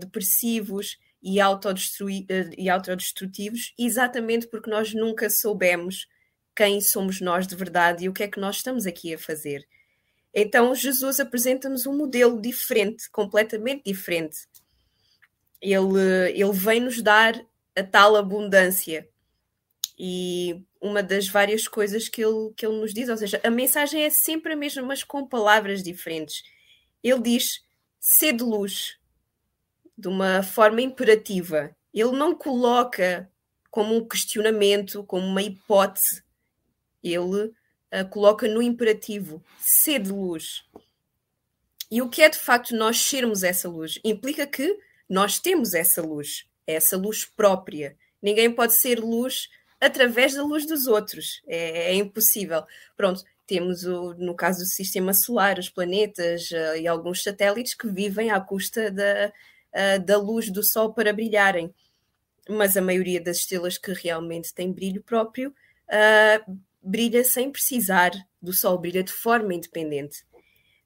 depressivos, 0.00 0.98
e, 1.22 1.38
eh, 1.40 2.50
e 2.58 2.68
autodestrutivos, 2.68 3.72
exatamente 3.78 4.48
porque 4.48 4.70
nós 4.70 4.92
nunca 4.92 5.30
soubemos 5.30 6.06
quem 6.54 6.80
somos 6.80 7.20
nós 7.20 7.46
de 7.46 7.54
verdade 7.54 8.04
e 8.04 8.08
o 8.08 8.12
que 8.12 8.22
é 8.22 8.28
que 8.28 8.40
nós 8.40 8.56
estamos 8.56 8.86
aqui 8.86 9.14
a 9.14 9.18
fazer. 9.18 9.66
Então, 10.34 10.74
Jesus 10.74 11.20
apresenta-nos 11.20 11.86
um 11.86 11.96
modelo 11.96 12.40
diferente, 12.40 13.10
completamente 13.10 13.84
diferente. 13.84 14.38
Ele, 15.60 16.30
ele 16.34 16.52
vem 16.52 16.80
nos 16.80 17.00
dar 17.02 17.40
a 17.76 17.82
tal 17.82 18.16
abundância. 18.16 19.08
E 19.98 20.64
uma 20.80 21.02
das 21.02 21.28
várias 21.28 21.68
coisas 21.68 22.08
que 22.08 22.24
ele, 22.24 22.52
que 22.56 22.66
ele 22.66 22.80
nos 22.80 22.92
diz, 22.92 23.08
ou 23.08 23.16
seja, 23.16 23.40
a 23.44 23.50
mensagem 23.50 24.02
é 24.02 24.10
sempre 24.10 24.54
a 24.54 24.56
mesma, 24.56 24.82
mas 24.82 25.04
com 25.04 25.26
palavras 25.26 25.82
diferentes. 25.82 26.42
Ele 27.02 27.20
diz: 27.20 27.62
sede 28.00 28.42
luz, 28.42 28.98
de 30.02 30.08
uma 30.08 30.42
forma 30.42 30.82
imperativa. 30.82 31.70
Ele 31.94 32.10
não 32.10 32.34
coloca 32.34 33.30
como 33.70 33.94
um 33.94 34.06
questionamento, 34.06 35.04
como 35.04 35.24
uma 35.24 35.40
hipótese. 35.40 36.24
Ele 37.00 37.44
uh, 37.46 38.08
coloca 38.10 38.48
no 38.48 38.60
imperativo: 38.60 39.40
sede 39.60 40.10
luz. 40.10 40.64
E 41.88 42.02
o 42.02 42.08
que 42.08 42.20
é 42.20 42.28
de 42.28 42.38
facto 42.38 42.74
nós 42.74 43.00
sermos 43.00 43.44
essa 43.44 43.68
luz? 43.68 44.00
Implica 44.02 44.44
que 44.44 44.76
nós 45.08 45.38
temos 45.38 45.72
essa 45.72 46.02
luz, 46.02 46.46
essa 46.66 46.96
luz 46.96 47.24
própria. 47.24 47.96
Ninguém 48.20 48.50
pode 48.50 48.74
ser 48.74 48.98
luz 48.98 49.48
através 49.80 50.34
da 50.34 50.42
luz 50.42 50.66
dos 50.66 50.88
outros. 50.88 51.42
É, 51.46 51.92
é 51.92 51.94
impossível. 51.94 52.64
Pronto, 52.96 53.22
temos 53.46 53.84
o, 53.84 54.14
no 54.14 54.34
caso 54.34 54.60
do 54.60 54.66
sistema 54.66 55.14
solar, 55.14 55.60
os 55.60 55.68
planetas 55.68 56.50
uh, 56.50 56.76
e 56.76 56.88
alguns 56.88 57.22
satélites 57.22 57.74
que 57.74 57.86
vivem 57.86 58.32
à 58.32 58.40
custa 58.40 58.90
da, 58.90 59.32
uh, 59.74 60.04
da 60.04 60.18
luz 60.18 60.50
do 60.50 60.62
Sol 60.62 60.92
para 60.92 61.12
brilharem. 61.12 61.74
Mas 62.48 62.76
a 62.76 62.82
maioria 62.82 63.20
das 63.20 63.38
estrelas 63.38 63.78
que 63.78 63.92
realmente 63.92 64.52
têm 64.52 64.72
brilho 64.72 65.02
próprio 65.02 65.50
uh, 65.50 66.60
brilha 66.82 67.22
sem 67.24 67.50
precisar 67.50 68.10
do 68.40 68.52
Sol, 68.52 68.78
brilha 68.78 69.02
de 69.02 69.12
forma 69.12 69.54
independente. 69.54 70.24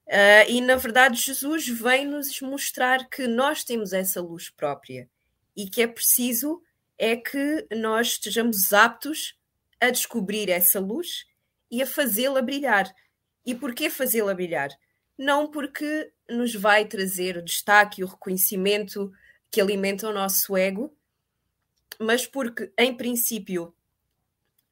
Uh, 0.07 0.49
e 0.49 0.61
na 0.61 0.77
verdade, 0.77 1.21
Jesus 1.21 1.67
vem 1.67 2.07
nos 2.07 2.41
mostrar 2.41 3.09
que 3.09 3.27
nós 3.27 3.65
temos 3.65 3.93
essa 3.93 4.21
luz 4.21 4.51
própria 4.51 5.09
e 5.57 5.69
que 5.69 5.83
é 5.83 5.87
preciso 5.87 6.63
é 6.99 7.17
que 7.17 7.67
nós 7.73 8.09
estejamos 8.09 8.73
aptos 8.73 9.37
a 9.81 9.91
descobrir 9.91 10.49
essa 10.49 10.81
luz 10.81 11.27
e 11.71 11.83
a 11.83 11.87
fazê-la 11.87 12.41
brilhar. 12.41 12.93
E 13.45 13.55
porquê 13.55 13.91
fazê-la 13.91 14.35
brilhar? 14.35 14.71
Não 15.19 15.51
porque 15.51 16.11
nos 16.29 16.55
vai 16.55 16.85
trazer 16.85 17.37
o 17.37 17.43
destaque 17.43 18.01
e 18.01 18.05
o 18.05 18.09
reconhecimento 18.09 19.13
que 19.51 19.61
alimenta 19.61 20.09
o 20.09 20.13
nosso 20.13 20.57
ego, 20.57 20.95
mas 22.01 22.27
porque, 22.27 22.73
em 22.79 22.95
princípio, 22.95 23.75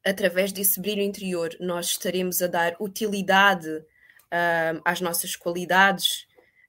através 0.05 0.51
desse 0.51 0.79
brilho 0.79 1.01
interior, 1.01 1.55
nós 1.59 1.87
estaremos 1.87 2.41
a 2.41 2.47
dar 2.47 2.75
utilidade 2.79 3.69
uh, 3.69 4.81
às 4.83 5.01
nossas 5.01 5.35
qualidades, 5.35 6.27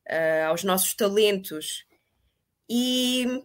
uh, 0.09 0.49
aos 0.49 0.65
nossos 0.65 0.95
talentos. 0.95 1.85
E, 2.69 3.43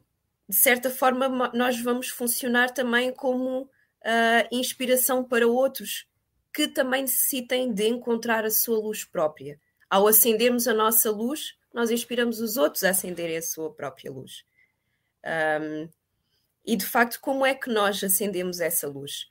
de 0.47 0.55
certa 0.55 0.89
forma, 0.89 1.51
nós 1.53 1.79
vamos 1.81 2.07
funcionar 2.07 2.71
também 2.71 3.11
como 3.13 3.63
uh, 3.63 4.47
inspiração 4.51 5.23
para 5.23 5.47
outros 5.47 6.07
que 6.53 6.67
também 6.67 7.01
necessitem 7.01 7.73
de 7.73 7.87
encontrar 7.87 8.45
a 8.45 8.51
sua 8.51 8.77
luz 8.77 9.03
própria 9.03 9.59
ao 9.91 10.07
acendermos 10.07 10.69
a 10.69 10.73
nossa 10.73 11.11
luz, 11.11 11.53
nós 11.73 11.91
inspiramos 11.91 12.39
os 12.39 12.55
outros 12.55 12.85
a 12.85 12.91
acenderem 12.91 13.35
a 13.35 13.41
sua 13.41 13.73
própria 13.73 14.09
luz. 14.09 14.45
Um, 15.61 15.89
e 16.65 16.77
de 16.77 16.85
facto, 16.85 17.19
como 17.19 17.45
é 17.45 17.53
que 17.53 17.69
nós 17.69 18.01
acendemos 18.01 18.61
essa 18.61 18.87
luz? 18.87 19.27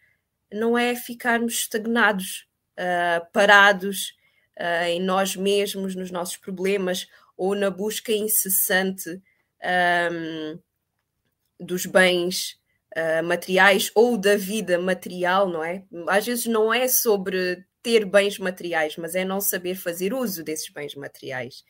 Não 0.53 0.77
é 0.77 0.95
ficarmos 0.95 1.55
estagnados, 1.55 2.47
uh, 2.79 3.27
parados 3.33 4.15
uh, 4.59 4.85
em 4.85 5.01
nós 5.01 5.35
mesmos, 5.35 5.95
nos 5.95 6.11
nossos 6.11 6.37
problemas, 6.37 7.09
ou 7.39 7.55
na 7.55 7.71
busca 7.71 8.13
incessante 8.13 9.09
um, 10.13 10.59
dos 11.59 11.87
bens 11.87 12.61
uh, 12.99 13.25
materiais 13.25 13.91
ou 13.95 14.19
da 14.19 14.37
vida 14.37 14.79
material, 14.79 15.49
não 15.49 15.65
é? 15.65 15.85
Às 16.07 16.27
vezes 16.27 16.45
não 16.45 16.73
é 16.75 16.87
sobre 16.87 17.65
ter 17.83 18.05
bens 18.05 18.39
materiais, 18.39 18.97
mas 18.97 19.15
é 19.15 19.25
não 19.25 19.41
saber 19.41 19.75
fazer 19.75 20.13
uso 20.13 20.45
desses 20.45 20.69
bens 20.71 20.95
materiais. 20.95 21.65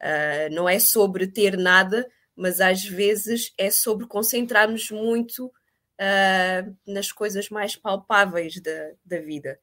Uh, 0.00 0.52
não 0.52 0.68
é 0.68 0.78
sobre 0.78 1.26
ter 1.26 1.56
nada, 1.56 2.08
mas 2.34 2.60
às 2.60 2.82
vezes 2.84 3.52
é 3.56 3.70
sobre 3.70 4.06
concentrarmos 4.06 4.90
muito 4.90 5.46
uh, 5.46 6.76
nas 6.86 7.12
coisas 7.12 7.48
mais 7.48 7.76
palpáveis 7.76 8.60
da, 8.60 8.90
da 9.04 9.18
vida. 9.20 9.58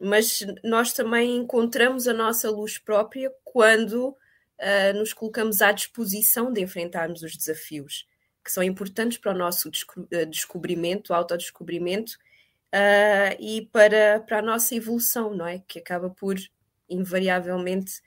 Mas 0.00 0.40
nós 0.62 0.92
também 0.92 1.36
encontramos 1.36 2.08
a 2.08 2.12
nossa 2.12 2.50
luz 2.50 2.78
própria 2.78 3.32
quando 3.44 4.08
uh, 4.08 4.98
nos 4.98 5.12
colocamos 5.12 5.62
à 5.62 5.70
disposição 5.70 6.52
de 6.52 6.60
enfrentarmos 6.60 7.22
os 7.22 7.36
desafios 7.36 8.06
que 8.44 8.52
são 8.52 8.62
importantes 8.62 9.16
para 9.16 9.32
o 9.32 9.38
nosso 9.38 9.70
eh, 10.10 10.26
descobrimento, 10.26 11.14
autodescobrimento 11.14 12.18
uh, 12.74 13.36
e 13.38 13.66
para, 13.72 14.20
para 14.20 14.40
a 14.40 14.42
nossa 14.42 14.74
evolução, 14.74 15.32
não 15.34 15.46
é? 15.46 15.60
Que 15.60 15.78
acaba 15.78 16.10
por 16.10 16.36
invariavelmente 16.90 18.02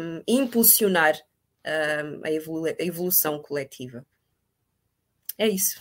um, 0.00 0.22
impulsionar 0.26 1.14
um, 1.14 2.24
a, 2.24 2.30
evolu 2.30 2.66
a 2.66 2.74
evolução 2.78 3.40
coletiva. 3.40 4.04
É 5.36 5.46
isso. 5.46 5.78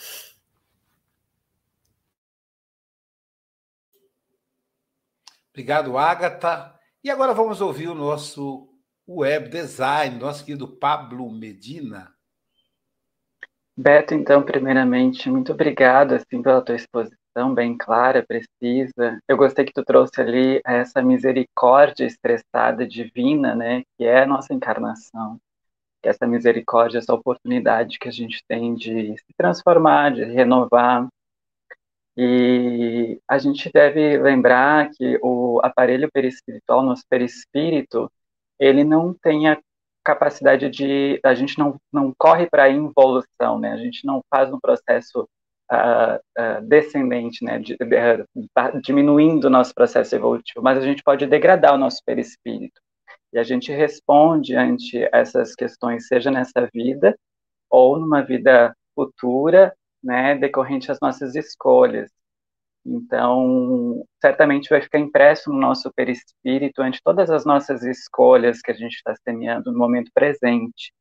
Obrigado, 5.51 5.97
Agatha. 5.97 6.75
E 7.03 7.09
agora 7.09 7.33
vamos 7.33 7.61
ouvir 7.61 7.87
o 7.87 7.95
nosso 7.95 8.69
web 9.07 9.49
design, 9.49 10.19
nosso 10.19 10.45
querido 10.45 10.67
Pablo 10.67 11.31
Medina. 11.31 12.13
Beto, 13.75 14.13
então, 14.13 14.43
primeiramente, 14.43 15.29
muito 15.29 15.53
obrigado 15.53 16.13
assim, 16.13 16.41
pela 16.41 16.61
tua 16.61 16.75
exposição 16.75 17.16
bem 17.53 17.77
clara, 17.77 18.25
precisa. 18.25 19.19
Eu 19.27 19.37
gostei 19.37 19.65
que 19.65 19.73
tu 19.73 19.83
trouxe 19.83 20.19
ali 20.21 20.61
essa 20.65 21.01
misericórdia 21.01 22.05
expressada 22.05 22.87
divina, 22.87 23.55
né, 23.55 23.83
que 23.97 24.05
é 24.05 24.23
a 24.23 24.25
nossa 24.25 24.53
encarnação. 24.53 25.39
Que 26.01 26.09
essa 26.09 26.25
misericórdia, 26.27 26.99
essa 26.99 27.13
oportunidade 27.13 27.99
que 27.99 28.07
a 28.07 28.11
gente 28.11 28.43
tem 28.47 28.75
de 28.75 29.15
se 29.17 29.33
transformar, 29.37 30.13
de 30.13 30.23
renovar. 30.23 31.07
E 32.17 33.19
a 33.27 33.37
gente 33.37 33.69
deve 33.71 34.17
lembrar 34.17 34.89
que 34.91 35.19
o 35.21 35.59
aparelho 35.63 36.09
perispiritual, 36.11 36.81
nosso 36.81 37.03
perispírito, 37.07 38.11
ele 38.59 38.83
não 38.83 39.13
tem 39.13 39.47
a 39.49 39.59
capacidade 40.03 40.69
de 40.69 41.19
a 41.23 41.35
gente 41.35 41.59
não, 41.59 41.75
não 41.91 42.13
corre 42.17 42.49
para 42.49 42.63
a 42.63 42.69
involução, 42.69 43.59
né? 43.59 43.73
A 43.73 43.77
gente 43.77 44.05
não 44.05 44.23
faz 44.29 44.51
um 44.51 44.59
processo 44.59 45.27
uh, 45.71 46.61
descendente, 46.63 47.43
né? 47.43 47.59
De, 47.59 47.77
de, 47.77 47.85
de, 47.85 48.81
diminuindo 48.81 49.45
o 49.45 49.49
nosso 49.49 49.73
processo 49.73 50.15
evolutivo, 50.15 50.63
mas 50.63 50.77
a 50.77 50.81
gente 50.81 51.03
pode 51.03 51.25
degradar 51.27 51.73
o 51.73 51.77
nosso 51.77 52.01
perispírito. 52.05 52.81
E 53.33 53.39
a 53.39 53.43
gente 53.43 53.71
responde 53.71 54.55
ante 54.55 55.07
essas 55.13 55.53
questões, 55.55 56.07
seja 56.07 56.31
nessa 56.31 56.67
vida 56.73 57.17
ou 57.69 57.99
numa 57.99 58.21
vida 58.23 58.73
futura, 58.95 59.75
né? 60.03 60.35
Decorrente 60.37 60.87
das 60.87 60.99
nossas 61.01 61.35
escolhas. 61.35 62.09
Então, 62.85 64.05
certamente 64.21 64.69
vai 64.69 64.81
ficar 64.81 64.99
impresso 64.99 65.51
no 65.51 65.59
nosso 65.59 65.91
perispírito 65.93 66.81
ante 66.81 67.01
todas 67.03 67.29
as 67.29 67.43
nossas 67.45 67.83
escolhas 67.83 68.61
que 68.61 68.71
a 68.71 68.73
gente 68.73 68.95
está 68.95 69.13
semeando 69.23 69.71
no 69.71 69.77
momento 69.77 70.09
presente. 70.13 70.93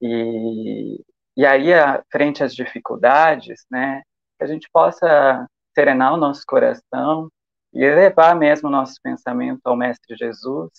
E, 0.00 1.00
e 1.36 1.46
aí, 1.46 1.68
frente 2.10 2.42
às 2.44 2.54
dificuldades, 2.54 3.64
né, 3.70 4.02
que 4.38 4.44
a 4.44 4.46
gente 4.46 4.68
possa 4.72 5.46
serenar 5.74 6.14
o 6.14 6.16
nosso 6.16 6.42
coração 6.46 7.28
e 7.72 7.82
elevar 7.84 8.36
mesmo 8.36 8.68
o 8.68 8.72
nosso 8.72 8.94
pensamento 9.02 9.60
ao 9.64 9.76
Mestre 9.76 10.16
Jesus 10.16 10.70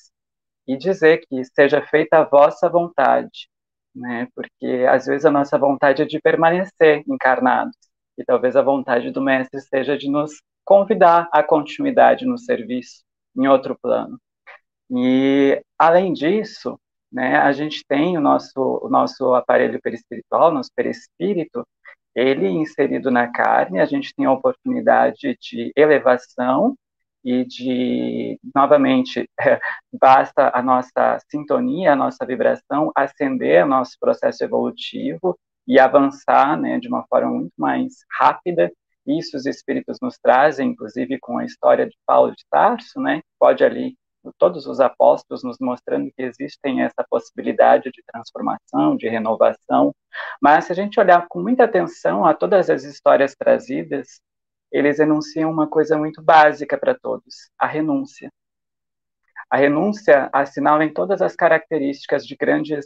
e 0.68 0.78
dizer 0.78 1.26
que 1.28 1.44
seja 1.46 1.82
feita 1.82 2.20
a 2.20 2.24
vossa 2.24 2.70
vontade, 2.70 3.50
né, 3.96 4.28
porque 4.36 4.86
às 4.90 5.06
vezes 5.06 5.26
a 5.26 5.32
nossa 5.32 5.58
vontade 5.58 6.02
é 6.02 6.06
de 6.06 6.20
permanecer 6.22 7.04
encarnados 7.08 7.76
e 8.18 8.24
talvez 8.24 8.56
a 8.56 8.62
vontade 8.62 9.12
do 9.12 9.22
mestre 9.22 9.60
seja 9.62 9.98
de 9.98 10.10
nos 10.10 10.42
convidar 10.64 11.28
à 11.32 11.44
continuidade 11.44 12.26
no 12.26 12.38
serviço 12.38 13.04
em 13.36 13.48
outro 13.48 13.78
plano. 13.82 14.20
E 14.92 15.62
além 15.78 16.14
disso, 16.14 16.80
né, 17.14 17.38
a 17.38 17.52
gente 17.52 17.84
tem 17.88 18.18
o 18.18 18.22
nosso 18.22 18.80
o 18.84 18.90
nosso 18.90 19.34
aparelho 19.36 19.80
perispiritual, 19.82 20.52
nosso 20.52 20.72
perispírito, 20.76 21.66
ele 22.16 22.48
inserido 22.48 23.12
na 23.12 23.32
carne, 23.32 23.80
a 23.80 23.86
gente 23.86 24.14
tem 24.16 24.26
a 24.26 24.32
oportunidade 24.32 25.38
de 25.42 25.72
elevação 25.76 26.76
e 27.24 27.46
de 27.46 28.40
novamente 28.54 29.30
basta 29.94 30.52
a 30.54 30.62
nossa 30.62 31.20
sintonia, 31.30 31.94
a 31.94 31.96
nossa 31.96 32.26
vibração 32.26 32.92
acender 32.96 33.66
nosso 33.66 33.98
processo 34.00 34.44
evolutivo 34.44 35.38
e 35.68 35.80
avançar 35.80 36.60
né, 36.60 36.80
de 36.80 36.88
uma 36.88 37.06
forma 37.08 37.32
muito 37.32 37.54
mais 37.58 37.94
rápida. 38.20 38.72
Isso 39.08 39.38
os 39.38 39.46
espíritos 39.46 39.98
nos 40.02 40.18
trazem, 40.18 40.72
inclusive 40.72 41.20
com 41.20 41.38
a 41.38 41.46
história 41.46 41.86
de 41.88 41.96
Paulo 42.06 42.32
de 42.32 42.44
Tarso, 42.50 43.00
né, 43.00 43.22
pode 43.40 43.64
ali 43.64 43.96
todos 44.38 44.66
os 44.68 44.80
apóstolos 44.80 45.44
nos 45.44 45.58
mostrando 45.60 46.12
que 46.16 46.22
existem 46.22 46.82
essa 46.82 47.04
possibilidade 47.10 47.92
de 47.92 48.04
transformação, 48.04 48.96
de 48.96 49.08
renovação. 49.10 49.94
Mas 50.42 50.66
se 50.66 50.72
a 50.72 50.76
gente 50.76 51.00
olhar 51.00 51.28
com 51.28 51.42
muita 51.42 51.64
atenção 51.66 52.26
a 52.26 52.34
todas 52.34 52.70
as 52.70 52.84
histórias 52.84 53.36
trazidas, 53.36 54.22
eles 54.72 55.00
enunciam 55.00 55.52
uma 55.52 55.68
coisa 55.68 55.98
muito 55.98 56.22
básica 56.22 56.78
para 56.78 56.96
todos: 56.96 57.50
a 57.60 57.68
renúncia. 57.68 58.32
A 59.50 59.58
renúncia 59.58 60.30
assinala 60.34 60.84
em 60.84 60.94
todas 60.94 61.22
as 61.22 61.36
características 61.36 62.26
de 62.26 62.36
grandes 62.36 62.86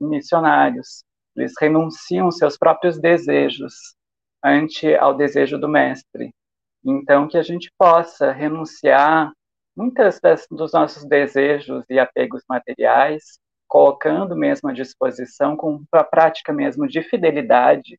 missionários, 0.00 1.04
eles 1.36 1.52
renunciam 1.60 2.30
seus 2.30 2.56
próprios 2.56 2.98
desejos 2.98 3.94
ante 4.42 4.94
ao 4.94 5.14
desejo 5.14 5.58
do 5.58 5.68
mestre. 5.68 6.34
Então, 6.82 7.28
que 7.28 7.36
a 7.36 7.42
gente 7.42 7.70
possa 7.76 8.32
renunciar 8.32 9.30
muitas 9.76 10.18
das, 10.20 10.46
dos 10.50 10.72
nossos 10.72 11.04
desejos 11.04 11.84
e 11.90 11.98
apegos 11.98 12.42
materiais, 12.48 13.38
colocando 13.68 14.34
mesmo 14.34 14.70
à 14.70 14.72
disposição 14.72 15.56
com 15.56 15.82
a 15.92 16.04
prática 16.04 16.52
mesmo 16.52 16.88
de 16.88 17.02
fidelidade, 17.02 17.98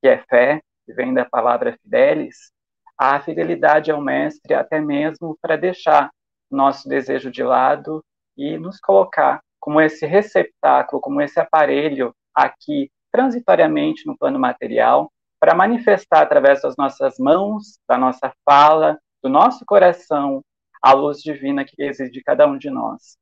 que 0.00 0.08
é 0.08 0.18
fé, 0.28 0.62
que 0.86 0.92
vem 0.94 1.12
da 1.12 1.24
palavra 1.24 1.76
fidelis, 1.82 2.52
a 2.96 3.20
fidelidade 3.20 3.90
ao 3.90 4.00
mestre 4.00 4.54
até 4.54 4.80
mesmo 4.80 5.36
para 5.40 5.56
deixar 5.56 6.10
nosso 6.50 6.88
desejo 6.88 7.30
de 7.30 7.42
lado 7.42 8.02
e 8.36 8.56
nos 8.56 8.80
colocar 8.80 9.40
como 9.60 9.80
esse 9.80 10.06
receptáculo, 10.06 11.00
como 11.00 11.20
esse 11.20 11.38
aparelho 11.38 12.14
aqui 12.34 12.90
transitoriamente 13.12 14.06
no 14.06 14.16
plano 14.16 14.38
material 14.38 15.10
para 15.40 15.54
manifestar 15.54 16.22
através 16.22 16.62
das 16.62 16.74
nossas 16.76 17.18
mãos, 17.18 17.78
da 17.88 17.98
nossa 17.98 18.32
fala, 18.44 18.98
do 19.22 19.28
nosso 19.28 19.64
coração, 19.66 20.42
a 20.82 20.92
luz 20.92 21.18
divina 21.20 21.64
que 21.64 21.82
existe 21.82 22.12
de 22.12 22.22
cada 22.22 22.46
um 22.46 22.58
de 22.58 22.70
nós. 22.70 23.16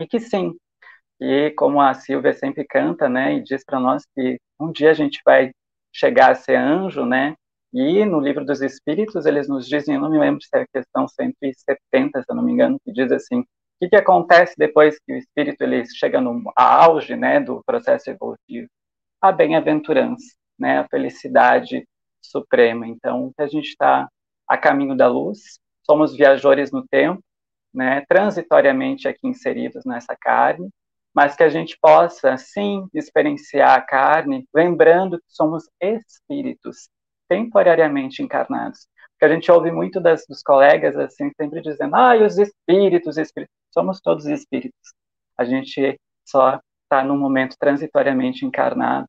E 0.00 0.06
que 0.06 0.20
sim, 0.20 0.56
e 1.20 1.50
como 1.52 1.80
a 1.80 1.94
Silvia 1.94 2.32
sempre 2.32 2.64
canta, 2.64 3.08
né, 3.08 3.34
e 3.34 3.42
diz 3.42 3.64
para 3.64 3.80
nós 3.80 4.04
que 4.14 4.38
um 4.60 4.72
dia 4.72 4.90
a 4.90 4.94
gente 4.94 5.20
vai 5.24 5.52
chegar 5.92 6.32
a 6.32 6.34
ser 6.34 6.56
anjo, 6.56 7.04
né, 7.06 7.36
e 7.72 8.04
no 8.04 8.20
livro 8.20 8.44
dos 8.44 8.60
Espíritos 8.62 9.26
eles 9.26 9.48
nos 9.48 9.66
dizem, 9.68 9.98
não 9.98 10.10
me 10.10 10.18
lembro 10.18 10.40
se 10.42 10.48
é 10.56 10.62
a 10.62 10.66
questão 10.66 11.08
170, 11.08 12.22
se 12.22 12.26
eu 12.30 12.36
não 12.36 12.42
me 12.44 12.52
engano, 12.52 12.78
que 12.84 12.92
diz 12.92 13.10
assim, 13.12 13.40
o 13.40 13.46
que, 13.80 13.88
que 13.90 13.96
acontece 13.96 14.54
depois 14.56 14.98
que 15.00 15.12
o 15.12 15.16
espírito 15.16 15.62
ele 15.62 15.84
chega 15.86 16.20
no 16.20 16.42
auge, 16.56 17.16
né, 17.16 17.40
do 17.40 17.62
processo 17.64 18.10
evolutivo? 18.10 18.68
A 19.20 19.32
bem-aventurança, 19.32 20.24
né, 20.58 20.78
a 20.78 20.88
felicidade 20.88 21.86
suprema. 22.22 22.86
Então, 22.86 23.32
que 23.36 23.42
a 23.42 23.46
gente 23.48 23.68
está 23.68 24.08
a 24.48 24.56
caminho 24.58 24.96
da 24.96 25.08
luz, 25.08 25.58
somos 25.84 26.16
viajores 26.16 26.72
no 26.72 26.86
tempo, 26.88 27.22
né, 27.72 28.04
transitoriamente 28.08 29.08
aqui 29.08 29.26
inseridos 29.26 29.84
nessa 29.84 30.16
carne, 30.16 30.68
mas 31.14 31.36
que 31.36 31.42
a 31.42 31.48
gente 31.48 31.78
possa, 31.80 32.36
sim, 32.36 32.88
experienciar 32.92 33.78
a 33.78 33.80
carne, 33.80 34.46
lembrando 34.54 35.18
que 35.18 35.26
somos 35.28 35.68
espíritos 35.80 36.88
temporariamente 37.28 38.22
encarnados. 38.22 38.88
Porque 39.12 39.26
a 39.26 39.34
gente 39.34 39.50
ouve 39.50 39.70
muito 39.70 40.00
das, 40.00 40.24
dos 40.28 40.42
colegas, 40.42 40.96
assim, 40.96 41.30
sempre 41.36 41.60
dizendo, 41.60 41.94
ah, 41.94 42.16
os 42.16 42.36
espíritos, 42.36 43.16
espíritos. 43.16 43.54
Somos 43.72 44.00
todos 44.00 44.26
espíritos. 44.26 44.92
A 45.38 45.44
gente 45.44 45.98
só 46.24 46.60
está 46.82 47.04
num 47.04 47.18
momento 47.18 47.56
transitoriamente 47.58 48.44
encarnado. 48.44 49.06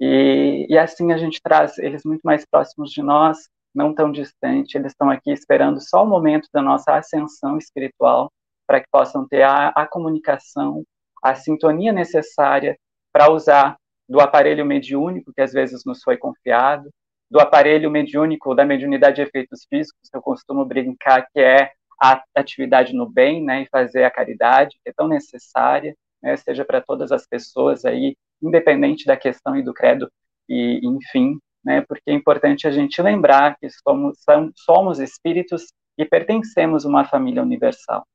E, 0.00 0.66
e 0.68 0.78
assim 0.78 1.12
a 1.12 1.18
gente 1.18 1.40
traz 1.42 1.78
eles 1.78 2.02
muito 2.04 2.22
mais 2.22 2.44
próximos 2.46 2.90
de 2.90 3.02
nós, 3.02 3.48
não 3.74 3.94
tão 3.94 4.10
distante, 4.10 4.76
eles 4.76 4.92
estão 4.92 5.10
aqui 5.10 5.30
esperando 5.30 5.80
só 5.80 6.02
o 6.02 6.06
momento 6.06 6.48
da 6.52 6.62
nossa 6.62 6.96
ascensão 6.96 7.56
espiritual 7.56 8.30
para 8.66 8.80
que 8.80 8.86
possam 8.90 9.26
ter 9.26 9.42
a, 9.42 9.68
a 9.68 9.86
comunicação, 9.86 10.84
a 11.22 11.34
sintonia 11.34 11.92
necessária 11.92 12.76
para 13.12 13.30
usar 13.30 13.76
do 14.08 14.20
aparelho 14.20 14.64
mediúnico 14.64 15.32
que 15.32 15.40
às 15.40 15.52
vezes 15.52 15.84
nos 15.84 16.02
foi 16.02 16.16
confiado, 16.16 16.90
do 17.30 17.38
aparelho 17.38 17.90
mediúnico 17.90 18.54
da 18.54 18.64
mediunidade 18.64 19.16
de 19.16 19.22
efeitos 19.22 19.64
físicos, 19.68 20.10
que 20.10 20.16
eu 20.16 20.22
costumo 20.22 20.64
brincar 20.64 21.26
que 21.32 21.38
é 21.38 21.70
a 22.02 22.22
atividade 22.34 22.94
no 22.94 23.08
bem, 23.08 23.44
né, 23.44 23.62
e 23.62 23.68
fazer 23.68 24.04
a 24.04 24.10
caridade, 24.10 24.80
que 24.82 24.90
é 24.90 24.92
tão 24.92 25.06
necessária, 25.06 25.94
né, 26.22 26.36
seja 26.36 26.64
para 26.64 26.80
todas 26.80 27.12
as 27.12 27.26
pessoas 27.26 27.84
aí, 27.84 28.16
independente 28.42 29.04
da 29.04 29.16
questão 29.16 29.56
e 29.56 29.62
do 29.62 29.72
credo, 29.72 30.10
e 30.48 30.80
enfim, 30.82 31.38
né, 31.64 31.82
porque 31.86 32.10
é 32.10 32.14
importante 32.14 32.66
a 32.66 32.70
gente 32.70 33.00
lembrar 33.02 33.56
que 33.58 33.68
somos, 33.70 34.18
somos 34.56 34.98
espíritos 34.98 35.66
e 35.96 36.04
pertencemos 36.04 36.84
a 36.84 36.88
uma 36.88 37.04
família 37.04 37.42
universal. 37.42 38.06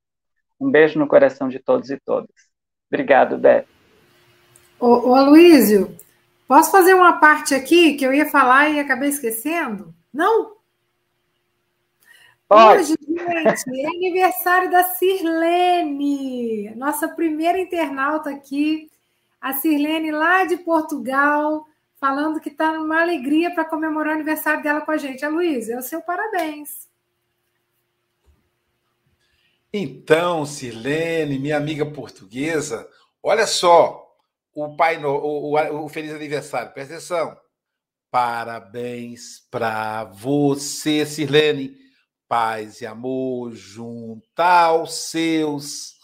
Um 0.60 0.72
beijo 0.72 0.98
no 0.98 1.08
coração 1.08 1.48
de 1.50 1.60
todos 1.60 1.90
e 1.90 2.00
todas. 2.04 2.32
Obrigado, 2.90 3.38
Beto. 3.38 3.68
Ô, 4.80 5.10
ô 5.10 5.16
Aloysio, 5.16 5.96
posso 6.48 6.72
fazer 6.72 6.94
uma 6.94 7.14
parte 7.20 7.54
aqui 7.54 7.96
que 7.96 8.06
eu 8.06 8.14
ia 8.14 8.26
falar 8.26 8.70
e 8.70 8.80
acabei 8.80 9.10
esquecendo? 9.10 9.94
Não? 10.14 10.56
Pode. 12.48 12.82
Hoje, 12.82 12.96
gente, 13.08 13.82
é 13.82 13.88
aniversário 13.88 14.70
da 14.70 14.84
Sirlene, 14.84 16.74
nossa 16.76 17.08
primeira 17.08 17.60
internauta 17.60 18.30
aqui. 18.30 18.90
A 19.42 19.54
Sirlene 19.54 20.12
lá 20.12 20.46
de 20.46 20.58
Portugal, 20.58 21.66
falando 22.06 22.40
que 22.40 22.50
está 22.50 22.72
numa 22.72 23.02
alegria 23.02 23.52
para 23.52 23.66
comemorar 23.66 24.12
o 24.12 24.16
aniversário 24.16 24.62
dela 24.62 24.82
com 24.82 24.92
a 24.92 24.98
gente. 24.98 25.26
A 25.26 25.30
Luísa, 25.30 25.74
é 25.74 25.78
o 25.80 25.82
seu 25.82 26.04
parabéns. 26.04 26.88
Então, 29.74 30.46
Sirlene, 30.46 31.40
minha 31.40 31.58
amiga 31.58 31.84
portuguesa, 31.84 32.88
olha 33.24 33.48
só 33.48 34.06
o 34.54 34.76
pai 34.76 35.00
no, 35.00 35.10
o, 35.10 35.56
o, 35.56 35.86
o 35.86 35.90
feliz 35.90 36.14
aniversário. 36.14 36.72
Presta 36.74 36.94
atenção. 36.94 37.36
Parabéns 38.12 39.40
para 39.50 40.04
você, 40.04 41.08
Sirlene. 41.08 41.76
Paz 42.28 42.82
e 42.82 42.86
amor 42.86 43.52
junto 43.54 44.40
aos 44.40 44.94
seus. 45.10 45.96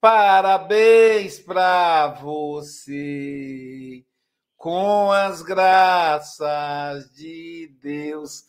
Parabéns 0.00 1.38
para 1.38 2.08
você 2.08 4.02
com 4.62 5.10
as 5.10 5.42
graças 5.42 7.10
de 7.12 7.74
Deus. 7.82 8.44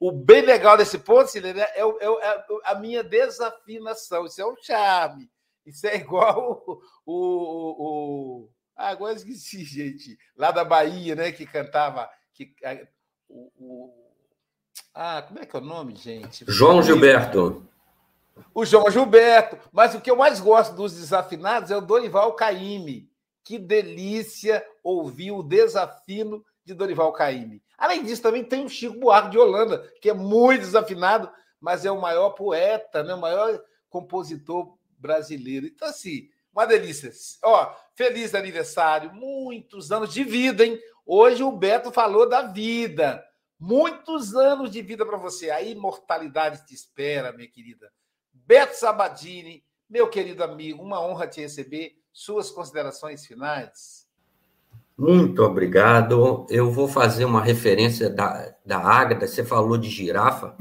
O 0.00 0.10
bem 0.10 0.40
legal 0.40 0.78
desse 0.78 0.98
ponto, 0.98 1.28
Silene, 1.28 1.60
é, 1.60 1.82
é, 1.82 1.82
é, 1.82 2.44
a 2.64 2.74
minha 2.76 3.04
desafinação. 3.04 4.24
Isso 4.24 4.40
é 4.40 4.46
um 4.46 4.56
charme. 4.56 5.30
Isso 5.66 5.86
é 5.86 5.96
igual 6.00 6.64
o. 6.66 6.80
o, 7.04 7.84
o 7.84 8.48
ah, 8.74 8.88
agora 8.88 9.12
esqueci, 9.12 9.62
gente. 9.68 10.18
Lá 10.34 10.50
da 10.50 10.64
Bahia, 10.64 11.14
né? 11.14 11.32
Que 11.32 11.44
cantava. 11.44 12.08
Que, 12.32 12.54
o, 13.28 13.50
o, 13.58 13.94
ah, 14.94 15.20
como 15.20 15.38
é 15.40 15.44
que 15.44 15.54
é 15.54 15.58
o 15.58 15.62
nome, 15.62 15.96
gente? 15.96 16.46
João 16.48 16.82
Gilberto. 16.82 17.68
O 18.54 18.64
João 18.64 18.90
Gilberto. 18.90 19.58
Mas 19.70 19.94
o 19.94 20.00
que 20.00 20.10
eu 20.10 20.16
mais 20.16 20.40
gosto 20.40 20.74
dos 20.74 20.94
desafinados 20.94 21.70
é 21.70 21.76
o 21.76 21.82
Dorival 21.82 22.32
Caymmi. 22.32 23.06
Que 23.48 23.58
delícia 23.58 24.62
ouvir 24.84 25.30
o 25.30 25.42
desafino 25.42 26.44
de 26.66 26.74
Dorival 26.74 27.10
Caymmi. 27.14 27.62
Além 27.78 28.04
disso, 28.04 28.20
também 28.20 28.44
tem 28.44 28.62
o 28.62 28.68
Chico 28.68 28.98
Buarque 28.98 29.30
de 29.30 29.38
Holanda, 29.38 29.90
que 30.02 30.10
é 30.10 30.12
muito 30.12 30.60
desafinado, 30.60 31.32
mas 31.58 31.86
é 31.86 31.90
o 31.90 31.98
maior 31.98 32.32
poeta, 32.32 33.02
né? 33.02 33.14
o 33.14 33.18
maior 33.18 33.58
compositor 33.88 34.76
brasileiro. 34.98 35.64
Então, 35.64 35.88
assim, 35.88 36.28
uma 36.52 36.66
delícia. 36.66 37.10
Ó, 37.42 37.74
feliz 37.94 38.34
aniversário, 38.34 39.14
muitos 39.14 39.90
anos 39.90 40.12
de 40.12 40.24
vida, 40.24 40.66
hein? 40.66 40.78
Hoje 41.06 41.42
o 41.42 41.50
Beto 41.50 41.90
falou 41.90 42.28
da 42.28 42.42
vida. 42.42 43.24
Muitos 43.58 44.34
anos 44.34 44.70
de 44.70 44.82
vida 44.82 45.06
para 45.06 45.16
você. 45.16 45.48
A 45.48 45.62
imortalidade 45.62 46.66
te 46.66 46.74
espera, 46.74 47.32
minha 47.32 47.48
querida. 47.48 47.90
Beto 48.30 48.76
Sabadini, 48.76 49.64
meu 49.88 50.10
querido 50.10 50.44
amigo, 50.44 50.82
uma 50.82 51.00
honra 51.00 51.26
te 51.26 51.40
receber 51.40 51.96
suas 52.18 52.50
considerações 52.50 53.24
finais. 53.24 54.04
Muito 54.98 55.40
obrigado. 55.40 56.44
Eu 56.50 56.68
vou 56.72 56.88
fazer 56.88 57.24
uma 57.24 57.40
referência 57.40 58.10
da, 58.10 58.52
da 58.66 58.78
Ágata. 58.78 59.24
Você 59.24 59.44
falou 59.44 59.78
de 59.78 59.88
girafa. 59.88 60.56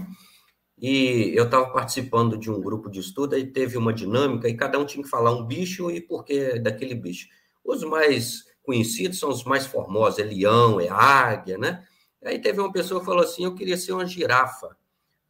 E 0.79 1.33
eu 1.35 1.45
estava 1.45 1.71
participando 1.73 2.37
de 2.37 2.51
um 2.51 2.61
grupo 2.61 2.91
de 2.91 2.99
estudo 2.99 3.35
e 3.35 3.43
teve 3.43 3.75
uma 3.75 3.91
dinâmica 3.91 4.47
e 4.47 4.55
cada 4.55 4.77
um 4.77 4.85
tinha 4.85 5.03
que 5.03 5.09
falar 5.09 5.31
um 5.31 5.43
bicho 5.47 5.89
e 5.89 5.99
por 5.99 6.23
que 6.23 6.59
daquele 6.59 6.93
bicho. 6.93 7.27
Os 7.65 7.83
mais 7.83 8.43
conhecidos 8.61 9.17
são 9.17 9.29
os 9.29 9.43
mais 9.43 9.65
formosos, 9.65 10.19
é 10.19 10.23
leão, 10.23 10.79
é 10.79 10.87
águia, 10.89 11.57
né? 11.57 11.83
Aí 12.23 12.37
teve 12.37 12.59
uma 12.59 12.71
pessoa 12.71 12.99
que 12.99 13.05
falou 13.07 13.23
assim, 13.23 13.45
eu 13.45 13.55
queria 13.55 13.77
ser 13.77 13.93
uma 13.93 14.05
girafa. 14.05 14.77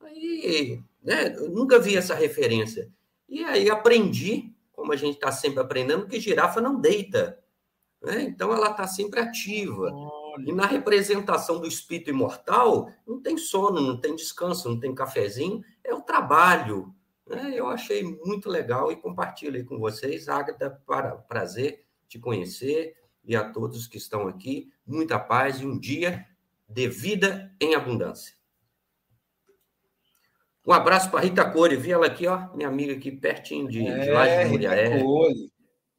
Aí, 0.02 0.84
né, 1.02 1.30
nunca 1.30 1.80
vi 1.80 1.96
essa 1.96 2.14
referência. 2.14 2.92
E 3.30 3.46
aí 3.46 3.70
aprendi 3.70 4.57
como 4.78 4.94
a 4.94 4.96
gente 4.96 5.16
está 5.16 5.32
sempre 5.32 5.60
aprendendo, 5.60 6.06
que 6.06 6.20
girafa 6.20 6.62
não 6.62 6.80
deita. 6.80 7.40
Né? 8.00 8.22
Então, 8.22 8.54
ela 8.54 8.70
está 8.70 8.86
sempre 8.86 9.20
ativa. 9.20 9.92
E 10.46 10.54
na 10.54 10.68
representação 10.68 11.60
do 11.60 11.68
espírito 11.68 12.12
imortal, 12.12 12.88
não 13.06 13.20
tem 13.20 13.40
sono, 13.40 13.82
não 13.82 14.00
tem 14.00 14.16
descanso, 14.16 14.70
não 14.70 14.80
tem 14.80 14.94
cafezinho, 14.94 15.64
é 15.84 15.96
o 15.96 16.02
trabalho. 16.02 16.94
Né? 17.26 17.54
Eu 17.56 17.66
achei 17.68 18.04
muito 18.04 18.48
legal 18.50 18.92
e 18.92 18.96
compartilho 18.96 19.66
com 19.66 19.80
vocês. 19.80 20.30
Agatha, 20.30 20.70
para 20.86 21.16
prazer 21.16 21.84
te 22.08 22.20
conhecer 22.20 22.96
e 23.26 23.36
a 23.36 23.52
todos 23.52 23.88
que 23.88 23.98
estão 23.98 24.28
aqui, 24.28 24.72
muita 24.86 25.18
paz 25.18 25.60
e 25.60 25.66
um 25.66 25.80
dia 25.80 26.24
de 26.70 26.88
vida 26.88 27.52
em 27.60 27.74
abundância. 27.74 28.37
Um 30.68 30.74
abraço 30.74 31.10
para 31.10 31.22
Rita 31.22 31.50
Core, 31.50 31.78
vi 31.78 31.94
ela 31.94 32.08
aqui, 32.08 32.28
ó, 32.28 32.54
minha 32.54 32.68
amiga 32.68 32.92
aqui 32.92 33.10
pertinho 33.10 33.70
de, 33.70 33.88
é, 33.88 34.00
de 34.00 34.12
lá 34.12 34.28
de 34.28 34.50
Muriaé. 34.50 35.02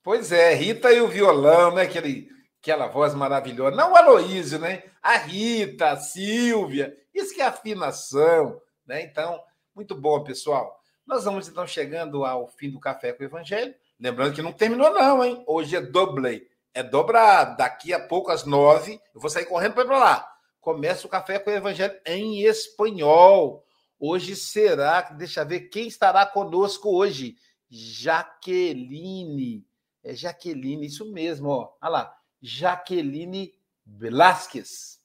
Pois 0.02 0.30
é, 0.30 0.52
Rita 0.52 0.92
e 0.92 1.00
o 1.00 1.08
violão, 1.08 1.74
né? 1.74 1.82
Aquele, 1.82 2.28
aquela 2.60 2.86
voz 2.86 3.14
maravilhosa. 3.14 3.74
Não 3.74 3.92
o 3.92 3.96
Aloísio, 3.96 4.58
né? 4.58 4.82
A 5.02 5.16
Rita, 5.16 5.92
a 5.92 5.96
Silvia, 5.96 6.94
isso 7.14 7.34
que 7.34 7.40
é 7.40 7.46
afinação, 7.46 8.60
né? 8.86 9.00
Então, 9.00 9.40
muito 9.74 9.94
bom, 9.94 10.22
pessoal. 10.22 10.78
Nós 11.06 11.24
vamos 11.24 11.48
então 11.48 11.66
chegando 11.66 12.26
ao 12.26 12.46
fim 12.46 12.70
do 12.70 12.78
Café 12.78 13.14
com 13.14 13.22
o 13.22 13.26
Evangelho. 13.26 13.74
Lembrando 13.98 14.34
que 14.34 14.42
não 14.42 14.52
terminou, 14.52 14.92
não, 14.92 15.24
hein? 15.24 15.42
Hoje 15.46 15.76
é 15.76 15.80
doble, 15.80 16.46
é 16.74 16.82
dobrado. 16.82 17.56
Daqui 17.56 17.94
a 17.94 18.00
pouco, 18.00 18.30
às 18.30 18.44
nove, 18.44 19.00
eu 19.14 19.20
vou 19.20 19.30
sair 19.30 19.46
correndo 19.46 19.72
para 19.72 19.84
ir 19.84 19.86
para 19.86 19.98
lá. 19.98 20.32
Começa 20.60 21.06
o 21.06 21.10
Café 21.10 21.38
com 21.38 21.48
o 21.48 21.54
Evangelho 21.54 21.98
em 22.04 22.42
espanhol. 22.42 23.64
Hoje 23.98 24.36
será, 24.36 25.02
deixa 25.02 25.40
eu 25.40 25.46
ver 25.46 25.68
quem 25.68 25.88
estará 25.88 26.24
conosco 26.24 26.94
hoje. 26.94 27.36
Jaqueline. 27.68 29.66
É 30.02 30.14
Jaqueline, 30.14 30.86
isso 30.86 31.10
mesmo, 31.12 31.48
ó. 31.48 31.76
Olha 31.80 31.90
lá. 31.90 32.18
Jaqueline 32.40 33.54
Velasquez, 33.84 35.00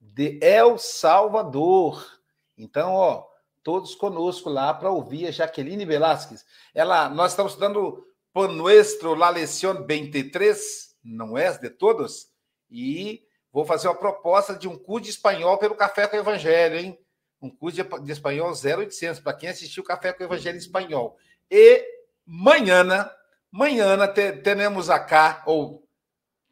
de 0.00 0.38
El 0.40 0.78
Salvador. 0.78 2.20
Então, 2.56 2.92
ó, 2.92 3.26
todos 3.62 3.94
conosco 3.94 4.48
lá 4.48 4.72
para 4.72 4.90
ouvir 4.90 5.26
a 5.26 5.30
Jaqueline 5.30 5.84
Velasquez. 5.84 6.44
Ela, 6.74 7.08
nós 7.08 7.32
estamos 7.32 7.52
estudando 7.52 8.06
por 8.32 8.48
nuestro 8.48 9.14
la 9.14 9.30
lección 9.30 9.86
23, 9.86 10.96
não 11.02 11.36
é 11.36 11.56
de 11.58 11.70
todos? 11.70 12.28
E 12.70 13.26
vou 13.50 13.64
fazer 13.64 13.88
uma 13.88 13.94
proposta 13.94 14.54
de 14.54 14.68
um 14.68 14.76
curso 14.78 15.04
de 15.04 15.10
espanhol 15.10 15.58
pelo 15.58 15.74
Café 15.74 16.06
com 16.06 16.16
o 16.16 16.20
Evangelho, 16.20 16.78
hein? 16.78 17.05
Um 17.46 17.50
curso 17.50 17.82
de, 18.02 18.12
espanhol 18.12 18.52
0800 18.52 19.20
para 19.20 19.32
quem 19.32 19.48
assistiu 19.48 19.84
Café 19.84 20.12
com 20.12 20.22
o 20.22 20.26
Evangelho 20.26 20.56
em 20.56 20.58
Espanhol. 20.58 21.16
E 21.50 21.84
manhã, 22.24 23.10
manhã 23.50 24.06
te, 24.08 24.32
teremos 24.32 24.90
acá, 24.90 25.42
ou 25.46 25.88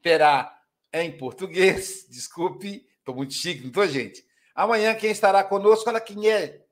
terá 0.03 0.61
em 0.92 1.11
português, 1.16 2.07
desculpe, 2.11 2.86
estou 2.99 3.14
muito 3.14 3.34
chique, 3.34 3.62
não 3.62 3.68
estou, 3.68 3.86
gente? 3.86 4.24
Amanhã 4.55 4.95
quem 4.95 5.11
estará 5.11 5.42
conosco, 5.42 5.88
olha 5.90 6.01
quem 6.01 6.30
é. 6.30 6.62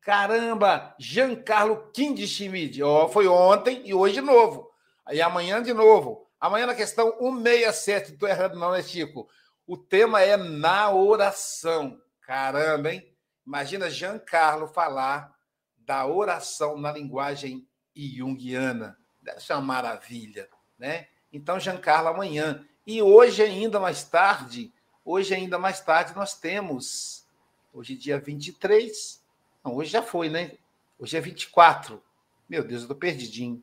Caramba, 0.00 0.96
Giancarlo 0.98 1.92
Schmidt. 2.26 2.82
Oh, 2.82 3.08
foi 3.08 3.28
ontem 3.28 3.82
e 3.84 3.94
hoje 3.94 4.14
de 4.14 4.20
novo. 4.20 4.68
Aí 5.06 5.22
amanhã 5.22 5.62
de 5.62 5.72
novo. 5.72 6.28
Amanhã 6.40 6.66
na 6.66 6.74
questão 6.74 7.16
167, 7.20 8.08
não 8.08 8.14
estou 8.14 8.28
errado 8.28 8.58
não, 8.58 8.72
né, 8.72 8.82
Chico? 8.82 9.28
O 9.64 9.76
tema 9.76 10.20
é 10.20 10.36
na 10.36 10.92
oração. 10.92 11.96
Caramba, 12.20 12.92
hein? 12.92 13.11
Imagina 13.46 13.90
Giancarlo 13.90 14.68
falar 14.68 15.36
da 15.78 16.06
oração 16.06 16.78
na 16.78 16.92
linguagem 16.92 17.66
junguiana. 17.94 18.96
Deve 19.20 19.40
ser 19.40 19.54
uma 19.54 19.62
maravilha, 19.62 20.48
né? 20.78 21.08
Então, 21.32 21.58
Giancarlo, 21.58 22.08
amanhã. 22.08 22.64
E 22.86 23.02
hoje, 23.02 23.42
ainda 23.42 23.80
mais 23.80 24.04
tarde, 24.04 24.72
hoje, 25.04 25.34
ainda 25.34 25.58
mais 25.58 25.80
tarde, 25.80 26.14
nós 26.14 26.38
temos. 26.38 27.26
Hoje, 27.72 27.96
dia 27.96 28.18
23. 28.18 29.22
Não, 29.64 29.76
hoje 29.76 29.90
já 29.90 30.02
foi, 30.02 30.28
né? 30.28 30.52
Hoje 30.98 31.16
é 31.16 31.20
24. 31.20 32.02
Meu 32.48 32.62
Deus, 32.62 32.82
eu 32.82 32.88
tô 32.88 32.94
perdidinho. 32.94 33.62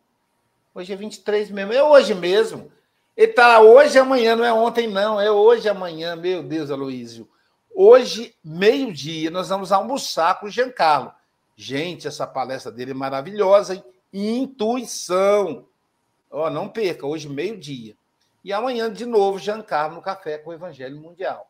Hoje 0.74 0.92
é 0.94 0.96
23 0.96 1.52
mesmo. 1.52 1.74
É 1.74 1.84
hoje 1.84 2.14
mesmo. 2.14 2.72
Ele 3.16 3.34
tá 3.34 3.60
hoje 3.60 4.00
amanhã, 4.00 4.36
não 4.36 4.46
é 4.46 4.54
ontem, 4.54 4.88
não. 4.88 5.20
É 5.20 5.30
hoje 5.30 5.68
amanhã. 5.68 6.16
Meu 6.16 6.42
Deus, 6.42 6.72
Aloísio. 6.72 7.30
Hoje, 7.82 8.36
meio-dia, 8.44 9.32
nós 9.32 9.48
vamos 9.48 9.72
almoçar 9.72 10.38
com 10.38 10.48
o 10.48 10.50
Giancarlo. 10.50 11.14
Gente, 11.56 12.10
essa 12.10 12.28
palestra 12.28 12.70
dele 12.70 12.92
é 12.92 12.94
maravilhosa, 12.94 13.76
hein? 13.76 13.84
Intuição. 14.12 15.66
Ó, 16.30 16.46
oh, 16.46 16.50
não 16.50 16.68
perca, 16.68 17.08
hoje, 17.08 17.30
meio-dia. 17.30 17.96
E 18.44 18.52
amanhã, 18.52 18.92
de 18.92 19.06
novo, 19.06 19.40
Giancarlo 19.40 19.96
no 19.96 20.02
Café 20.02 20.38
com 20.40 20.50
o 20.50 20.54
Evangelho 20.54 21.00
Mundial. 21.00 21.50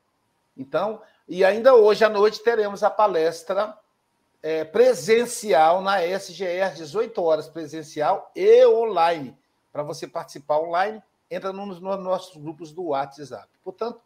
Então, 0.55 1.01
e 1.27 1.43
ainda 1.43 1.73
hoje 1.73 2.05
à 2.05 2.09
noite 2.09 2.43
teremos 2.43 2.83
a 2.83 2.91
palestra 2.91 3.75
é, 4.43 4.63
presencial 4.63 5.81
na 5.81 5.97
SGR, 6.03 6.75
18 6.75 7.23
horas, 7.23 7.47
presencial 7.47 8.31
e 8.35 8.67
online. 8.67 9.35
Para 9.73 9.81
você 9.81 10.05
participar 10.07 10.59
online, 10.59 11.01
entra 11.27 11.51
nos, 11.51 11.79
nos 11.79 12.03
nossos 12.03 12.37
grupos 12.37 12.71
do 12.71 12.83
WhatsApp. 12.83 13.49
Portanto, 13.63 13.99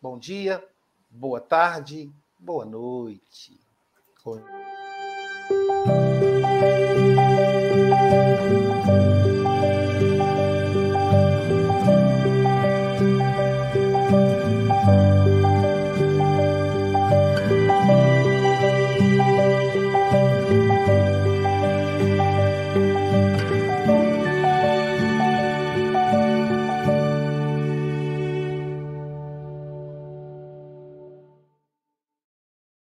bom 0.00 0.16
dia, 0.16 0.64
boa 1.10 1.40
tarde, 1.40 2.10
boa 2.38 2.64
noite. 2.64 3.60
Oi. 4.24 4.40